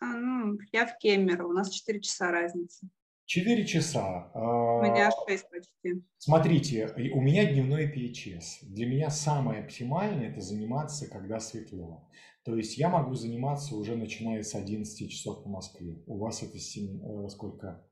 А, 0.00 0.06
ну, 0.06 0.58
я 0.72 0.86
в 0.86 0.98
Кемерово. 0.98 1.48
У 1.48 1.52
нас 1.52 1.70
4 1.70 2.00
часа 2.00 2.30
разница. 2.30 2.88
4 3.26 3.66
часа. 3.66 4.30
У 4.34 4.82
меня 4.82 5.10
6 5.28 5.50
почти. 5.50 6.04
Смотрите, 6.18 6.94
у 7.12 7.20
меня 7.20 7.50
дневной 7.50 7.92
PHS. 7.92 8.62
Для 8.62 8.86
меня 8.86 9.10
самое 9.10 9.64
оптимальное– 9.64 10.30
это 10.30 10.40
заниматься, 10.40 11.10
когда 11.10 11.40
светло. 11.40 12.08
То 12.44 12.54
есть 12.54 12.78
я 12.78 12.88
могу 12.88 13.14
заниматься 13.14 13.74
уже 13.74 13.96
начиная 13.96 14.44
с 14.44 14.54
11 14.54 15.10
часов 15.10 15.42
по 15.42 15.48
Москве. 15.48 16.00
У 16.06 16.18
вас 16.18 16.44
это 16.44 16.58
7, 16.58 17.02
э, 17.02 17.28
сколько? 17.28 17.84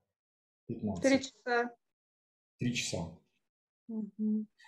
15. 0.68 1.02
3 1.02 1.18
часа. 1.18 1.70
3 2.60 2.74
часа. 2.74 3.18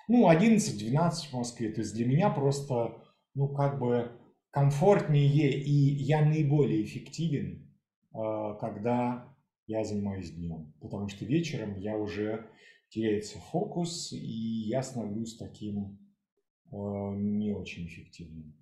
Ну, 0.08 0.30
11-12 0.30 1.30
в 1.30 1.32
Москве. 1.32 1.72
То 1.72 1.80
есть 1.80 1.94
для 1.94 2.06
меня 2.06 2.30
просто, 2.30 3.02
ну, 3.34 3.48
как 3.48 3.78
бы 3.78 4.12
комфортнее 4.50 5.60
и 5.60 5.70
я 5.70 6.24
наиболее 6.24 6.84
эффективен, 6.84 7.70
а, 8.12 8.54
когда 8.54 9.36
я 9.66 9.84
занимаюсь 9.84 10.32
днем. 10.32 10.72
Потому 10.80 11.08
что 11.08 11.24
вечером 11.24 11.78
я 11.78 11.96
уже 11.98 12.48
теряется 12.88 13.38
фокус, 13.38 14.12
и 14.12 14.68
я 14.68 14.82
становлюсь 14.82 15.36
таким 15.36 15.98
а, 16.72 17.14
не 17.14 17.52
очень 17.52 17.86
эффективным. 17.86 18.54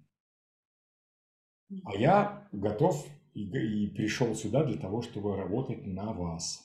А 1.84 1.96
я 1.96 2.48
готов 2.52 3.06
и, 3.34 3.44
и 3.44 3.86
пришел 3.88 4.34
сюда 4.34 4.64
для 4.64 4.78
того, 4.78 5.02
чтобы 5.02 5.36
работать 5.36 5.86
на 5.86 6.12
вас. 6.12 6.63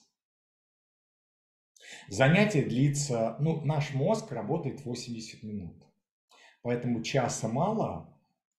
Занятие 2.07 2.63
длится, 2.63 3.35
ну, 3.39 3.61
наш 3.61 3.93
мозг 3.93 4.31
работает 4.31 4.85
80 4.85 5.43
минут. 5.43 5.75
Поэтому 6.61 7.01
часа 7.03 7.47
мало, 7.47 8.13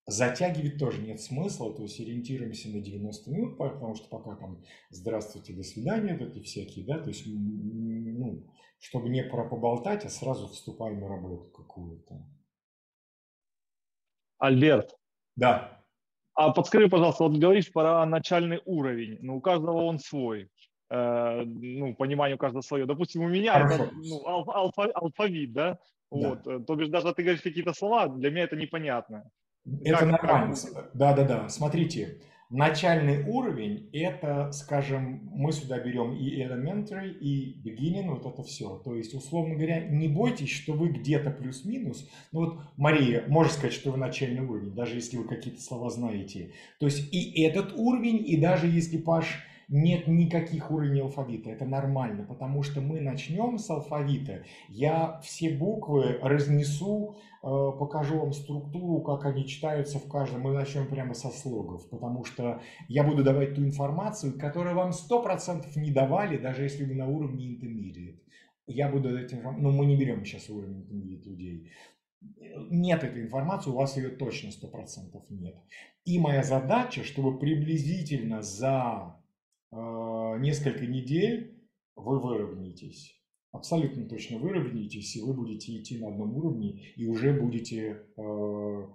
затягивать 0.07 0.77
тоже 0.77 1.01
нет 1.01 1.21
смысла, 1.21 1.73
то 1.73 1.83
есть 1.83 1.99
ориентируемся 1.99 2.69
на 2.69 2.81
90 2.81 3.31
минут, 3.31 3.57
потому 3.57 3.95
что 3.95 4.09
пока 4.09 4.35
там 4.35 4.63
здравствуйте, 4.89 5.53
до 5.53 5.63
свидания, 5.63 6.17
вот 6.17 6.35
эти 6.35 6.43
всякие, 6.43 6.85
да, 6.85 6.99
то 6.99 7.09
есть, 7.09 7.23
ну, 7.25 8.47
чтобы 8.79 9.09
не 9.09 9.23
про 9.23 9.47
поболтать, 9.47 10.05
а 10.05 10.09
сразу 10.09 10.47
вступаем 10.47 10.99
в 10.99 11.07
работу 11.07 11.51
какую-то. 11.51 12.25
Альберт. 14.39 14.97
Да. 15.35 15.83
А 16.33 16.51
подскажи, 16.51 16.89
пожалуйста, 16.89 17.25
вот 17.25 17.37
говоришь 17.37 17.71
про 17.71 18.05
начальный 18.05 18.61
уровень, 18.65 19.19
но 19.21 19.35
у 19.35 19.41
каждого 19.41 19.83
он 19.83 19.99
свой. 19.99 20.49
Э, 20.93 21.43
ну, 21.45 21.95
понимание 21.95 22.35
у 22.35 22.37
каждого 22.37 22.61
свое. 22.61 22.85
Допустим, 22.85 23.21
у 23.21 23.29
меня 23.29 23.53
Хорошо. 23.53 23.85
это 23.85 23.93
ну, 23.95 24.27
алфа, 24.27 24.91
алфавит, 24.93 25.53
да? 25.53 25.71
да? 25.71 25.79
Вот, 26.09 26.45
э, 26.45 26.59
то 26.67 26.75
бишь 26.75 26.89
даже 26.89 27.13
ты 27.13 27.23
говоришь 27.23 27.41
какие-то 27.41 27.73
слова, 27.73 28.09
для 28.09 28.29
меня 28.29 28.43
это 28.43 28.57
непонятно. 28.57 29.31
Это 29.85 29.99
как, 29.99 30.11
нормально. 30.11 30.55
Да-да-да. 30.93 31.47
Смотрите, 31.47 32.19
начальный 32.49 33.23
уровень– 33.23 33.89
это, 33.93 34.51
скажем, 34.51 35.21
мы 35.31 35.53
сюда 35.53 35.79
берем 35.79 36.13
и 36.13 36.43
elementary, 36.43 37.13
и 37.13 37.61
beginning, 37.65 38.09
вот 38.09 38.25
это 38.25 38.43
все. 38.43 38.77
То 38.79 38.93
есть, 38.93 39.13
условно 39.13 39.55
говоря, 39.55 39.85
не 39.87 40.09
бойтесь, 40.09 40.49
что 40.49 40.73
вы 40.73 40.89
где-то 40.89 41.29
плюс-минус. 41.31 42.05
Ну 42.33 42.39
вот, 42.41 42.59
Мария, 42.75 43.23
можно 43.29 43.53
сказать, 43.53 43.71
что 43.71 43.91
вы 43.91 43.97
начальный 43.97 44.41
уровень, 44.41 44.75
даже 44.75 44.95
если 44.95 45.15
вы 45.15 45.23
какие-то 45.23 45.61
слова 45.61 45.89
знаете. 45.89 46.51
То 46.81 46.87
есть, 46.87 47.13
и 47.13 47.41
этот 47.43 47.71
уровень, 47.77 48.27
и 48.27 48.35
даже 48.35 48.67
если 48.67 48.97
Паш 48.97 49.47
нет 49.71 50.05
никаких 50.07 50.69
уровней 50.69 50.99
алфавита. 50.99 51.49
Это 51.49 51.65
нормально, 51.65 52.25
потому 52.25 52.61
что 52.61 52.81
мы 52.81 52.99
начнем 52.99 53.57
с 53.57 53.69
алфавита. 53.69 54.43
Я 54.67 55.19
все 55.23 55.49
буквы 55.49 56.19
разнесу, 56.21 57.15
э, 57.41 57.47
покажу 57.79 58.19
вам 58.19 58.33
структуру, 58.33 59.01
как 59.01 59.25
они 59.25 59.47
читаются 59.47 59.97
в 59.97 60.09
каждом. 60.09 60.41
Мы 60.41 60.53
начнем 60.53 60.87
прямо 60.87 61.13
со 61.13 61.29
слогов, 61.29 61.89
потому 61.89 62.25
что 62.25 62.61
я 62.89 63.05
буду 63.05 63.23
давать 63.23 63.55
ту 63.55 63.63
информацию, 63.63 64.37
которую 64.37 64.75
вам 64.75 64.91
100% 64.91 65.77
не 65.77 65.91
давали, 65.91 66.37
даже 66.37 66.63
если 66.63 66.83
вы 66.83 66.93
на 66.93 67.07
уровне 67.07 67.55
intermediate. 67.55 68.19
Я 68.67 68.89
буду 68.89 69.09
давать 69.09 69.33
информацию, 69.33 69.63
но 69.63 69.71
мы 69.71 69.85
не 69.85 69.95
берем 69.95 70.25
сейчас 70.25 70.49
уровень 70.49 70.81
intermediate 70.81 71.23
людей. 71.23 71.71
Нет 72.69 73.05
этой 73.05 73.23
информации, 73.23 73.69
у 73.69 73.75
вас 73.75 73.95
ее 73.95 74.09
точно 74.09 74.49
100% 74.49 75.23
нет. 75.29 75.55
И 76.03 76.19
моя 76.19 76.43
задача, 76.43 77.05
чтобы 77.05 77.39
приблизительно 77.39 78.41
за 78.41 79.20
несколько 79.71 80.85
недель 80.85 81.61
вы 81.95 82.19
выровняетесь. 82.19 83.17
Абсолютно 83.51 84.07
точно 84.07 84.37
выровняетесь, 84.37 85.15
и 85.15 85.21
вы 85.21 85.33
будете 85.33 85.77
идти 85.77 85.99
на 85.99 86.07
одном 86.07 86.35
уровне, 86.35 86.93
и 86.95 87.05
уже 87.05 87.33
будете 87.33 88.05
а, 88.17 88.89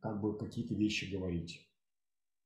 как 0.00 0.20
бы 0.20 0.38
какие-то 0.38 0.74
вещи 0.74 1.12
говорить. 1.12 1.66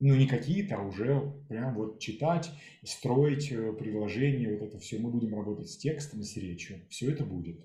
Ну, 0.01 0.17
не 0.17 0.27
какие-то, 0.27 0.77
а 0.77 0.83
уже 0.83 1.33
прям 1.49 1.77
вот 1.77 2.01
читать, 2.01 2.51
строить 2.83 3.53
э, 3.53 3.73
предложения, 3.73 4.51
вот 4.51 4.67
это 4.67 4.79
все. 4.79 4.99
Мы 4.99 5.11
будем 5.11 5.35
работать 5.35 5.71
с 5.71 5.79
текстом 5.79 6.23
с 6.23 6.37
речью. 6.37 6.85
Все 6.91 7.13
это 7.13 7.25
будет. 7.25 7.61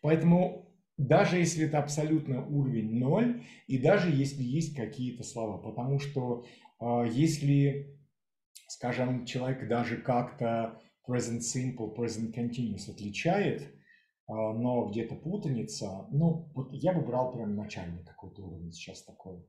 Поэтому 0.00 0.72
даже 0.96 1.36
если 1.36 1.66
это 1.66 1.80
абсолютно 1.80 2.46
уровень 2.46 2.94
ноль, 2.94 3.42
и 3.66 3.78
даже 3.78 4.08
если 4.08 4.44
есть 4.44 4.76
какие-то 4.76 5.24
слова, 5.24 5.58
потому 5.58 5.98
что 5.98 6.46
э, 6.80 7.06
если 7.12 7.93
скажем, 8.68 9.24
человек 9.24 9.68
даже 9.68 9.96
как-то 9.96 10.80
present 11.08 11.40
simple, 11.40 11.94
present 11.94 12.32
continuous 12.34 12.90
отличает, 12.90 13.74
а, 14.26 14.52
но 14.54 14.86
где-то 14.86 15.14
путаница, 15.16 16.06
ну, 16.10 16.50
вот 16.54 16.72
я 16.72 16.92
бы 16.92 17.02
брал 17.02 17.32
прям 17.32 17.56
начальный 17.56 18.04
какой-то 18.04 18.42
уровень 18.42 18.72
сейчас 18.72 19.02
такой. 19.02 19.44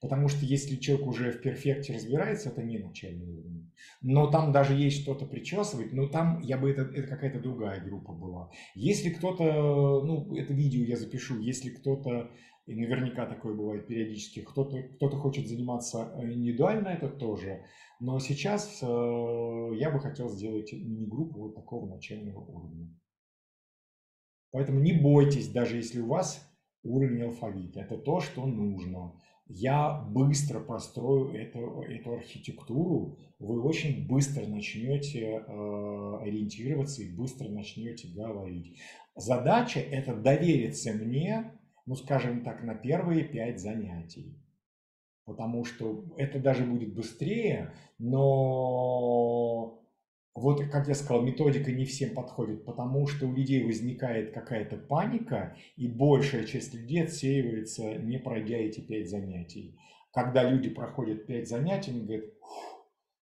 Потому 0.00 0.28
что 0.28 0.46
если 0.46 0.76
человек 0.76 1.06
уже 1.06 1.30
в 1.30 1.42
перфекте 1.42 1.92
разбирается, 1.92 2.48
это 2.48 2.62
не 2.62 2.78
начальный 2.78 3.26
уровень. 3.26 3.70
Но 4.00 4.30
там 4.30 4.50
даже 4.50 4.74
есть 4.74 5.02
что-то 5.02 5.26
причесывать, 5.26 5.92
но 5.92 6.08
там 6.08 6.40
я 6.40 6.56
бы 6.56 6.70
это, 6.70 6.82
это 6.82 7.06
какая-то 7.06 7.38
другая 7.38 7.84
группа 7.84 8.12
была. 8.12 8.50
Если 8.74 9.10
кто-то, 9.10 10.02
ну, 10.02 10.34
это 10.34 10.54
видео 10.54 10.84
я 10.84 10.96
запишу, 10.96 11.38
если 11.38 11.68
кто-то 11.68 12.30
и 12.66 12.74
наверняка 12.74 13.26
такое 13.26 13.54
бывает 13.54 13.86
периодически. 13.86 14.42
Кто-то 14.42 14.82
кто 14.96 15.10
хочет 15.10 15.48
заниматься 15.48 16.12
э, 16.14 16.32
индивидуально, 16.32 16.88
это 16.88 17.08
тоже. 17.08 17.64
Но 18.00 18.18
сейчас 18.18 18.80
э, 18.82 18.86
я 18.86 19.90
бы 19.90 20.00
хотел 20.00 20.28
сделать 20.28 20.72
мини-группу 20.72 21.40
вот 21.40 21.54
такого 21.54 21.88
начального 21.88 22.40
уровня. 22.40 22.88
Поэтому 24.52 24.80
не 24.80 24.92
бойтесь, 24.92 25.48
даже 25.50 25.76
если 25.76 26.00
у 26.00 26.08
вас 26.08 26.46
уровень 26.82 27.22
алфавита. 27.22 27.80
Это 27.80 27.98
то, 27.98 28.20
что 28.20 28.46
нужно. 28.46 29.14
Я 29.46 30.00
быстро 30.08 30.60
построю 30.60 31.34
эту, 31.34 31.82
эту 31.82 32.14
архитектуру, 32.14 33.18
вы 33.40 33.60
очень 33.62 34.06
быстро 34.06 34.46
начнете 34.46 35.24
э, 35.24 36.18
ориентироваться 36.22 37.02
и 37.02 37.10
быстро 37.10 37.48
начнете 37.48 38.06
говорить. 38.14 38.78
Задача– 39.16 39.80
это 39.80 40.14
довериться 40.14 40.92
мне, 40.92 41.59
ну, 41.90 41.96
скажем 41.96 42.44
так, 42.44 42.62
на 42.62 42.76
первые 42.76 43.24
пять 43.24 43.58
занятий. 43.58 44.38
Потому 45.24 45.64
что 45.64 46.04
это 46.16 46.38
даже 46.38 46.64
будет 46.64 46.94
быстрее, 46.94 47.74
но 47.98 49.82
вот, 50.36 50.62
как 50.70 50.86
я 50.86 50.94
сказал, 50.94 51.22
методика 51.22 51.72
не 51.72 51.84
всем 51.84 52.14
подходит, 52.14 52.64
потому 52.64 53.08
что 53.08 53.26
у 53.26 53.32
людей 53.32 53.64
возникает 53.64 54.32
какая-то 54.32 54.76
паника, 54.76 55.56
и 55.74 55.88
большая 55.88 56.44
часть 56.44 56.74
людей 56.74 57.02
отсеивается, 57.02 57.96
не 57.96 58.18
пройдя 58.18 58.58
эти 58.58 58.80
пять 58.80 59.10
занятий. 59.10 59.76
Когда 60.12 60.48
люди 60.48 60.70
проходят 60.70 61.26
пять 61.26 61.48
занятий, 61.48 61.90
они 61.90 62.02
говорят, 62.02 62.26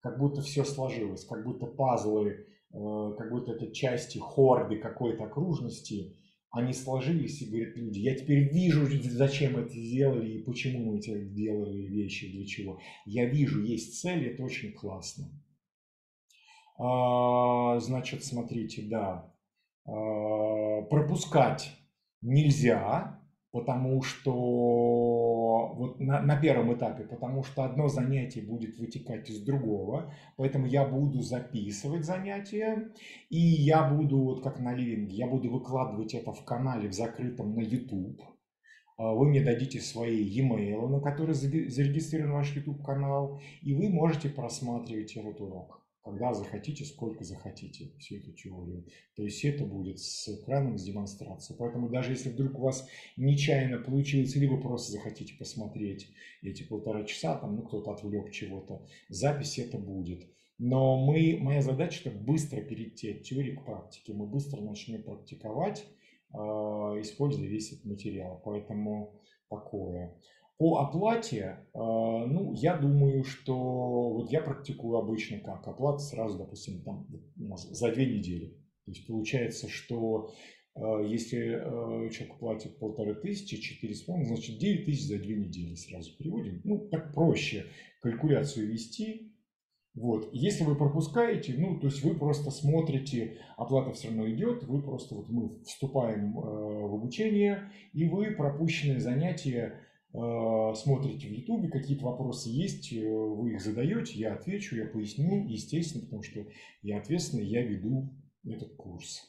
как 0.02 0.20
будто 0.20 0.42
все 0.42 0.64
сложилось, 0.64 1.26
как 1.26 1.44
будто 1.44 1.66
пазлы, 1.66 2.46
э, 2.72 3.16
как 3.18 3.32
будто 3.32 3.54
это 3.54 3.72
части 3.72 4.20
хорды 4.20 4.78
какой-то 4.78 5.24
окружности, 5.24 6.20
они 6.54 6.72
сложились 6.72 7.42
и 7.42 7.48
говорят 7.48 7.76
люди, 7.76 8.00
я 8.00 8.16
теперь 8.16 8.48
вижу, 8.48 8.88
зачем 9.10 9.58
это 9.58 9.74
сделали 9.74 10.34
и 10.34 10.44
почему 10.44 10.92
мы 10.92 11.00
это 11.00 11.20
делали 11.20 11.80
вещи, 11.80 12.32
для 12.32 12.46
чего. 12.46 12.80
Я 13.06 13.26
вижу, 13.26 13.64
есть 13.64 14.00
цель, 14.00 14.28
это 14.28 14.44
очень 14.44 14.72
классно. 14.72 15.32
А, 16.78 17.80
значит, 17.80 18.24
смотрите, 18.24 18.84
да, 18.84 19.34
а, 19.86 20.84
пропускать 20.84 21.76
нельзя, 22.22 23.20
потому 23.54 24.02
что 24.02 24.34
вот 25.76 26.00
на, 26.00 26.22
на 26.24 26.36
первом 26.36 26.74
этапе, 26.74 27.04
потому 27.04 27.44
что 27.44 27.64
одно 27.64 27.88
занятие 27.88 28.42
будет 28.42 28.78
вытекать 28.80 29.30
из 29.30 29.42
другого, 29.42 30.12
поэтому 30.38 30.66
я 30.66 30.84
буду 30.86 31.22
записывать 31.22 32.04
занятия, 32.04 32.92
и 33.30 33.38
я 33.38 33.88
буду, 33.88 34.18
вот 34.18 34.44
как 34.44 34.60
на 34.60 34.74
ливинге, 34.74 35.16
я 35.16 35.28
буду 35.28 35.52
выкладывать 35.52 36.16
это 36.16 36.34
в 36.34 36.44
канале 36.44 36.90
в 36.90 36.94
закрытом 36.94 37.54
на 37.54 37.60
YouTube. 37.60 38.24
А, 38.98 39.14
вы 39.14 39.30
мне 39.30 39.42
дадите 39.42 39.80
свои 39.82 40.24
e-mail, 40.24 40.88
на 40.88 41.00
которые 41.00 41.36
зарегистрирован 41.36 42.34
ваш 42.34 42.56
YouTube 42.56 42.84
канал, 42.84 43.40
и 43.62 43.76
вы 43.76 43.90
можете 43.90 44.30
просматривать 44.30 45.16
этот 45.16 45.40
урок 45.40 45.83
когда 46.04 46.34
захотите, 46.34 46.84
сколько 46.84 47.24
захотите 47.24 47.92
всю 47.98 48.18
эту 48.18 48.34
теорию. 48.34 48.86
То 49.16 49.24
есть 49.24 49.44
это 49.46 49.66
будет 49.66 50.00
с 50.00 50.28
экраном, 50.28 50.78
с 50.78 50.84
демонстрацией. 50.84 51.58
Поэтому 51.58 51.90
даже 51.90 52.12
если 52.12 52.30
вдруг 52.30 52.60
у 52.60 52.62
вас 52.62 52.88
нечаянно 53.16 53.80
получилось, 53.80 54.36
либо 54.36 54.60
просто 54.60 54.92
захотите 54.92 55.34
посмотреть 55.36 56.10
эти 56.42 56.64
полтора 56.64 57.06
часа, 57.06 57.38
там, 57.38 57.56
ну, 57.56 57.62
кто-то 57.62 57.92
отвлек 57.92 58.32
чего-то, 58.32 58.86
запись 59.08 59.58
это 59.60 59.78
будет. 59.78 60.28
Но 60.60 61.04
мы, 61.04 61.38
моя 61.40 61.62
задача 61.62 62.10
это 62.10 62.18
быстро 62.18 62.62
перейти 62.62 63.12
от 63.12 63.24
теории 63.24 63.56
к 63.56 63.64
практике. 63.64 64.14
Мы 64.14 64.28
быстро 64.28 64.62
начнем 64.62 65.04
практиковать, 65.04 65.86
э, 66.34 66.38
используя 66.38 67.48
весь 67.48 67.72
этот 67.72 67.86
материал. 67.86 68.42
Поэтому 68.44 69.22
такое. 69.50 70.14
По 70.64 70.78
оплате, 70.78 71.58
э, 71.74 71.78
ну, 71.78 72.54
я 72.54 72.78
думаю, 72.78 73.26
что 73.26 74.14
вот 74.14 74.32
я 74.32 74.40
практикую 74.40 74.98
обычно 74.98 75.40
как? 75.40 75.68
Оплата 75.68 76.00
сразу, 76.00 76.38
допустим, 76.38 76.82
там 76.84 77.06
за 77.36 77.92
две 77.92 78.06
недели. 78.06 78.52
То 78.86 78.92
есть 78.92 79.06
получается, 79.06 79.68
что 79.68 80.32
э, 80.76 80.80
если 81.06 81.60
э, 82.08 82.10
человек 82.12 82.40
платит 82.40 82.80
полторы 82.80 83.14
тысячи, 83.16 83.58
четыре 83.58 83.94
с 83.94 84.04
половиной, 84.04 84.28
значит 84.28 84.58
девять 84.58 84.86
тысяч 84.86 85.06
за 85.10 85.20
две 85.20 85.36
недели 85.36 85.76
сразу 85.76 86.16
переводим. 86.18 86.62
Ну, 86.64 86.88
так 86.88 87.14
проще 87.14 87.66
калькуляцию 88.02 88.72
вести. 88.72 89.34
Вот. 89.96 90.30
Если 90.32 90.64
вы 90.64 90.78
пропускаете, 90.78 91.56
ну, 91.58 91.78
то 91.78 91.88
есть 91.88 92.02
вы 92.06 92.16
просто 92.16 92.52
смотрите, 92.52 93.38
оплата 93.58 93.92
все 93.92 94.08
равно 94.08 94.30
идет, 94.30 94.64
вы 94.64 94.82
просто, 94.82 95.14
вот 95.14 95.28
мы 95.28 95.62
вступаем 95.66 96.36
в 96.36 96.96
обучение, 96.96 97.70
и 97.92 98.06
вы 98.06 98.32
пропущенные 98.32 99.02
занятия 99.02 99.82
смотрите 100.14 101.28
в 101.28 101.32
Ютубе, 101.32 101.70
какие-то 101.70 102.06
вопросы 102.06 102.50
есть, 102.50 102.94
э, 102.94 103.10
вы 103.10 103.54
их 103.54 103.62
задаете, 103.62 104.14
я 104.20 104.36
отвечу, 104.36 104.76
я 104.76 104.86
поясню, 104.86 105.48
естественно, 105.48 106.04
потому 106.04 106.22
что 106.22 106.46
я 106.84 107.00
ответственный, 107.00 107.48
я 107.48 107.64
веду 107.64 108.14
этот 108.46 108.76
курс. 108.76 109.28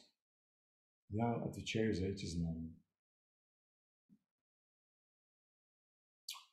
Я 1.09 1.33
отвечаю 1.35 1.95
за 1.95 2.07
эти 2.07 2.25
знания. 2.25 2.75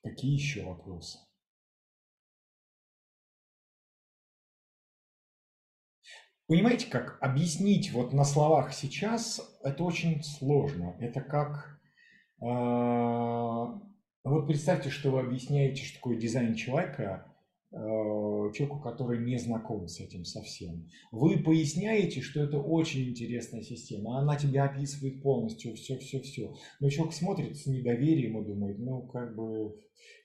Какие 0.03 0.33
еще 0.33 0.65
вопросы? 0.65 1.19
Понимаете, 6.47 6.87
как 6.91 7.19
объяснить 7.23 7.93
вот 7.93 8.13
на 8.13 8.25
словах 8.25 8.73
сейчас, 8.73 9.41
это 9.63 9.85
очень 9.85 10.23
сложно. 10.23 10.97
Это 11.01 11.21
как 11.21 11.81
э, 12.41 13.92
вот 14.31 14.47
представьте, 14.47 14.91
что 14.91 15.11
вы 15.11 15.21
объясняете, 15.21 15.85
что 15.85 15.97
такое 15.97 16.17
дизайн 16.17 16.55
человека 16.55 17.27
человеку, 17.73 18.81
который 18.81 19.25
не 19.25 19.39
знаком 19.39 19.89
с 19.89 19.99
этим 19.99 20.25
совсем. 20.25 20.87
Вы 21.11 21.39
поясняете, 21.39 22.21
что 22.21 22.43
это 22.43 22.59
очень 22.59 23.09
интересная 23.09 23.63
система, 23.63 24.19
она 24.19 24.37
тебя 24.37 24.65
описывает 24.65 25.23
полностью, 25.23 25.75
все-все-все. 25.75 26.55
Но 26.81 26.91
человек 26.91 27.15
смотрит 27.15 27.57
с 27.57 27.67
недоверием 27.67 28.39
и 28.39 28.47
думает, 28.47 28.79
ну, 28.79 29.03
как 29.07 29.35
бы, 29.35 29.75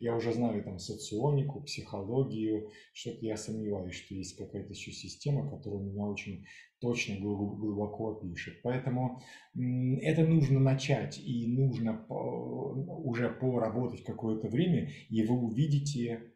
я 0.01 0.15
уже 0.15 0.33
знаю 0.33 0.61
там 0.63 0.77
соционику, 0.77 1.61
психологию, 1.61 2.69
что-то 2.91 3.25
я 3.25 3.37
сомневаюсь, 3.37 3.95
что 3.95 4.13
есть 4.13 4.35
какая-то 4.35 4.73
еще 4.73 4.91
система, 4.91 5.49
которая 5.49 5.81
меня 5.81 6.05
очень 6.05 6.43
точно 6.79 7.17
глубоко 7.17 8.15
пишет. 8.15 8.55
Поэтому 8.61 9.21
это 9.55 10.25
нужно 10.25 10.59
начать 10.59 11.17
и 11.17 11.47
нужно 11.47 12.05
уже 12.09 13.29
поработать 13.29 14.03
какое-то 14.03 14.49
время, 14.49 14.89
и 15.09 15.23
вы 15.23 15.35
увидите 15.35 16.33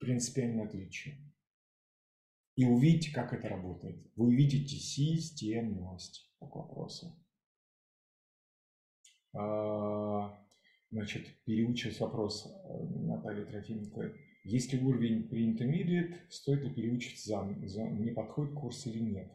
принципиальное 0.00 0.66
отличие. 0.66 1.16
И 2.56 2.64
увидите, 2.64 3.12
как 3.12 3.32
это 3.32 3.48
работает. 3.48 3.96
Вы 4.16 4.26
увидите 4.26 4.76
системность 4.76 6.28
к 6.40 6.56
вопросу. 6.56 7.16
А, 9.32 10.36
значит, 10.90 11.28
переучивать 11.44 12.00
вопрос 12.00 12.46
э, 12.46 12.84
Натальи 13.06 13.44
Трофименко. 13.44 14.12
Если 14.42 14.78
уровень 14.78 15.28
при 15.28 15.52
intermediate, 15.52 16.16
стоит 16.30 16.62
ли 16.64 16.70
переучить 16.70 17.22
за, 17.22 17.42
мне 17.42 18.12
подходит 18.12 18.54
курс 18.54 18.86
или 18.86 18.98
нет? 18.98 19.30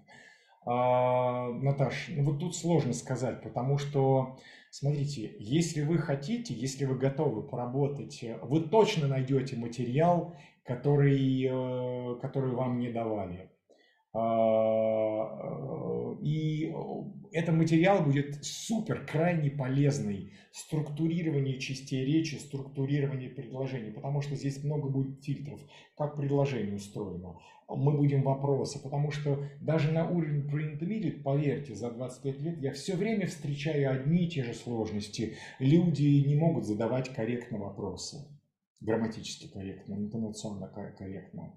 А, 0.65 1.51
Наташ, 1.51 2.09
ну 2.09 2.23
вот 2.23 2.39
тут 2.39 2.55
сложно 2.55 2.93
сказать, 2.93 3.43
потому 3.43 3.77
что, 3.77 4.39
смотрите, 4.71 5.35
если 5.39 5.83
вы 5.83 5.99
хотите, 5.99 6.55
если 6.55 6.85
вы 6.85 6.97
готовы 6.97 7.47
поработать, 7.47 8.25
вы 8.41 8.61
точно 8.61 9.07
найдете 9.07 9.55
материал, 9.57 10.35
который, 10.65 11.43
э, 11.43 12.19
который 12.21 12.53
вам 12.53 12.79
не 12.79 12.89
давали. 12.89 13.49
А, 14.17 16.15
и 16.21 16.73
этот 17.33 17.55
материал 17.55 18.01
будет 18.01 18.43
супер, 18.45 19.05
крайне 19.05 19.49
полезный. 19.49 20.31
Структурирование 20.53 21.59
частей 21.59 22.05
речи, 22.05 22.35
структурирование 22.35 23.29
предложений, 23.29 23.91
потому 23.91 24.21
что 24.21 24.35
здесь 24.35 24.63
много 24.63 24.87
будет 24.87 25.21
фильтров, 25.21 25.59
как 25.97 26.15
предложение 26.15 26.77
устроено. 26.77 27.37
Мы 27.67 27.91
будем 27.97 28.21
вопросы, 28.23 28.81
потому 28.81 29.11
что 29.11 29.43
даже 29.59 29.91
на 29.91 30.09
уровне 30.09 30.47
pre-intermediate, 30.49 31.23
поверьте, 31.23 31.75
за 31.75 31.91
25 31.91 32.39
лет 32.39 32.61
я 32.61 32.71
все 32.71 32.95
время 32.95 33.27
встречаю 33.27 33.91
одни 33.91 34.27
и 34.27 34.29
те 34.29 34.43
же 34.43 34.53
сложности. 34.53 35.35
Люди 35.59 36.23
не 36.25 36.35
могут 36.35 36.63
задавать 36.63 37.13
корректно 37.13 37.57
вопросы, 37.57 38.25
грамматически 38.81 39.47
корректно, 39.47 39.95
интонационно 39.95 40.67
корректно 40.67 41.53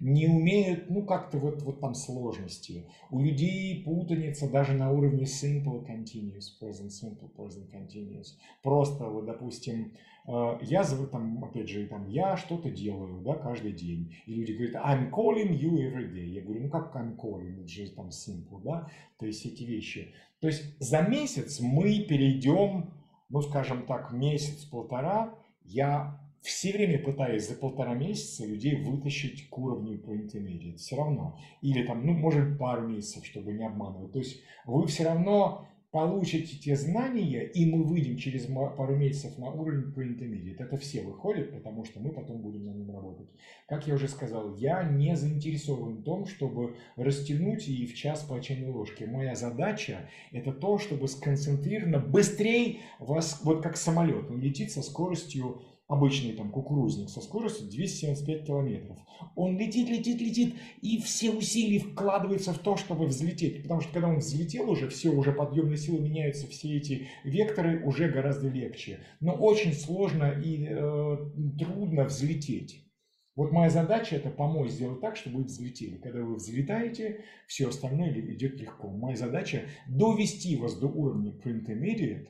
не 0.00 0.26
умеют, 0.26 0.88
ну, 0.88 1.04
как-то 1.04 1.38
вот, 1.38 1.62
вот 1.62 1.80
там 1.80 1.94
сложности. 1.94 2.86
У 3.10 3.20
людей 3.20 3.84
путаница 3.84 4.50
даже 4.50 4.72
на 4.72 4.90
уровне 4.90 5.24
simple 5.24 5.86
continuous, 5.86 6.48
present 6.60 6.88
simple, 6.88 7.30
present 7.36 7.70
continuous. 7.70 8.28
Просто, 8.62 9.04
вот, 9.04 9.26
допустим, 9.26 9.92
э, 10.26 10.58
я, 10.62 10.84
там, 11.12 11.44
опять 11.44 11.68
же, 11.68 11.86
там, 11.86 12.08
я 12.08 12.38
что-то 12.38 12.70
делаю, 12.70 13.20
да, 13.22 13.34
каждый 13.34 13.72
день. 13.72 14.16
И 14.24 14.34
люди 14.34 14.52
говорят, 14.52 14.76
I'm 14.76 15.10
calling 15.10 15.54
you 15.58 15.74
every 15.74 16.10
day. 16.10 16.24
Я 16.24 16.40
говорю, 16.42 16.62
ну, 16.62 16.70
как 16.70 16.96
I'm 16.96 17.16
calling, 17.16 17.60
это 17.60 17.68
же 17.68 17.90
там 17.90 18.08
simple, 18.08 18.62
да, 18.64 18.90
то 19.18 19.26
есть 19.26 19.44
эти 19.44 19.64
вещи. 19.64 20.14
То 20.40 20.46
есть 20.46 20.64
за 20.80 21.02
месяц 21.02 21.60
мы 21.60 22.06
перейдем 22.08 22.94
ну, 23.28 23.42
скажем 23.42 23.86
так, 23.86 24.12
месяц-полтора, 24.12 25.34
я 25.62 26.19
все 26.40 26.72
время 26.72 27.02
пытаюсь 27.02 27.48
за 27.48 27.54
полтора 27.54 27.94
месяца 27.94 28.46
людей 28.46 28.76
вытащить 28.76 29.48
к 29.48 29.58
уровню 29.58 29.98
по 29.98 30.10
intermediate. 30.10 30.76
Все 30.76 30.96
равно. 30.96 31.38
Или 31.60 31.86
там, 31.86 32.06
ну, 32.06 32.12
может, 32.12 32.58
пару 32.58 32.88
месяцев, 32.88 33.26
чтобы 33.26 33.52
не 33.52 33.66
обманывать. 33.66 34.12
То 34.12 34.18
есть 34.18 34.40
вы 34.64 34.86
все 34.86 35.04
равно 35.04 35.66
получите 35.90 36.56
те 36.56 36.76
знания, 36.76 37.42
и 37.42 37.66
мы 37.66 37.82
выйдем 37.82 38.16
через 38.16 38.46
пару 38.46 38.94
месяцев 38.94 39.36
на 39.38 39.50
уровень 39.50 39.92
по 39.92 40.00
intermediate. 40.00 40.56
Это 40.58 40.76
все 40.76 41.02
выходят, 41.02 41.52
потому 41.52 41.84
что 41.84 41.98
мы 41.98 42.10
потом 42.10 42.40
будем 42.42 42.64
на 42.64 42.70
нем 42.70 42.94
работать. 42.94 43.28
Как 43.66 43.88
я 43.88 43.94
уже 43.94 44.06
сказал, 44.06 44.54
я 44.54 44.84
не 44.84 45.16
заинтересован 45.16 45.96
в 45.96 46.02
том, 46.04 46.26
чтобы 46.26 46.76
растянуть 46.96 47.68
и 47.68 47.86
в 47.86 47.94
час 47.94 48.22
по 48.22 48.40
чайной 48.40 48.70
ложке. 48.70 49.06
Моя 49.06 49.34
задача– 49.34 50.08
это 50.32 50.52
то, 50.52 50.78
чтобы 50.78 51.08
сконцентрированно 51.08 51.98
быстрее 51.98 52.78
вас, 53.00 53.40
вот 53.42 53.62
как 53.62 53.76
самолет, 53.76 54.30
он 54.30 54.40
летит 54.40 54.70
со 54.70 54.82
скоростью 54.82 55.60
обычный 55.90 56.32
там 56.32 56.50
кукурузник 56.52 57.10
со 57.10 57.20
скоростью 57.20 57.68
275 57.68 58.46
километров. 58.46 58.96
Он 59.34 59.58
летит, 59.58 59.88
летит, 59.88 60.20
летит, 60.20 60.54
и 60.80 60.98
все 61.02 61.32
усилия 61.32 61.80
вкладываются 61.80 62.52
в 62.52 62.58
то, 62.58 62.76
чтобы 62.76 63.06
взлететь. 63.06 63.62
Потому 63.64 63.80
что 63.80 63.92
когда 63.92 64.08
он 64.08 64.18
взлетел 64.18 64.70
уже, 64.70 64.88
все, 64.88 65.10
уже 65.10 65.32
подъемные 65.32 65.76
силы 65.76 66.00
меняются, 66.00 66.46
все 66.46 66.76
эти 66.76 67.08
векторы 67.24 67.84
уже 67.84 68.08
гораздо 68.08 68.48
легче. 68.48 69.00
Но 69.18 69.34
очень 69.34 69.72
сложно 69.72 70.30
и 70.30 70.68
э, 70.70 71.16
трудно 71.58 72.04
взлететь. 72.04 72.86
Вот 73.34 73.50
моя 73.50 73.70
задача 73.70 74.14
это 74.14 74.30
помочь 74.30 74.70
сделать 74.70 75.00
так, 75.00 75.16
чтобы 75.16 75.38
вы 75.38 75.44
взлетели. 75.44 75.96
Когда 75.96 76.20
вы 76.22 76.36
взлетаете, 76.36 77.24
все 77.48 77.68
остальное 77.68 78.12
идет 78.12 78.60
легко. 78.60 78.88
Моя 78.90 79.16
задача 79.16 79.64
довести 79.88 80.56
вас 80.56 80.78
до 80.78 80.86
уровня 80.86 81.32
print 81.32 81.66
immediate, 81.66 82.28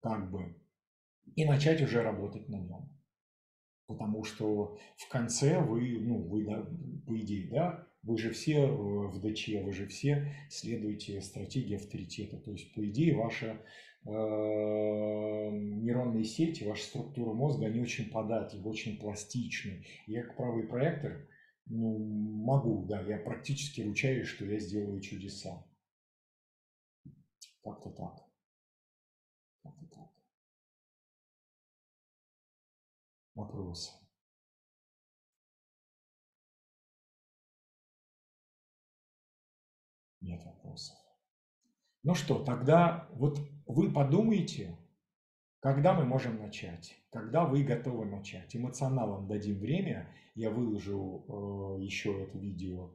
как 0.00 0.30
бы, 0.32 0.56
и 1.38 1.44
начать 1.44 1.80
уже 1.80 2.02
работать 2.02 2.48
на 2.48 2.56
нем. 2.56 2.90
Потому 3.86 4.24
что 4.24 4.76
в 4.96 5.08
конце 5.08 5.60
вы, 5.60 6.00
ну, 6.00 6.28
вы, 6.28 6.44
да, 6.44 6.68
по 7.06 7.16
идее, 7.16 7.48
да, 7.48 7.86
вы 8.02 8.18
же 8.18 8.32
все 8.32 8.66
э, 8.66 8.72
в 8.72 9.20
ДЧ, 9.20 9.50
вы 9.62 9.72
же 9.72 9.86
все 9.86 10.34
следуете 10.50 11.20
стратегии 11.20 11.76
авторитета. 11.76 12.38
То 12.38 12.50
есть, 12.50 12.74
по 12.74 12.84
идее, 12.84 13.14
ваша 13.14 13.62
э, 14.04 14.10
нейронные 14.10 16.24
сети, 16.24 16.64
ваша 16.64 16.86
структура 16.86 17.32
мозга, 17.32 17.66
они 17.66 17.80
очень 17.80 18.10
податливы, 18.10 18.68
очень 18.68 18.98
пластичны. 18.98 19.84
Я 20.08 20.24
как 20.24 20.36
правый 20.36 20.66
проектор, 20.66 21.28
ну, 21.66 21.98
могу, 21.98 22.84
да, 22.86 23.00
я 23.02 23.18
практически 23.18 23.82
ручаюсь, 23.82 24.26
что 24.26 24.44
я 24.44 24.58
сделаю 24.58 25.00
чудеса. 25.00 25.64
Как-то 27.62 27.90
так. 27.90 28.27
Вопросы. 33.38 33.92
Нет 40.20 40.44
вопросов. 40.44 40.96
Ну 42.02 42.14
что, 42.14 42.42
тогда 42.42 43.08
вот 43.12 43.40
вы 43.66 43.90
подумайте, 43.90 44.76
когда 45.60 45.94
мы 45.94 46.04
можем 46.04 46.38
начать, 46.38 46.96
когда 47.10 47.44
вы 47.44 47.62
готовы 47.62 48.04
начать. 48.04 48.54
Эмоционалам 48.54 49.28
дадим 49.28 49.58
время, 49.58 50.08
я 50.34 50.50
выложу 50.50 51.24
э, 51.78 51.82
еще 51.82 52.22
это 52.22 52.38
видео. 52.38 52.92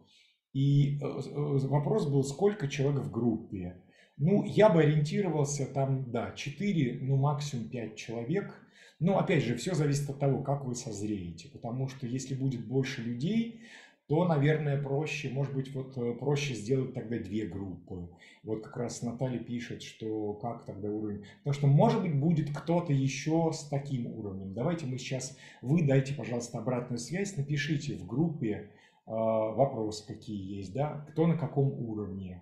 И 0.54 1.00
э, 1.00 1.06
э, 1.06 1.68
вопрос 1.68 2.08
был, 2.08 2.24
сколько 2.24 2.68
человек 2.68 3.04
в 3.04 3.12
группе. 3.12 3.82
Ну, 4.18 4.44
я 4.44 4.70
бы 4.70 4.82
ориентировался 4.82 5.66
там, 5.66 6.12
да, 6.12 6.32
4, 6.32 7.00
ну 7.02 7.16
максимум 7.16 7.70
5 7.70 7.96
человек– 7.96 8.60
но 9.04 9.20
опять 9.20 9.44
же, 9.44 9.58
все 9.58 9.74
зависит 9.74 10.10
от 10.10 10.20
того, 10.20 10.42
как 10.42 10.64
вы 10.64 10.76
созреете. 10.76 11.50
Потому 11.50 11.90
что 11.90 12.08
если 12.08 12.36
будет 12.36 12.66
больше 12.66 13.02
людей, 13.02 13.60
то, 14.08 14.24
наверное, 14.26 14.82
проще, 14.82 15.30
может 15.30 15.54
быть, 15.54 15.76
вот 15.76 15.98
э, 15.98 16.14
проще 16.14 16.54
сделать 16.54 16.94
тогда 16.94 17.18
две 17.20 17.46
группы. 17.46 18.10
Вот 18.44 18.64
как 18.64 18.78
раз 18.78 19.02
Наталья 19.02 19.40
пишет, 19.40 19.82
что 19.84 20.36
как 20.36 20.64
тогда 20.64 20.90
уровень. 20.90 21.26
Потому 21.40 21.54
что, 21.54 21.68
может 21.68 22.02
быть, 22.02 22.18
будет 22.18 22.58
кто-то 22.58 22.94
еще 22.94 23.52
с 23.54 23.68
таким 23.68 24.08
уровнем. 24.08 24.54
Давайте 24.54 24.86
мы 24.86 24.98
сейчас, 24.98 25.38
вы 25.62 25.84
дайте, 25.84 26.14
пожалуйста, 26.14 26.60
обратную 26.60 26.98
связь, 27.00 27.36
напишите 27.36 27.98
в 27.98 28.08
группе 28.08 28.70
э, 29.06 29.12
вопросы, 29.12 30.08
какие 30.08 30.60
есть, 30.60 30.72
да, 30.72 31.06
кто 31.10 31.28
на 31.28 31.38
каком 31.38 31.74
уровне. 31.74 32.42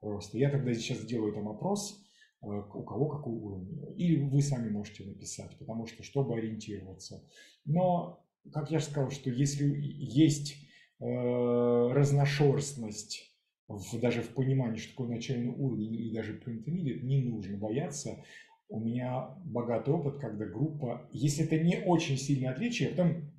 Просто 0.00 0.36
я 0.36 0.50
тогда 0.50 0.74
сейчас 0.74 0.98
сделаю 0.98 1.32
там 1.32 1.48
опрос, 1.48 1.98
у 2.40 2.84
кого 2.84 3.08
какой 3.08 3.34
уровень. 3.34 3.94
Или 3.96 4.22
вы 4.22 4.42
сами 4.42 4.70
можете 4.70 5.04
написать, 5.04 5.56
потому 5.58 5.86
что, 5.86 6.02
чтобы 6.02 6.36
ориентироваться. 6.36 7.24
Но, 7.64 8.24
как 8.52 8.70
я 8.70 8.78
же 8.78 8.84
сказал, 8.84 9.10
что 9.10 9.30
если 9.30 9.66
есть 9.66 10.56
э, 11.00 11.04
разношерстность 11.04 13.28
в, 13.68 14.00
даже 14.00 14.22
в 14.22 14.30
понимании, 14.30 14.78
что 14.78 14.92
такое 14.92 15.08
начальный 15.08 15.50
уровень 15.50 15.94
или 15.94 16.14
даже 16.14 16.38
print 16.38 16.64
не 16.66 17.24
нужно 17.24 17.58
бояться. 17.58 18.24
У 18.70 18.80
меня 18.80 19.34
богатый 19.44 19.94
опыт, 19.94 20.18
когда 20.18 20.44
группа, 20.44 21.08
если 21.10 21.44
это 21.44 21.58
не 21.58 21.78
очень 21.78 22.18
сильное 22.18 22.52
отличие, 22.52 22.90
потом 22.90 23.32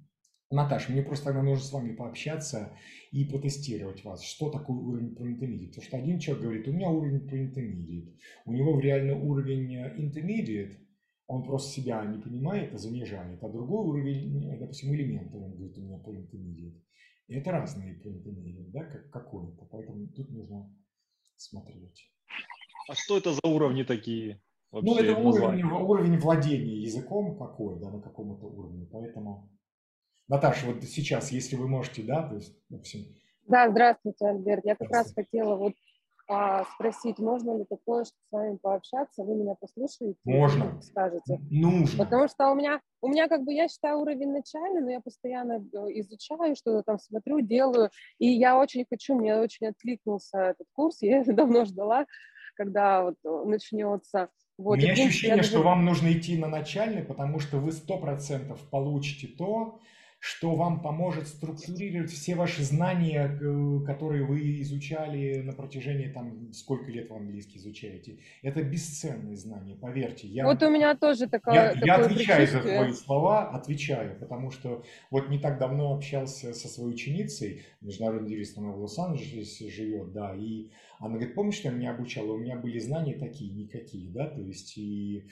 Наташа, 0.52 0.92
мне 0.92 1.04
просто 1.04 1.26
тогда 1.26 1.44
нужно 1.44 1.64
с 1.64 1.72
вами 1.72 1.96
пообщаться 1.96 2.76
и 3.12 3.26
потестировать 3.26 4.04
вас, 4.04 4.24
что 4.24 4.50
такое 4.50 4.78
уровень 4.78 5.16
intermediate. 5.16 5.70
Потому 5.70 5.84
что 5.84 5.98
один 5.98 6.20
человек 6.20 6.44
говорит, 6.44 6.68
у 6.68 6.72
меня 6.72 6.90
уровень 6.90 7.28
intermediate, 7.28 8.16
у 8.46 8.54
него 8.54 8.80
реально 8.80 9.18
уровень 9.18 9.76
э, 9.76 9.96
intermediate, 9.98 10.78
он 11.28 11.44
просто 11.44 11.74
себя 11.74 12.06
не 12.06 12.20
понимает, 12.20 12.74
а 12.74 12.78
занижает, 12.78 13.44
а 13.44 13.50
другой 13.50 13.86
уровень, 13.86 14.46
э, 14.46 14.58
допустим, 14.60 14.94
элементы, 14.94 15.38
он 15.38 15.52
говорит, 15.54 15.78
у 15.78 15.82
меня 15.82 15.98
intermediate. 15.98 16.82
И 17.28 17.36
это 17.36 17.52
разные 17.52 17.96
intermediate, 17.96 18.70
да, 18.72 18.84
как 18.84 19.10
какое-то, 19.10 19.66
поэтому 19.66 20.08
тут 20.08 20.30
нужно 20.30 20.76
смотреть. 21.36 22.12
А 22.88 22.96
что 22.96 23.18
это 23.18 23.34
за 23.34 23.48
уровни 23.48 23.84
такие? 23.84 24.42
Ну, 24.72 24.98
это 24.98 25.16
уровень, 25.18 25.64
уровень 25.66 26.18
владения 26.20 26.82
языком 26.82 27.38
какой, 27.38 27.80
да, 27.80 27.90
на 27.90 28.02
каком-то 28.02 28.46
уровне, 28.46 28.88
поэтому... 28.92 29.50
Наташа, 30.30 30.68
вот 30.68 30.84
сейчас, 30.84 31.32
если 31.32 31.56
вы 31.56 31.68
можете, 31.68 32.04
да, 32.04 32.24
то 32.24 32.36
есть, 32.36 32.56
допустим... 32.70 33.08
Да, 33.48 33.70
здравствуйте, 33.70 34.28
Альберт. 34.28 34.64
Я 34.64 34.76
как 34.76 34.92
раз 34.92 35.12
хотела 35.12 35.56
вот 35.56 35.74
а, 36.32 36.66
спросить, 36.76 37.18
можно 37.18 37.58
ли 37.58 37.66
такое, 37.68 38.06
что 38.06 38.14
с 38.14 38.32
вами 38.32 38.58
пообщаться, 38.58 39.24
вы 39.24 39.36
меня 39.36 39.56
послушаете? 39.60 40.20
Можно. 40.26 40.80
Скажете. 40.84 41.40
Нужно. 41.50 42.04
Потому 42.04 42.28
что 42.28 42.52
у 42.52 42.56
меня, 42.56 42.80
у 43.02 43.08
меня 43.08 43.28
как 43.28 43.44
бы, 43.44 43.52
я 43.52 43.68
считаю, 43.68 43.98
уровень 43.98 44.32
начальный, 44.32 44.82
но 44.82 44.92
я 44.92 45.02
постоянно 45.02 45.54
э, 45.54 45.78
изучаю, 46.02 46.56
что-то 46.56 46.84
там 46.84 47.00
смотрю, 47.00 47.42
делаю, 47.42 47.90
и 48.20 48.28
я 48.28 48.60
очень 48.60 48.86
хочу, 48.88 49.16
мне 49.16 49.36
очень 49.36 49.66
откликнулся 49.66 50.38
этот 50.38 50.68
курс, 50.74 51.02
я 51.02 51.24
давно 51.26 51.66
ждала, 51.66 52.06
когда 52.54 53.02
вот 53.02 53.16
э, 53.26 53.44
начнется. 53.48 54.30
Вот, 54.60 54.78
У 54.78 54.82
меня 54.82 54.92
ощущение, 54.92 55.38
даже... 55.38 55.50
что 55.50 55.64
вам 55.64 55.84
нужно 55.84 56.14
идти 56.14 56.38
на 56.38 56.48
начальный, 56.48 57.02
потому 57.02 57.40
что 57.40 57.58
вы 57.58 57.72
сто 57.72 57.98
процентов 57.98 58.62
получите 58.70 59.36
то, 59.36 59.80
что 60.20 60.56
вам 60.56 60.82
поможет 60.82 61.28
структурировать 61.28 62.12
все 62.12 62.36
ваши 62.36 62.62
знания, 62.64 63.40
э, 63.42 63.86
которые 63.86 64.26
вы 64.26 64.62
изучали 64.62 65.42
на 65.42 65.54
протяжении, 65.54 66.10
там, 66.10 66.52
сколько 66.52 66.92
лет 66.92 67.10
вы 67.10 67.18
английский 67.18 67.58
изучаете. 67.58 68.20
Это 68.44 68.62
бесценные 68.62 69.38
знания, 69.38 69.76
поверьте. 69.76 70.28
Я, 70.28 70.46
вот 70.46 70.62
у 70.62 70.70
меня 70.70 70.96
тоже 70.96 71.28
такое 71.28 71.54
Я, 71.54 71.72
я 71.86 71.96
отвечаю 71.96 72.48
за 72.48 72.60
твои 72.60 72.92
слова, 72.92 73.50
отвечаю, 73.50 74.20
потому 74.20 74.52
что 74.52 74.84
вот 75.10 75.30
не 75.30 75.40
так 75.40 75.58
давно 75.58 75.96
общался 75.96 76.54
со 76.54 76.68
своей 76.68 76.94
ученицей, 76.94 77.64
международный 77.80 78.32
юрист, 78.32 78.58
она 78.58 78.72
в 78.72 78.82
Лос-Анджелесе 78.82 79.70
живет, 79.70 80.12
да, 80.12 80.36
и 80.36 80.70
она 81.00 81.16
говорит, 81.16 81.34
помнишь, 81.34 81.62
я 81.62 81.72
меня 81.72 81.92
обучала? 81.92 82.34
У 82.34 82.38
меня 82.38 82.58
были 82.58 82.78
знания 82.78 83.16
такие, 83.16 83.54
никакие, 83.54 84.12
да, 84.12 84.28
то 84.28 84.42
есть 84.42 84.78
и 84.78 85.26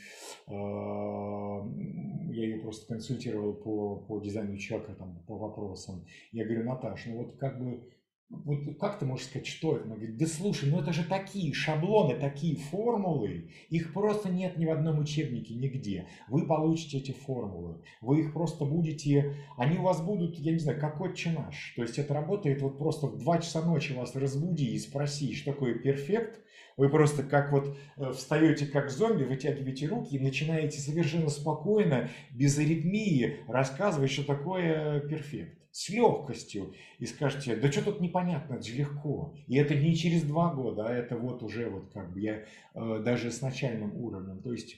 э, 0.47 0.51
я 0.51 2.43
ее 2.45 2.59
просто 2.59 2.87
консультировал 2.87 3.53
по, 3.53 3.97
по 3.97 4.19
дизайну 4.19 4.57
человека, 4.57 4.95
там, 4.95 5.21
по 5.27 5.37
вопросам. 5.37 6.05
Я 6.31 6.45
говорю, 6.45 6.63
Наташ, 6.63 7.05
ну 7.07 7.17
вот 7.17 7.35
как 7.35 7.59
бы 7.59 7.83
вот 8.29 8.77
как 8.79 8.99
ты 8.99 9.05
можешь 9.05 9.27
сказать, 9.27 9.47
что 9.47 9.77
это? 9.77 9.85
Она 9.85 9.95
говорит, 9.95 10.17
да 10.17 10.25
слушай, 10.25 10.69
ну 10.69 10.81
это 10.81 10.91
же 10.91 11.03
такие 11.03 11.53
шаблоны, 11.53 12.19
такие 12.19 12.55
формулы, 12.55 13.51
их 13.69 13.93
просто 13.93 14.29
нет 14.29 14.57
ни 14.57 14.65
в 14.65 14.71
одном 14.71 14.99
учебнике, 14.99 15.55
нигде. 15.55 16.07
Вы 16.27 16.45
получите 16.45 16.97
эти 16.97 17.11
формулы, 17.11 17.81
вы 18.01 18.21
их 18.21 18.33
просто 18.33 18.65
будете, 18.65 19.35
они 19.57 19.77
у 19.77 19.83
вас 19.83 20.01
будут, 20.01 20.37
я 20.39 20.51
не 20.51 20.59
знаю, 20.59 20.79
как 20.79 20.99
отче 20.99 21.31
наш. 21.31 21.73
То 21.75 21.83
есть 21.83 21.97
это 21.97 22.13
работает 22.13 22.61
вот 22.61 22.77
просто 22.77 23.07
в 23.07 23.17
2 23.17 23.37
часа 23.39 23.61
ночи 23.61 23.93
вас 23.93 24.15
разбуди 24.15 24.73
и 24.73 24.79
спроси, 24.79 25.33
что 25.33 25.53
такое 25.53 25.75
перфект, 25.75 26.41
вы 26.77 26.89
просто 26.89 27.23
как 27.23 27.51
вот 27.51 27.75
э, 27.97 28.11
встаете 28.11 28.67
как 28.67 28.89
зомби, 28.89 29.23
вытягиваете 29.23 29.87
руки 29.87 30.15
и 30.15 30.19
начинаете 30.19 30.79
совершенно 30.79 31.29
спокойно, 31.29 32.09
без 32.31 32.57
аритмии 32.57 33.39
рассказывать, 33.47 34.11
что 34.11 34.23
такое 34.23 35.01
перфект 35.01 35.57
с 35.71 35.89
легкостью 35.89 36.73
и 36.97 37.05
скажете, 37.05 37.55
да 37.55 37.71
что 37.71 37.83
тут 37.83 37.99
непонятно, 37.99 38.55
это 38.55 38.71
легко. 38.71 39.35
И 39.47 39.57
это 39.57 39.75
не 39.75 39.95
через 39.95 40.23
два 40.23 40.53
года, 40.53 40.87
а 40.87 40.93
это 40.93 41.17
вот 41.17 41.43
уже 41.43 41.69
вот 41.69 41.91
как 41.91 42.13
бы 42.13 42.21
я 42.21 42.45
э, 42.73 43.01
даже 43.03 43.31
с 43.31 43.41
начальным 43.41 43.95
уровнем. 43.95 44.41
То 44.41 44.53
есть 44.53 44.77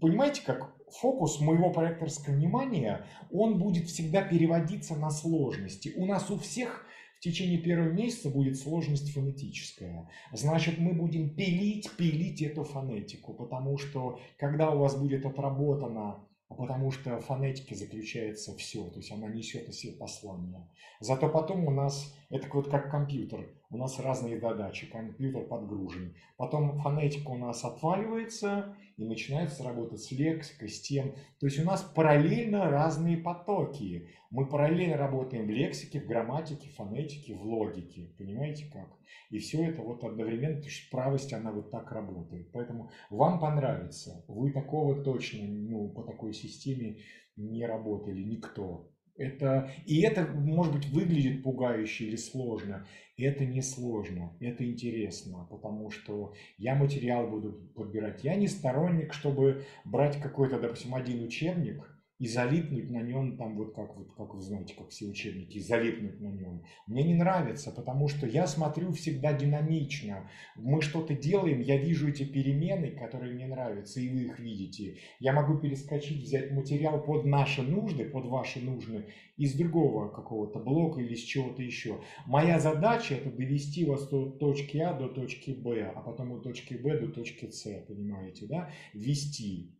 понимаете, 0.00 0.42
как 0.44 0.74
фокус 1.00 1.40
моего 1.40 1.70
проекторского 1.70 2.34
внимания, 2.34 3.04
он 3.30 3.58
будет 3.58 3.86
всегда 3.86 4.22
переводиться 4.22 4.94
на 4.94 5.10
сложности. 5.10 5.92
У 5.96 6.06
нас 6.06 6.30
у 6.30 6.38
всех 6.38 6.85
в 7.16 7.20
течение 7.20 7.58
первого 7.58 7.90
месяца 7.90 8.30
будет 8.30 8.58
сложность 8.58 9.12
фонетическая. 9.12 10.08
Значит, 10.32 10.78
мы 10.78 10.92
будем 10.92 11.34
пилить, 11.34 11.90
пилить 11.96 12.42
эту 12.42 12.64
фонетику, 12.64 13.34
потому 13.34 13.78
что 13.78 14.20
когда 14.38 14.70
у 14.70 14.78
вас 14.78 14.96
будет 14.96 15.24
отработана 15.24 16.26
потому 16.48 16.92
что 16.92 17.18
в 17.18 17.24
фонетике 17.24 17.74
заключается 17.74 18.56
все, 18.56 18.84
то 18.88 18.98
есть 18.98 19.10
она 19.10 19.28
несет 19.28 19.68
из 19.68 19.78
себя 19.78 19.94
послание. 19.98 20.68
Зато 21.00 21.28
потом 21.28 21.64
у 21.64 21.70
нас, 21.70 22.14
это 22.30 22.48
вот 22.52 22.70
как 22.70 22.90
компьютер, 22.90 23.48
у 23.70 23.76
нас 23.76 23.98
разные 23.98 24.38
задачи, 24.38 24.86
компьютер 24.90 25.44
подгружен. 25.44 26.14
Потом 26.36 26.78
фонетика 26.80 27.30
у 27.30 27.36
нас 27.36 27.64
отваливается 27.64 28.76
и 28.96 29.04
начинается 29.04 29.64
работать 29.64 30.00
с 30.00 30.10
лексикой, 30.12 30.68
с 30.68 30.80
тем. 30.80 31.14
То 31.40 31.46
есть 31.46 31.58
у 31.58 31.64
нас 31.64 31.82
параллельно 31.82 32.70
разные 32.70 33.16
потоки. 33.16 34.08
Мы 34.30 34.46
параллельно 34.46 34.96
работаем 34.96 35.46
в 35.46 35.50
лексике, 35.50 36.00
в 36.00 36.06
грамматике, 36.06 36.68
в 36.70 36.74
фонетике, 36.76 37.34
в 37.34 37.42
логике. 37.42 38.12
Понимаете 38.18 38.66
как? 38.72 38.88
И 39.30 39.38
все 39.38 39.64
это 39.64 39.82
вот 39.82 40.04
одновременно, 40.04 40.60
то 40.60 40.66
есть 40.66 40.90
правость, 40.90 41.32
она 41.32 41.50
вот 41.52 41.70
так 41.70 41.90
работает. 41.90 42.50
Поэтому 42.52 42.90
вам 43.10 43.40
понравится. 43.40 44.24
Вы 44.28 44.52
такого 44.52 45.02
точно, 45.02 45.46
ну, 45.46 45.88
по 45.88 46.02
такой 46.02 46.32
системе 46.32 46.98
не 47.36 47.66
работали 47.66 48.22
никто. 48.22 48.90
Это, 49.16 49.70
и 49.86 50.00
это, 50.02 50.26
может 50.26 50.74
быть, 50.74 50.86
выглядит 50.86 51.42
пугающе 51.42 52.04
или 52.04 52.16
сложно. 52.16 52.86
Это 53.16 53.46
не 53.46 53.62
сложно, 53.62 54.36
это 54.40 54.64
интересно, 54.64 55.46
потому 55.50 55.90
что 55.90 56.34
я 56.58 56.74
материал 56.74 57.26
буду 57.26 57.52
подбирать. 57.74 58.24
Я 58.24 58.34
не 58.34 58.46
сторонник, 58.46 59.14
чтобы 59.14 59.64
брать 59.84 60.20
какой-то, 60.20 60.60
допустим, 60.60 60.94
один 60.94 61.24
учебник– 61.24 61.90
и 62.18 62.26
залипнуть 62.26 62.90
на 62.90 63.02
нем, 63.02 63.36
там 63.36 63.56
вот 63.56 63.74
как, 63.74 63.94
вот, 63.96 64.14
как 64.14 64.34
вы 64.34 64.40
знаете, 64.40 64.74
как 64.74 64.88
все 64.88 65.06
учебники, 65.06 65.58
залипнуть 65.58 66.18
на 66.20 66.28
нем. 66.28 66.62
Мне 66.86 67.02
не 67.02 67.14
нравится, 67.14 67.70
потому 67.70 68.08
что 68.08 68.26
я 68.26 68.46
смотрю 68.46 68.92
всегда 68.92 69.34
динамично. 69.34 70.30
Мы 70.56 70.80
что-то 70.80 71.14
делаем, 71.14 71.60
я 71.60 71.76
вижу 71.76 72.08
эти 72.08 72.24
перемены, 72.24 72.92
которые 72.92 73.34
мне 73.34 73.46
нравятся, 73.46 74.00
и 74.00 74.08
вы 74.08 74.24
их 74.24 74.38
видите. 74.38 74.96
Я 75.20 75.34
могу 75.34 75.58
перескочить, 75.58 76.22
взять 76.22 76.52
материал 76.52 77.02
под 77.04 77.26
наши 77.26 77.62
нужды, 77.62 78.06
под 78.06 78.26
ваши 78.26 78.60
нужды, 78.60 79.06
из 79.36 79.54
другого 79.54 80.08
какого-то 80.08 80.58
блока 80.58 81.00
или 81.00 81.12
из 81.12 81.20
чего-то 81.20 81.62
еще. 81.62 82.00
Моя 82.24 82.58
задача 82.58 83.14
это 83.14 83.30
довести 83.30 83.84
вас 83.84 84.10
от 84.10 84.38
точки 84.38 84.78
А 84.78 84.94
до 84.94 85.08
точки 85.08 85.50
Б, 85.50 85.92
а 85.94 86.00
потом 86.00 86.32
от 86.32 86.42
точки 86.44 86.74
Б 86.74 86.98
до 86.98 87.08
точки 87.08 87.50
С, 87.50 87.64
понимаете, 87.86 88.46
да? 88.46 88.70
Вести, 88.94 89.78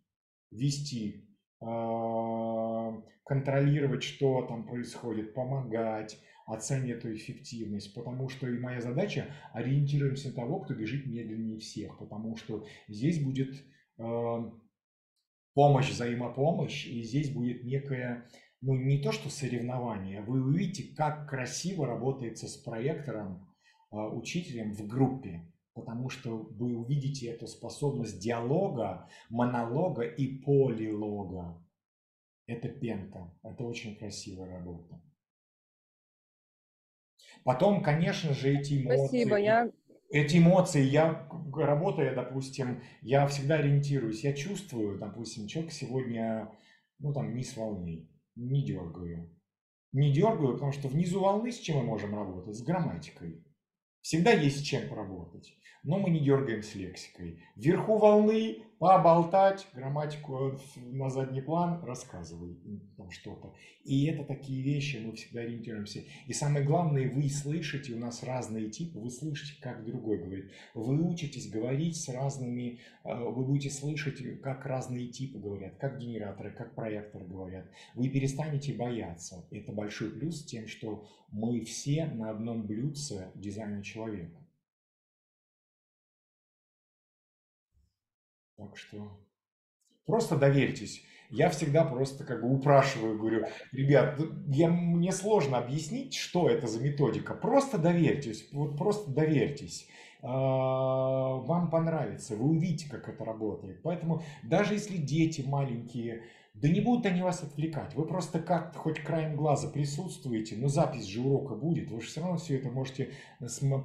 вести 0.51 1.26
контролировать, 3.25 4.03
что 4.03 4.43
там 4.43 4.67
происходит, 4.67 5.35
помогать, 5.35 6.19
оценить 6.47 6.99
эту 6.99 7.15
эффективность, 7.15 7.95
потому 7.95 8.29
что 8.29 8.49
и 8.49 8.59
моя 8.59 8.81
задача 8.81 9.35
ориентируемся 9.53 10.29
на 10.29 10.35
того, 10.35 10.61
кто 10.61 10.75
бежит 10.75 11.07
медленнее 11.07 11.59
всех, 11.59 11.99
потому 11.99 12.37
что 12.37 12.65
здесь 12.89 13.23
будет 13.23 13.55
э, 13.99 14.51
помощь, 15.55 15.91
взаимопомощь, 15.91 16.87
и 16.87 17.03
здесь 17.03 17.33
будет 17.33 17.65
некое, 17.65 18.29
ну 18.61 18.75
не 18.77 19.03
то 19.03 19.11
что 19.11 19.29
соревнование, 19.29 20.21
вы 20.21 20.43
увидите, 20.43 20.95
как 20.95 21.29
красиво 21.29 21.87
работается 21.87 22.47
с 22.47 22.57
проектором, 22.57 23.49
учителем 23.91 24.73
в 24.73 24.87
группе 24.87 25.43
потому 25.77 26.09
что 26.09 26.31
вы 26.35 26.75
увидите 26.75 27.27
эту 27.27 27.47
способность 27.47 28.19
диалога, 28.19 29.09
монолога 29.29 30.03
и 30.05 30.39
полилога. 30.39 31.63
Это 32.47 32.69
пента, 32.69 33.31
это 33.43 33.63
очень 33.63 33.95
красивая 33.97 34.59
работа. 34.59 35.03
Потом, 37.45 37.83
конечно 37.83 38.33
же, 38.33 38.59
эти 38.59 38.83
эмоции... 38.83 39.07
Спасибо, 39.07 39.37
я... 39.37 39.71
Эти 40.09 40.39
эмоции, 40.39 40.83
я 40.83 41.29
работая, 41.55 42.15
допустим, 42.15 42.83
я 43.03 43.27
всегда 43.27 43.57
ориентируюсь, 43.57 44.25
я 44.25 44.33
чувствую, 44.33 44.99
допустим, 44.99 45.47
человек 45.47 45.73
сегодня, 45.73 46.51
ну 47.01 47.13
там, 47.13 47.35
не 47.35 47.43
с 47.43 47.55
волны, 47.55 48.09
не 48.35 48.65
дергаю. 48.65 49.31
Не 49.93 50.13
дергаю, 50.13 50.55
потому 50.55 50.73
что 50.73 50.89
внизу 50.89 51.21
волны 51.21 51.53
с 51.53 51.59
чем 51.59 51.79
мы 51.79 51.83
можем 51.83 52.15
работать? 52.15 52.55
С 52.55 52.63
грамматикой. 52.63 53.46
Всегда 54.07 54.31
есть 54.31 54.65
чем 54.65 54.89
поработать 54.89 55.53
но 55.87 55.99
мы 55.99 56.11
не 56.11 56.19
дергаем 56.21 56.63
с 56.63 56.75
лексикой. 56.75 57.39
Вверху 57.55 57.97
волны 57.97 58.59
поболтать, 58.79 59.67
грамматику 59.75 60.59
на 60.77 61.09
задний 61.09 61.41
план 61.41 61.83
рассказывай 61.85 62.57
там 62.97 63.11
что-то. 63.11 63.55
И 63.85 64.07
это 64.07 64.25
такие 64.25 64.63
вещи, 64.63 65.03
мы 65.05 65.15
всегда 65.15 65.41
ориентируемся. 65.41 66.03
И 66.27 66.33
самое 66.33 66.65
главное, 66.65 67.09
вы 67.09 67.29
слышите, 67.29 67.95
у 67.95 67.99
нас 67.99 68.23
разные 68.23 68.69
типы, 68.69 68.99
вы 68.99 69.11
слышите, 69.11 69.61
как 69.63 69.85
другой 69.85 70.19
говорит. 70.19 70.51
Вы 70.75 71.09
учитесь 71.09 71.49
говорить 71.49 71.97
с 71.97 72.09
разными, 72.09 72.81
э, 73.05 73.15
вы 73.15 73.45
будете 73.45 73.71
слышать, 73.71 74.41
как 74.43 74.67
разные 74.67 75.09
типы 75.09 75.39
говорят, 75.39 75.77
как 75.77 75.99
генераторы, 75.99 76.51
как 76.51 76.75
проекторы 76.75 77.27
говорят. 77.27 77.67
Вы 77.95 78.09
перестанете 78.09 78.75
бояться. 78.75 79.47
Это 79.51 79.73
большой 79.73 80.11
плюс 80.11 80.45
тем, 80.45 80.67
что 80.67 81.07
мы 81.31 81.61
все 81.65 82.07
на 82.07 82.31
одном 82.31 82.67
блюдце 82.67 83.31
дизайна 83.35 83.83
человека. 83.83 84.46
Так 88.57 88.77
что 88.77 89.11
просто 90.07 90.37
доверьтесь. 90.37 91.03
Я 91.29 91.51
всегда 91.51 91.85
просто 91.85 92.25
как 92.25 92.43
бы 92.43 92.55
упрашиваю, 92.55 93.19
говорю, 93.19 93.47
ребят, 93.73 94.21
я, 94.47 94.69
мне 94.69 95.11
сложно 95.11 95.59
объяснить, 95.59 96.15
что 96.15 96.49
это 96.49 96.69
за 96.69 96.81
методика. 96.81 97.35
Просто 97.35 97.79
доверьтесь, 97.79 98.49
вот 98.53 98.79
просто 98.79 99.11
доверьтесь. 99.11 99.89
А, 100.23 101.35
вам 101.35 101.69
понравится, 101.71 102.37
вы 102.37 102.47
увидите, 102.47 102.89
как 102.89 103.09
это 103.09 103.25
работает. 103.25 103.83
Поэтому 103.83 104.23
даже 104.45 104.75
если 104.75 104.97
дети 104.97 105.43
маленькие, 105.43 106.23
да 106.61 106.69
не 106.69 106.81
будут 106.81 107.05
они 107.05 107.21
вас 107.21 107.43
отвлекать. 107.43 107.95
Вы 107.95 108.07
просто 108.07 108.41
как-то 108.41 108.79
хоть 108.79 109.01
краем 109.01 109.37
глаза 109.37 109.69
присутствуете, 109.69 110.57
но 110.57 110.69
запись 110.69 111.05
же 111.05 111.21
урока 111.21 111.55
будет. 111.55 111.91
Вы 111.91 112.01
же 112.01 112.07
все 112.07 112.23
равно 112.23 112.39
все 112.39 112.57
это 112.57 112.71
можете 112.71 113.13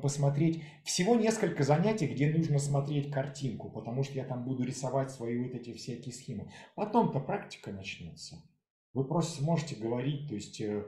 посмотреть. 0.02 0.64
Всего 0.86 1.16
несколько 1.16 1.64
занятий, 1.64 2.08
где 2.08 2.32
нужно 2.32 2.60
смотреть 2.60 3.12
картинку, 3.12 3.70
потому 3.70 4.04
что 4.04 4.14
я 4.14 4.24
там 4.24 4.46
буду 4.46 4.64
рисовать 4.64 5.12
свои 5.12 5.38
вот 5.38 5.54
эти 5.54 5.74
всякие 5.74 6.14
схемы. 6.14 6.50
Потом-то 6.76 7.20
практика 7.20 7.72
начнется. 7.72 8.42
Вы 8.94 9.06
просто 9.06 9.42
сможете 9.42 9.76
говорить, 9.76 10.30
то 10.30 10.36
есть 10.36 10.60
э, 10.62 10.86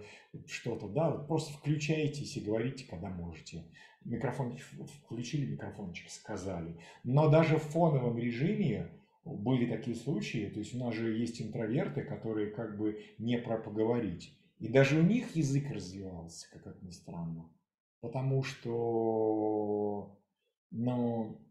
что-то, 0.47 0.87
да, 0.87 1.11
просто 1.11 1.53
включаетесь 1.53 2.35
и 2.37 2.41
говорите, 2.41 2.85
когда 2.89 3.09
можете. 3.09 3.65
Микрофон 4.05 4.57
включили, 5.05 5.51
микрофончик 5.51 6.09
сказали. 6.09 6.77
Но 7.03 7.29
даже 7.29 7.57
в 7.57 7.63
фоновом 7.63 8.17
режиме 8.17 8.91
были 9.25 9.65
такие 9.65 9.95
случаи, 9.95 10.49
то 10.49 10.59
есть 10.59 10.75
у 10.75 10.79
нас 10.79 10.93
же 10.93 11.17
есть 11.17 11.41
интроверты, 11.41 12.03
которые 12.03 12.51
как 12.51 12.77
бы 12.77 13.01
не 13.17 13.37
про 13.37 13.57
поговорить. 13.57 14.37
И 14.59 14.67
даже 14.67 14.99
у 14.99 15.03
них 15.03 15.35
язык 15.35 15.69
развивался, 15.71 16.49
как 16.51 16.67
это 16.67 16.85
ни 16.85 16.91
странно. 16.91 17.49
Потому 18.01 18.43
что, 18.43 20.19
ну, 20.71 21.41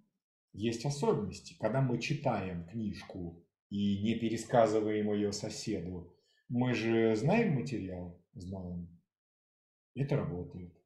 есть 0.53 0.85
особенности. 0.85 1.57
Когда 1.59 1.81
мы 1.81 1.99
читаем 1.99 2.67
книжку 2.67 3.43
и 3.71 4.03
не 4.03 4.17
пересказываем 4.17 5.13
ее 5.13 5.33
соседу, 5.33 6.15
мы 6.49 6.75
же 6.75 7.17
знаем 7.17 7.55
материал, 7.55 8.21
знаем. 8.35 8.89
Это 9.95 10.17
работает 10.17 10.82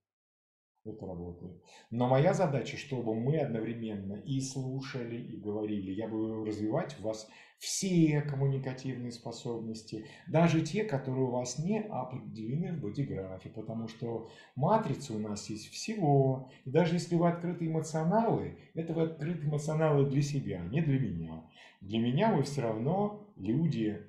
это 0.87 1.07
работает. 1.07 1.63
Но 1.91 2.09
моя 2.09 2.35
задача, 2.35 2.77
чтобы 2.77 3.15
мы 3.15 3.39
одновременно 3.39 4.15
и 4.15 4.41
слушали, 4.41 5.17
и 5.17 5.37
говорили. 5.37 5.93
Я 5.93 6.09
буду 6.09 6.45
развивать 6.45 6.95
в 6.95 7.03
вас 7.03 7.29
все 7.59 8.21
коммуникативные 8.23 9.13
способности, 9.13 10.07
даже 10.29 10.61
те, 10.61 10.85
которые 10.85 11.25
у 11.25 11.31
вас 11.31 11.59
не 11.59 11.81
определены 11.81 12.73
в 12.73 12.81
бодиграфе, 12.81 13.49
потому 13.49 13.89
что 13.89 14.31
матрица 14.55 15.15
у 15.15 15.19
нас 15.19 15.49
есть 15.49 15.71
всего. 15.71 16.51
И 16.65 16.71
даже 16.71 16.95
если 16.95 17.17
вы 17.17 17.29
открыты 17.29 17.67
эмоционалы, 17.67 18.59
это 18.75 18.93
вы 18.93 19.03
открыты 19.05 19.47
эмоционалы 19.47 20.09
для 20.11 20.23
себя, 20.23 20.61
не 20.65 20.83
для 20.83 20.99
меня. 20.99 21.51
Для 21.81 21.99
меня 21.99 22.35
вы 22.35 22.43
все 22.43 22.63
равно 22.63 23.27
люди 23.37 24.03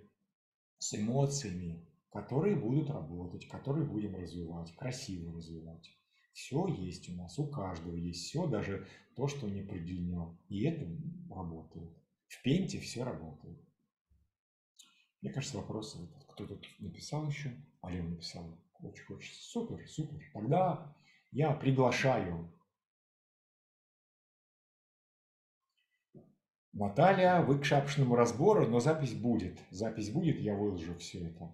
с 0.80 0.94
эмоциями, 0.94 1.86
которые 2.12 2.56
будут 2.56 2.90
работать, 2.90 3.48
которые 3.48 3.86
будем 3.86 4.16
развивать, 4.16 4.76
красиво 4.76 5.36
развивать. 5.36 5.92
Все 6.38 6.68
есть 6.68 7.10
у 7.10 7.14
нас, 7.14 7.40
у 7.40 7.48
каждого 7.48 7.96
есть 7.96 8.26
все, 8.26 8.46
даже 8.46 8.88
то, 9.16 9.28
что 9.28 9.50
не 9.50 9.62
определено. 9.62 10.38
И 10.50 10.66
это 10.66 10.86
работает. 11.34 11.92
В 12.28 12.44
пенте 12.44 12.80
все 12.80 13.04
работает. 13.04 13.60
Мне 15.20 15.34
кажется, 15.34 15.58
вопросы 15.58 15.98
вот 15.98 16.26
кто 16.26 16.46
тут 16.46 16.64
написал 16.78 17.28
еще? 17.28 17.60
Алена 17.82 18.10
написала. 18.10 18.56
Очень 18.82 19.06
хочется. 19.06 19.42
Супер, 19.50 19.90
супер. 19.90 20.22
Тогда 20.32 20.96
я 21.32 21.54
приглашаю 21.54 22.54
Наталья, 26.72 27.42
вы 27.42 27.58
к 27.58 27.66
шапшному 27.66 28.16
разбору, 28.16 28.68
но 28.68 28.80
запись 28.80 29.16
будет. 29.16 29.60
Запись 29.72 30.12
будет, 30.12 30.40
я 30.40 30.54
выложу 30.54 30.96
все 31.00 31.30
это. 31.30 31.52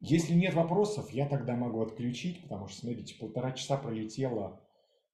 Если 0.00 0.32
нет 0.32 0.54
вопросов, 0.54 1.10
я 1.10 1.28
тогда 1.28 1.54
могу 1.54 1.82
отключить, 1.82 2.42
потому 2.42 2.68
что, 2.68 2.80
смотрите, 2.80 3.14
полтора 3.18 3.52
часа 3.52 3.76
пролетело. 3.76 4.60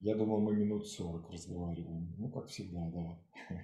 Я 0.01 0.15
думал, 0.15 0.41
мы 0.41 0.55
минут 0.55 0.87
сорок 0.87 1.29
разговариваем. 1.31 2.15
Ну, 2.19 2.29
как 2.29 2.47
всегда, 2.47 2.81
да. 2.95 3.19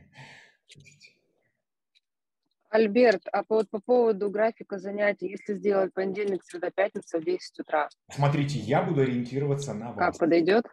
Альберт, 2.71 3.29
а 3.31 3.45
по, 3.45 3.57
вот 3.57 3.69
по 3.69 3.81
поводу 3.81 4.31
графика 4.31 4.79
занятий, 4.79 5.29
если 5.29 5.55
сделать 5.55 5.93
понедельник, 5.93 6.43
среда, 6.43 6.71
пятница 6.71 7.21
в 7.21 7.25
10 7.25 7.61
утра? 7.61 7.91
Смотрите, 8.09 8.59
я 8.59 8.83
буду 8.83 9.03
ориентироваться 9.03 9.75
на 9.75 9.93
вас. 9.93 9.99
Как 9.99 10.19
подойдет? 10.19 10.65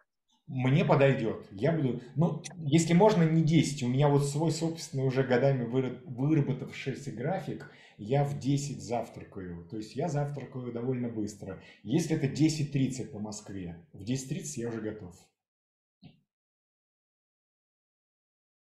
Мне 0.47 0.85
подойдет. 0.85 1.45
Я 1.51 1.73
буду, 1.73 2.01
ну, 2.15 2.41
если 2.57 2.93
можно, 2.93 3.23
не 3.23 3.43
10. 3.43 3.83
У 3.83 3.89
меня 3.89 4.07
вот 4.07 4.25
свой 4.25 4.51
собственный 4.51 5.05
уже 5.05 5.23
годами 5.23 5.65
выработавшийся 5.65 7.11
график. 7.11 7.69
Я 7.99 8.23
в 8.23 8.39
10 8.39 8.81
завтракаю. 8.81 9.67
То 9.69 9.77
есть 9.77 9.95
я 9.95 10.07
завтракаю 10.07 10.71
довольно 10.71 11.09
быстро. 11.09 11.61
Если 11.83 12.15
это 12.15 12.27
10.30 12.27 13.07
по 13.09 13.19
Москве, 13.19 13.85
в 13.93 14.01
10.30 14.01 14.43
я 14.55 14.69
уже 14.69 14.81
готов. 14.81 15.15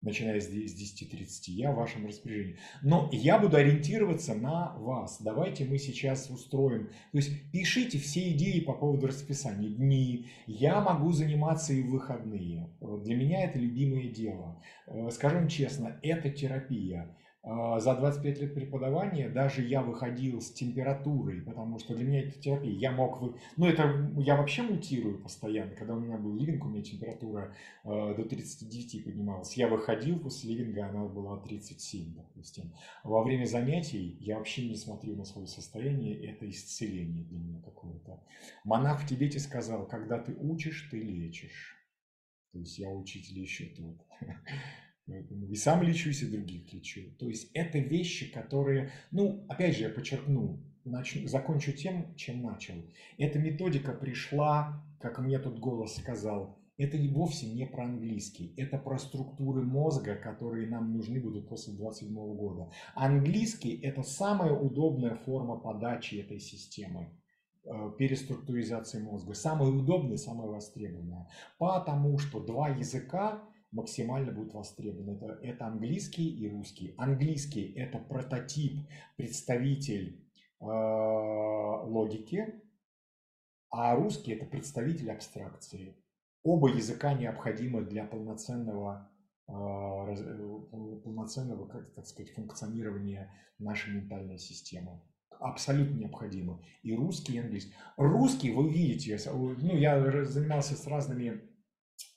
начиная 0.02 0.40
с 0.40 0.50
10.30, 0.50 1.28
я 1.48 1.72
в 1.72 1.76
вашем 1.76 2.08
распоряжении. 2.08 2.58
Но 2.82 3.10
я 3.12 3.38
буду 3.38 3.58
ориентироваться 3.58 4.34
на 4.34 4.76
вас. 4.78 5.22
Давайте 5.22 5.66
мы 5.66 5.78
сейчас 5.78 6.30
устроим. 6.30 6.88
То 7.12 7.18
есть 7.18 7.52
пишите 7.52 8.00
все 8.00 8.32
идеи 8.32 8.62
по 8.62 8.74
поводу 8.74 9.08
расписания, 9.08 9.70
дни. 9.70 10.28
Я 10.48 10.82
могу 10.82 11.12
заниматься 11.12 11.74
и 11.74 11.82
в 11.82 11.92
выходные. 11.92 12.70
Для 12.80 13.16
меня 13.16 13.44
это 13.44 13.60
любимое 13.60 14.10
дело. 14.10 14.62
Э, 14.88 15.10
скажем 15.12 15.48
честно, 15.48 16.00
это 16.02 16.30
терапия. 16.30 17.16
А, 17.52 17.80
за 17.80 17.96
25 17.96 18.42
лет 18.42 18.54
преподавания 18.54 19.28
даже 19.28 19.64
я 19.64 19.82
выходил 19.82 20.40
с 20.40 20.52
температурой, 20.52 21.42
потому 21.42 21.80
что 21.80 21.96
для 21.96 22.06
меня 22.06 22.22
это 22.22 22.40
терапия. 22.40 22.72
Я 22.72 22.92
мог, 22.92 23.20
вы... 23.22 23.34
ну 23.58 23.66
это 23.66 24.12
я 24.18 24.36
вообще 24.36 24.62
мутирую 24.62 25.20
постоянно. 25.20 25.74
Когда 25.74 25.96
у 25.96 26.00
меня 26.00 26.18
был 26.18 26.36
ливинг, 26.36 26.64
у 26.64 26.68
меня 26.68 26.84
температура 26.84 27.56
э, 27.84 27.88
до 27.90 28.24
39 28.24 29.04
поднималась. 29.04 29.58
Я 29.58 29.68
выходил 29.68 30.20
после 30.20 30.54
ливинга, 30.54 30.90
она 30.90 31.06
была 31.06 31.38
37, 31.38 32.14
допустим. 32.14 32.72
Во 33.04 33.24
время 33.24 33.46
занятий 33.46 34.18
я 34.20 34.38
вообще 34.38 34.68
не 34.68 34.76
смотрю 34.76 35.16
на 35.16 35.26
свое 35.26 35.48
состояние, 35.48 36.24
это 36.32 36.48
исцеление 36.48 37.24
для 37.24 37.40
меня 37.40 37.62
какое-то. 37.62 38.24
Монах 38.64 39.02
в 39.02 39.08
Тибете 39.08 39.40
сказал, 39.40 39.88
когда 39.88 40.20
ты 40.20 40.36
учишь, 40.36 40.88
ты 40.92 41.02
лечишь. 41.02 41.78
То 42.52 42.60
есть 42.60 42.78
я 42.78 42.92
учитель 42.92 43.40
еще 43.40 43.66
тут. 43.66 43.98
И 45.50 45.56
сам 45.56 45.82
лечусь, 45.82 46.22
и 46.22 46.28
других 46.30 46.72
лечу. 46.74 47.02
То 47.18 47.28
есть 47.28 47.50
это 47.54 47.80
вещи, 47.80 48.32
которые, 48.32 48.92
ну, 49.12 49.46
опять 49.50 49.76
же, 49.76 49.84
я 49.84 49.90
подчеркну, 49.90 50.60
начну, 50.86 51.28
закончу 51.28 51.72
тем, 51.72 52.14
чем 52.16 52.42
начал. 52.42 52.76
Эта 53.18 53.40
методика 53.40 53.94
пришла, 53.94 54.84
как 55.00 55.20
мне 55.20 55.40
тут 55.40 55.60
голос 55.60 55.96
сказал, 55.96 56.60
это 56.80 56.96
и 56.96 57.10
вовсе 57.10 57.46
не 57.48 57.66
про 57.66 57.84
английский, 57.84 58.54
это 58.56 58.78
про 58.78 58.98
структуры 58.98 59.62
мозга, 59.62 60.16
которые 60.16 60.66
нам 60.68 60.94
нужны 60.94 61.20
будут 61.20 61.50
после 61.50 61.74
27 61.74 62.16
года. 62.36 62.72
Английский– 62.96 63.78
это 63.84 64.02
самая 64.02 64.54
удобная 64.54 65.16
форма 65.16 65.58
подачи 65.58 66.16
этой 66.16 66.40
системы 66.40 67.10
э, 67.66 67.92
переструктуризации 67.98 69.02
мозга. 69.02 69.34
Самая 69.34 69.70
удобная, 69.70 70.16
самая 70.16 70.48
востребованная. 70.48 71.28
Потому 71.58 72.18
что 72.18 72.40
два 72.40 72.70
языка 72.70 73.44
максимально 73.72 74.32
будет 74.32 74.54
востребован. 74.54 75.16
Это, 75.16 75.40
это 75.42 75.68
английский 75.68 76.30
и 76.30 76.50
русский. 76.50 76.94
Английский– 76.98 77.74
это 77.76 78.00
прототип, 78.00 78.88
представитель 79.16 80.26
э, 80.60 80.66
логики, 80.66 82.62
а 83.70 83.96
русский– 83.96 84.32
это 84.34 84.46
представитель 84.46 85.12
абстракции. 85.12 85.96
Оба 86.44 86.70
языка 86.70 87.14
необходимы 87.14 87.82
для 87.82 88.06
полноценного, 88.06 89.12
э, 89.48 89.52
полноценного 91.04 91.68
как 91.68 91.94
так 91.94 92.06
сказать, 92.08 92.34
функционирования 92.34 93.32
нашей 93.60 93.94
ментальной 93.94 94.40
системы 94.40 95.02
абсолютно 95.40 95.96
необходимы. 95.96 96.60
И 96.84 96.94
русский, 96.94 97.36
и 97.36 97.40
английский. 97.40 97.74
Русский, 97.98 98.52
вы 98.52 98.70
видите, 98.70 99.18
ну, 99.32 99.78
я 99.78 100.26
занимался 100.26 100.76
с 100.76 100.86
разными 100.88 101.49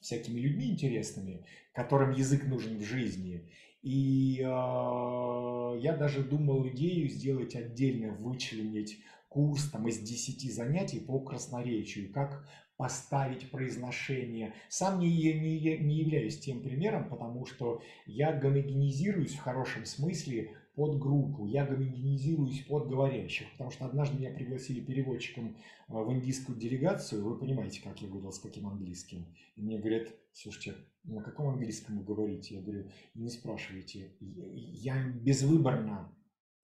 всякими 0.00 0.40
людьми 0.40 0.70
интересными, 0.70 1.44
которым 1.72 2.12
язык 2.12 2.44
нужен 2.44 2.78
в 2.78 2.82
жизни. 2.82 3.50
И 3.82 4.38
э, 4.40 4.44
я 4.44 5.96
даже 5.98 6.22
думал 6.22 6.68
идею 6.68 7.08
сделать 7.08 7.56
отдельно, 7.56 8.12
вычленить 8.12 8.98
курс 9.28 9.70
там, 9.70 9.88
из 9.88 9.98
10 9.98 10.54
занятий 10.54 11.00
по 11.00 11.18
красноречию, 11.18 12.12
как 12.12 12.46
поставить 12.76 13.50
произношение. 13.50 14.54
Сам 14.68 15.00
не, 15.00 15.08
не, 15.08 15.78
не 15.78 15.96
являюсь 15.96 16.38
тем 16.38 16.62
примером, 16.62 17.08
потому 17.08 17.46
что 17.46 17.80
я 18.06 18.32
гомогенизируюсь 18.32 19.34
в 19.34 19.40
хорошем 19.40 19.84
смысле 19.84 20.56
под 20.74 20.98
группу, 20.98 21.46
я 21.46 21.66
гомогенизируюсь 21.66 22.64
под 22.64 22.88
говорящих, 22.88 23.50
потому 23.52 23.70
что 23.70 23.84
однажды 23.84 24.18
меня 24.18 24.30
пригласили 24.30 24.80
переводчиком 24.80 25.56
э, 25.88 25.92
в 25.92 26.12
индийскую 26.12 26.58
делегацию, 26.58 27.24
вы 27.24 27.38
понимаете, 27.38 27.82
как 27.82 28.00
я 28.00 28.08
говорил, 28.08 28.32
с 28.32 28.38
каким 28.38 28.66
английским. 28.66 29.26
И 29.56 29.62
мне 29.62 29.78
говорят, 29.78 30.08
слушайте, 30.32 30.74
на 31.04 31.22
каком 31.22 31.48
английском 31.48 31.98
вы 31.98 32.04
говорите? 32.04 32.56
Я 32.56 32.62
говорю, 32.62 32.90
не 33.14 33.28
спрашивайте, 33.28 34.12
я 34.20 35.08
безвыборно 35.08 36.10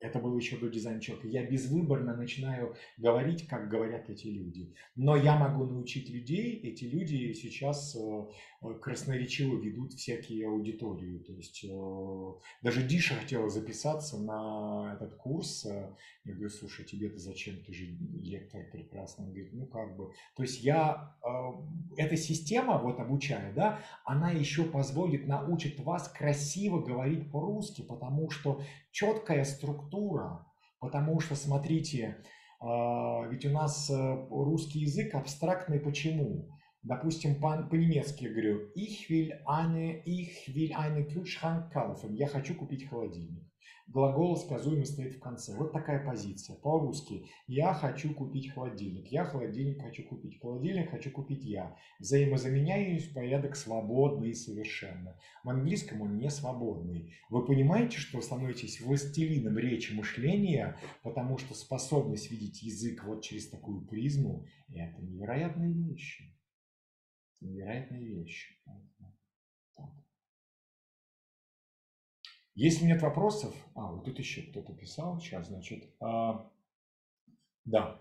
это 0.01 0.21
было 0.21 0.37
еще 0.37 0.57
до 0.57 0.69
дизайна 0.69 1.01
человека. 1.01 1.29
Я 1.29 1.45
безвыборно 1.45 2.17
начинаю 2.17 2.77
говорить, 2.99 3.49
как 3.49 3.69
говорят 3.69 4.09
эти 4.09 4.29
люди. 4.29 4.75
Но 4.95 5.17
я 5.17 5.37
могу 5.37 5.65
научить 5.65 6.09
людей, 6.09 6.61
эти 6.61 6.85
люди 6.85 7.33
сейчас 7.33 7.97
э, 7.97 8.27
красноречиво 8.61 9.57
ведут 9.57 9.95
всякие 9.95 10.49
аудитории. 10.49 11.19
То 11.19 11.33
есть 11.33 11.65
э, 11.65 12.33
даже 12.63 12.83
Диша 12.83 13.15
хотела 13.15 13.49
записаться 13.49 14.19
на 14.19 14.95
этот 14.95 15.15
курс. 15.15 15.65
Я 15.65 16.33
говорю, 16.33 16.51
слушай, 16.51 16.85
тебе-то 16.85 17.19
зачем, 17.19 17.63
ты 17.65 17.73
же 17.73 17.85
лектор 17.85 18.65
прекрасный. 18.71 19.27
Он 19.27 19.31
говорит, 19.31 19.53
ну 19.53 19.67
как 19.67 19.97
бы. 19.97 20.13
То 20.35 20.43
есть 20.43 20.61
я, 20.63 21.17
эта 21.97 22.17
система, 22.17 22.79
вот 22.79 22.99
обучая, 22.99 23.53
да, 23.55 23.81
она 24.05 24.31
еще 24.31 24.65
позволит, 24.65 25.27
научит 25.27 25.81
вас 25.81 26.09
красиво 26.09 26.81
говорить 26.81 27.31
по-русски, 27.31 27.83
потому 27.83 28.31
что 28.31 28.61
четкая 28.91 29.45
структура, 29.45 30.47
потому 30.81 31.21
что, 31.21 31.35
смотрите, 31.35 32.23
ведь 32.61 33.47
у 33.47 33.51
нас 33.51 33.89
э, 33.89 34.27
русский 34.31 34.81
язык 34.81 35.15
абстрактный 35.15 35.79
почему? 35.79 36.58
Допустим, 36.89 37.39
по-немецки 37.39 38.25
я 38.25 38.31
говорю 38.31 38.73
«Ich 38.75 39.11
will 39.11 39.33
eine, 39.47 40.03
ich 40.07 40.49
will 40.55 40.73
eine 40.73 41.07
Kühlschrank 41.07 41.71
kaufen»– 41.71 42.15
«Я 42.17 42.27
хочу 42.27 42.55
купить 42.55 42.89
холодильник» 42.89 43.45
глагол 43.89 44.37
сказуемый 44.37 44.87
стоит 44.87 45.15
в 45.15 45.21
конце. 45.21 45.57
Вот 45.57 45.73
такая 45.73 46.05
позиция. 46.05 46.57
По-русски. 46.57 47.27
Я 47.47 47.73
хочу 47.73 48.15
купить 48.15 48.53
холодильник. 48.53 49.07
Я 49.09 49.25
холодильник 49.25 49.83
хочу 49.83 50.05
купить. 50.05 50.39
Холодильник 50.41 50.91
хочу 50.91 51.11
купить 51.11 51.45
я. 51.45 51.77
Взаимозаменяюсь 51.99 53.09
порядок 53.09 53.57
свободный 53.57 54.35
совершенно. 54.35 55.19
В 55.43 55.51
английском 55.51 56.03
он 56.03 56.19
не 56.19 56.31
свободный. 56.31 57.15
Вы 57.31 57.47
понимаете, 57.47 57.99
что 57.99 58.19
вы 58.19 58.23
становитесь 58.23 58.81
властелином 58.81 59.57
речи 59.59 59.93
мышления, 59.93 60.79
потому 61.03 61.39
что 61.39 61.55
способность 61.55 62.31
видеть 62.31 62.63
язык 62.63 63.05
вот 63.05 63.23
через 63.23 63.49
такую 63.49 63.87
призму– 63.87 64.47
это 64.69 65.03
невероятные 65.03 65.73
вещи. 65.73 66.38
Невероятные 67.41 68.05
вещи. 68.05 68.57
Если 72.55 72.87
нет 72.87 73.03
вопросов, 73.03 73.55
а, 73.77 73.93
вот 73.93 74.05
тут 74.05 74.19
еще 74.19 74.43
кто-то 74.43 74.73
писал, 74.75 75.21
сейчас, 75.21 75.47
значит, 75.47 75.85
а, 76.01 76.51
да, 77.65 78.01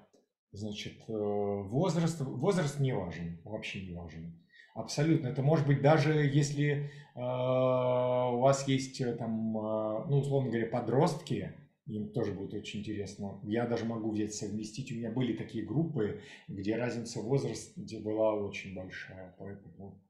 значит, 0.51 0.97
э, 1.07 1.13
возраст, 1.13 2.19
возраст 2.21 2.79
не 2.79 2.93
важен, 2.93 3.39
вообще 3.43 3.85
не 3.85 3.93
важен. 3.93 4.33
Абсолютно. 4.73 5.27
Это 5.27 5.41
может 5.41 5.65
быть 5.65 5.81
даже 5.81 6.13
если 6.13 6.91
э, 7.15 7.19
у 7.19 8.39
вас 8.39 8.67
есть 8.67 9.01
э, 9.01 9.13
там, 9.15 9.57
э, 9.57 10.05
ну, 10.07 10.19
условно 10.19 10.49
говоря, 10.49 10.67
подростки, 10.67 11.51
им 11.87 12.09
тоже 12.09 12.33
будет 12.33 12.53
очень 12.53 12.81
интересно. 12.81 13.39
Я 13.43 13.65
даже 13.65 13.85
могу 13.85 14.11
взять 14.11 14.33
совместить. 14.33 14.91
У 14.91 14.95
меня 14.95 15.11
были 15.11 15.33
такие 15.33 15.65
группы, 15.65 16.21
где 16.47 16.75
разница 16.75 17.19
в 17.19 17.25
возрасте 17.25 17.99
была 17.99 18.33
очень 18.33 18.75
большая. 18.75 19.35
Поэтому 19.39 20.01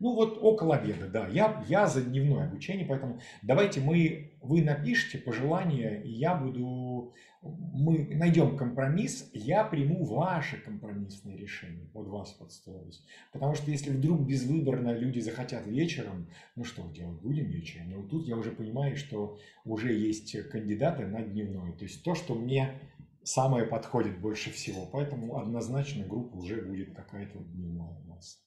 Ну 0.00 0.14
вот 0.14 0.38
около 0.40 0.76
обеда, 0.76 1.08
да. 1.08 1.28
Я, 1.28 1.64
я 1.68 1.86
за 1.86 2.02
дневное 2.02 2.46
обучение, 2.46 2.86
поэтому 2.86 3.20
давайте 3.42 3.80
мы, 3.80 4.32
вы 4.40 4.62
напишите 4.62 5.18
пожелания, 5.18 6.02
и 6.02 6.10
я 6.10 6.34
буду, 6.34 7.12
мы 7.44 8.08
найдем 8.14 8.56
компромисс, 8.56 9.30
я 9.34 9.64
приму 9.64 10.04
ваше 10.04 10.56
компромиссное 10.56 11.36
решение, 11.36 11.86
под 11.92 12.06
вас 12.08 12.32
подстроюсь. 12.32 13.04
Потому 13.32 13.54
что 13.54 13.70
если 13.70 13.90
вдруг 13.90 14.22
безвыборно 14.22 14.96
люди 14.96 15.20
захотят 15.20 15.66
вечером, 15.66 16.28
ну 16.56 16.64
что 16.64 16.88
делать, 16.90 17.20
будем 17.20 17.46
вечером. 17.46 17.90
Но 17.90 18.02
тут 18.02 18.26
я 18.26 18.36
уже 18.36 18.50
понимаю, 18.50 18.96
что 18.96 19.38
уже 19.64 19.92
есть 19.92 20.36
кандидаты 20.48 21.06
на 21.06 21.22
дневной. 21.22 21.72
То 21.76 21.84
есть 21.84 22.02
то, 22.02 22.14
что 22.14 22.34
мне 22.34 22.80
самое 23.24 23.66
подходит 23.66 24.20
больше 24.20 24.50
всего. 24.50 24.86
Поэтому 24.86 25.36
однозначно 25.36 26.06
группа 26.06 26.36
уже 26.36 26.62
будет 26.62 26.94
какая-то 26.94 27.38
дневная 27.38 28.00
у 28.04 28.08
нас. 28.08 28.40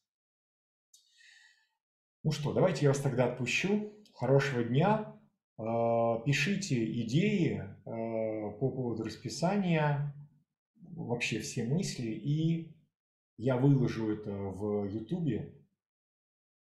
Ну 2.24 2.32
что, 2.32 2.52
давайте 2.52 2.86
я 2.86 2.90
вас 2.90 3.00
тогда 3.00 3.26
отпущу. 3.26 3.94
Хорошего 4.14 4.64
дня. 4.64 5.14
А, 5.60 6.20
пишите 6.20 6.84
идеи 7.02 7.64
а, 7.86 7.92
по 8.60 8.70
поводу 8.72 9.04
расписания, 9.04 10.14
вообще 10.76 11.40
все 11.40 11.64
мысли, 11.66 12.10
и 12.10 12.76
я 13.38 13.58
выложу 13.58 14.12
это 14.12 14.32
в 14.32 14.86
YouTube. 14.86 15.54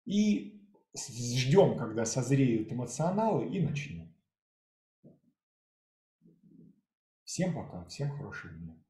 И 0.05 0.57
ждем, 0.95 1.77
когда 1.77 2.05
созреют 2.05 2.71
эмоционалы, 2.71 3.47
и 3.49 3.59
начнем. 3.61 4.13
Всем 7.23 7.53
пока, 7.53 7.85
всем 7.85 8.09
хорошего 8.11 8.53
дня. 8.53 8.86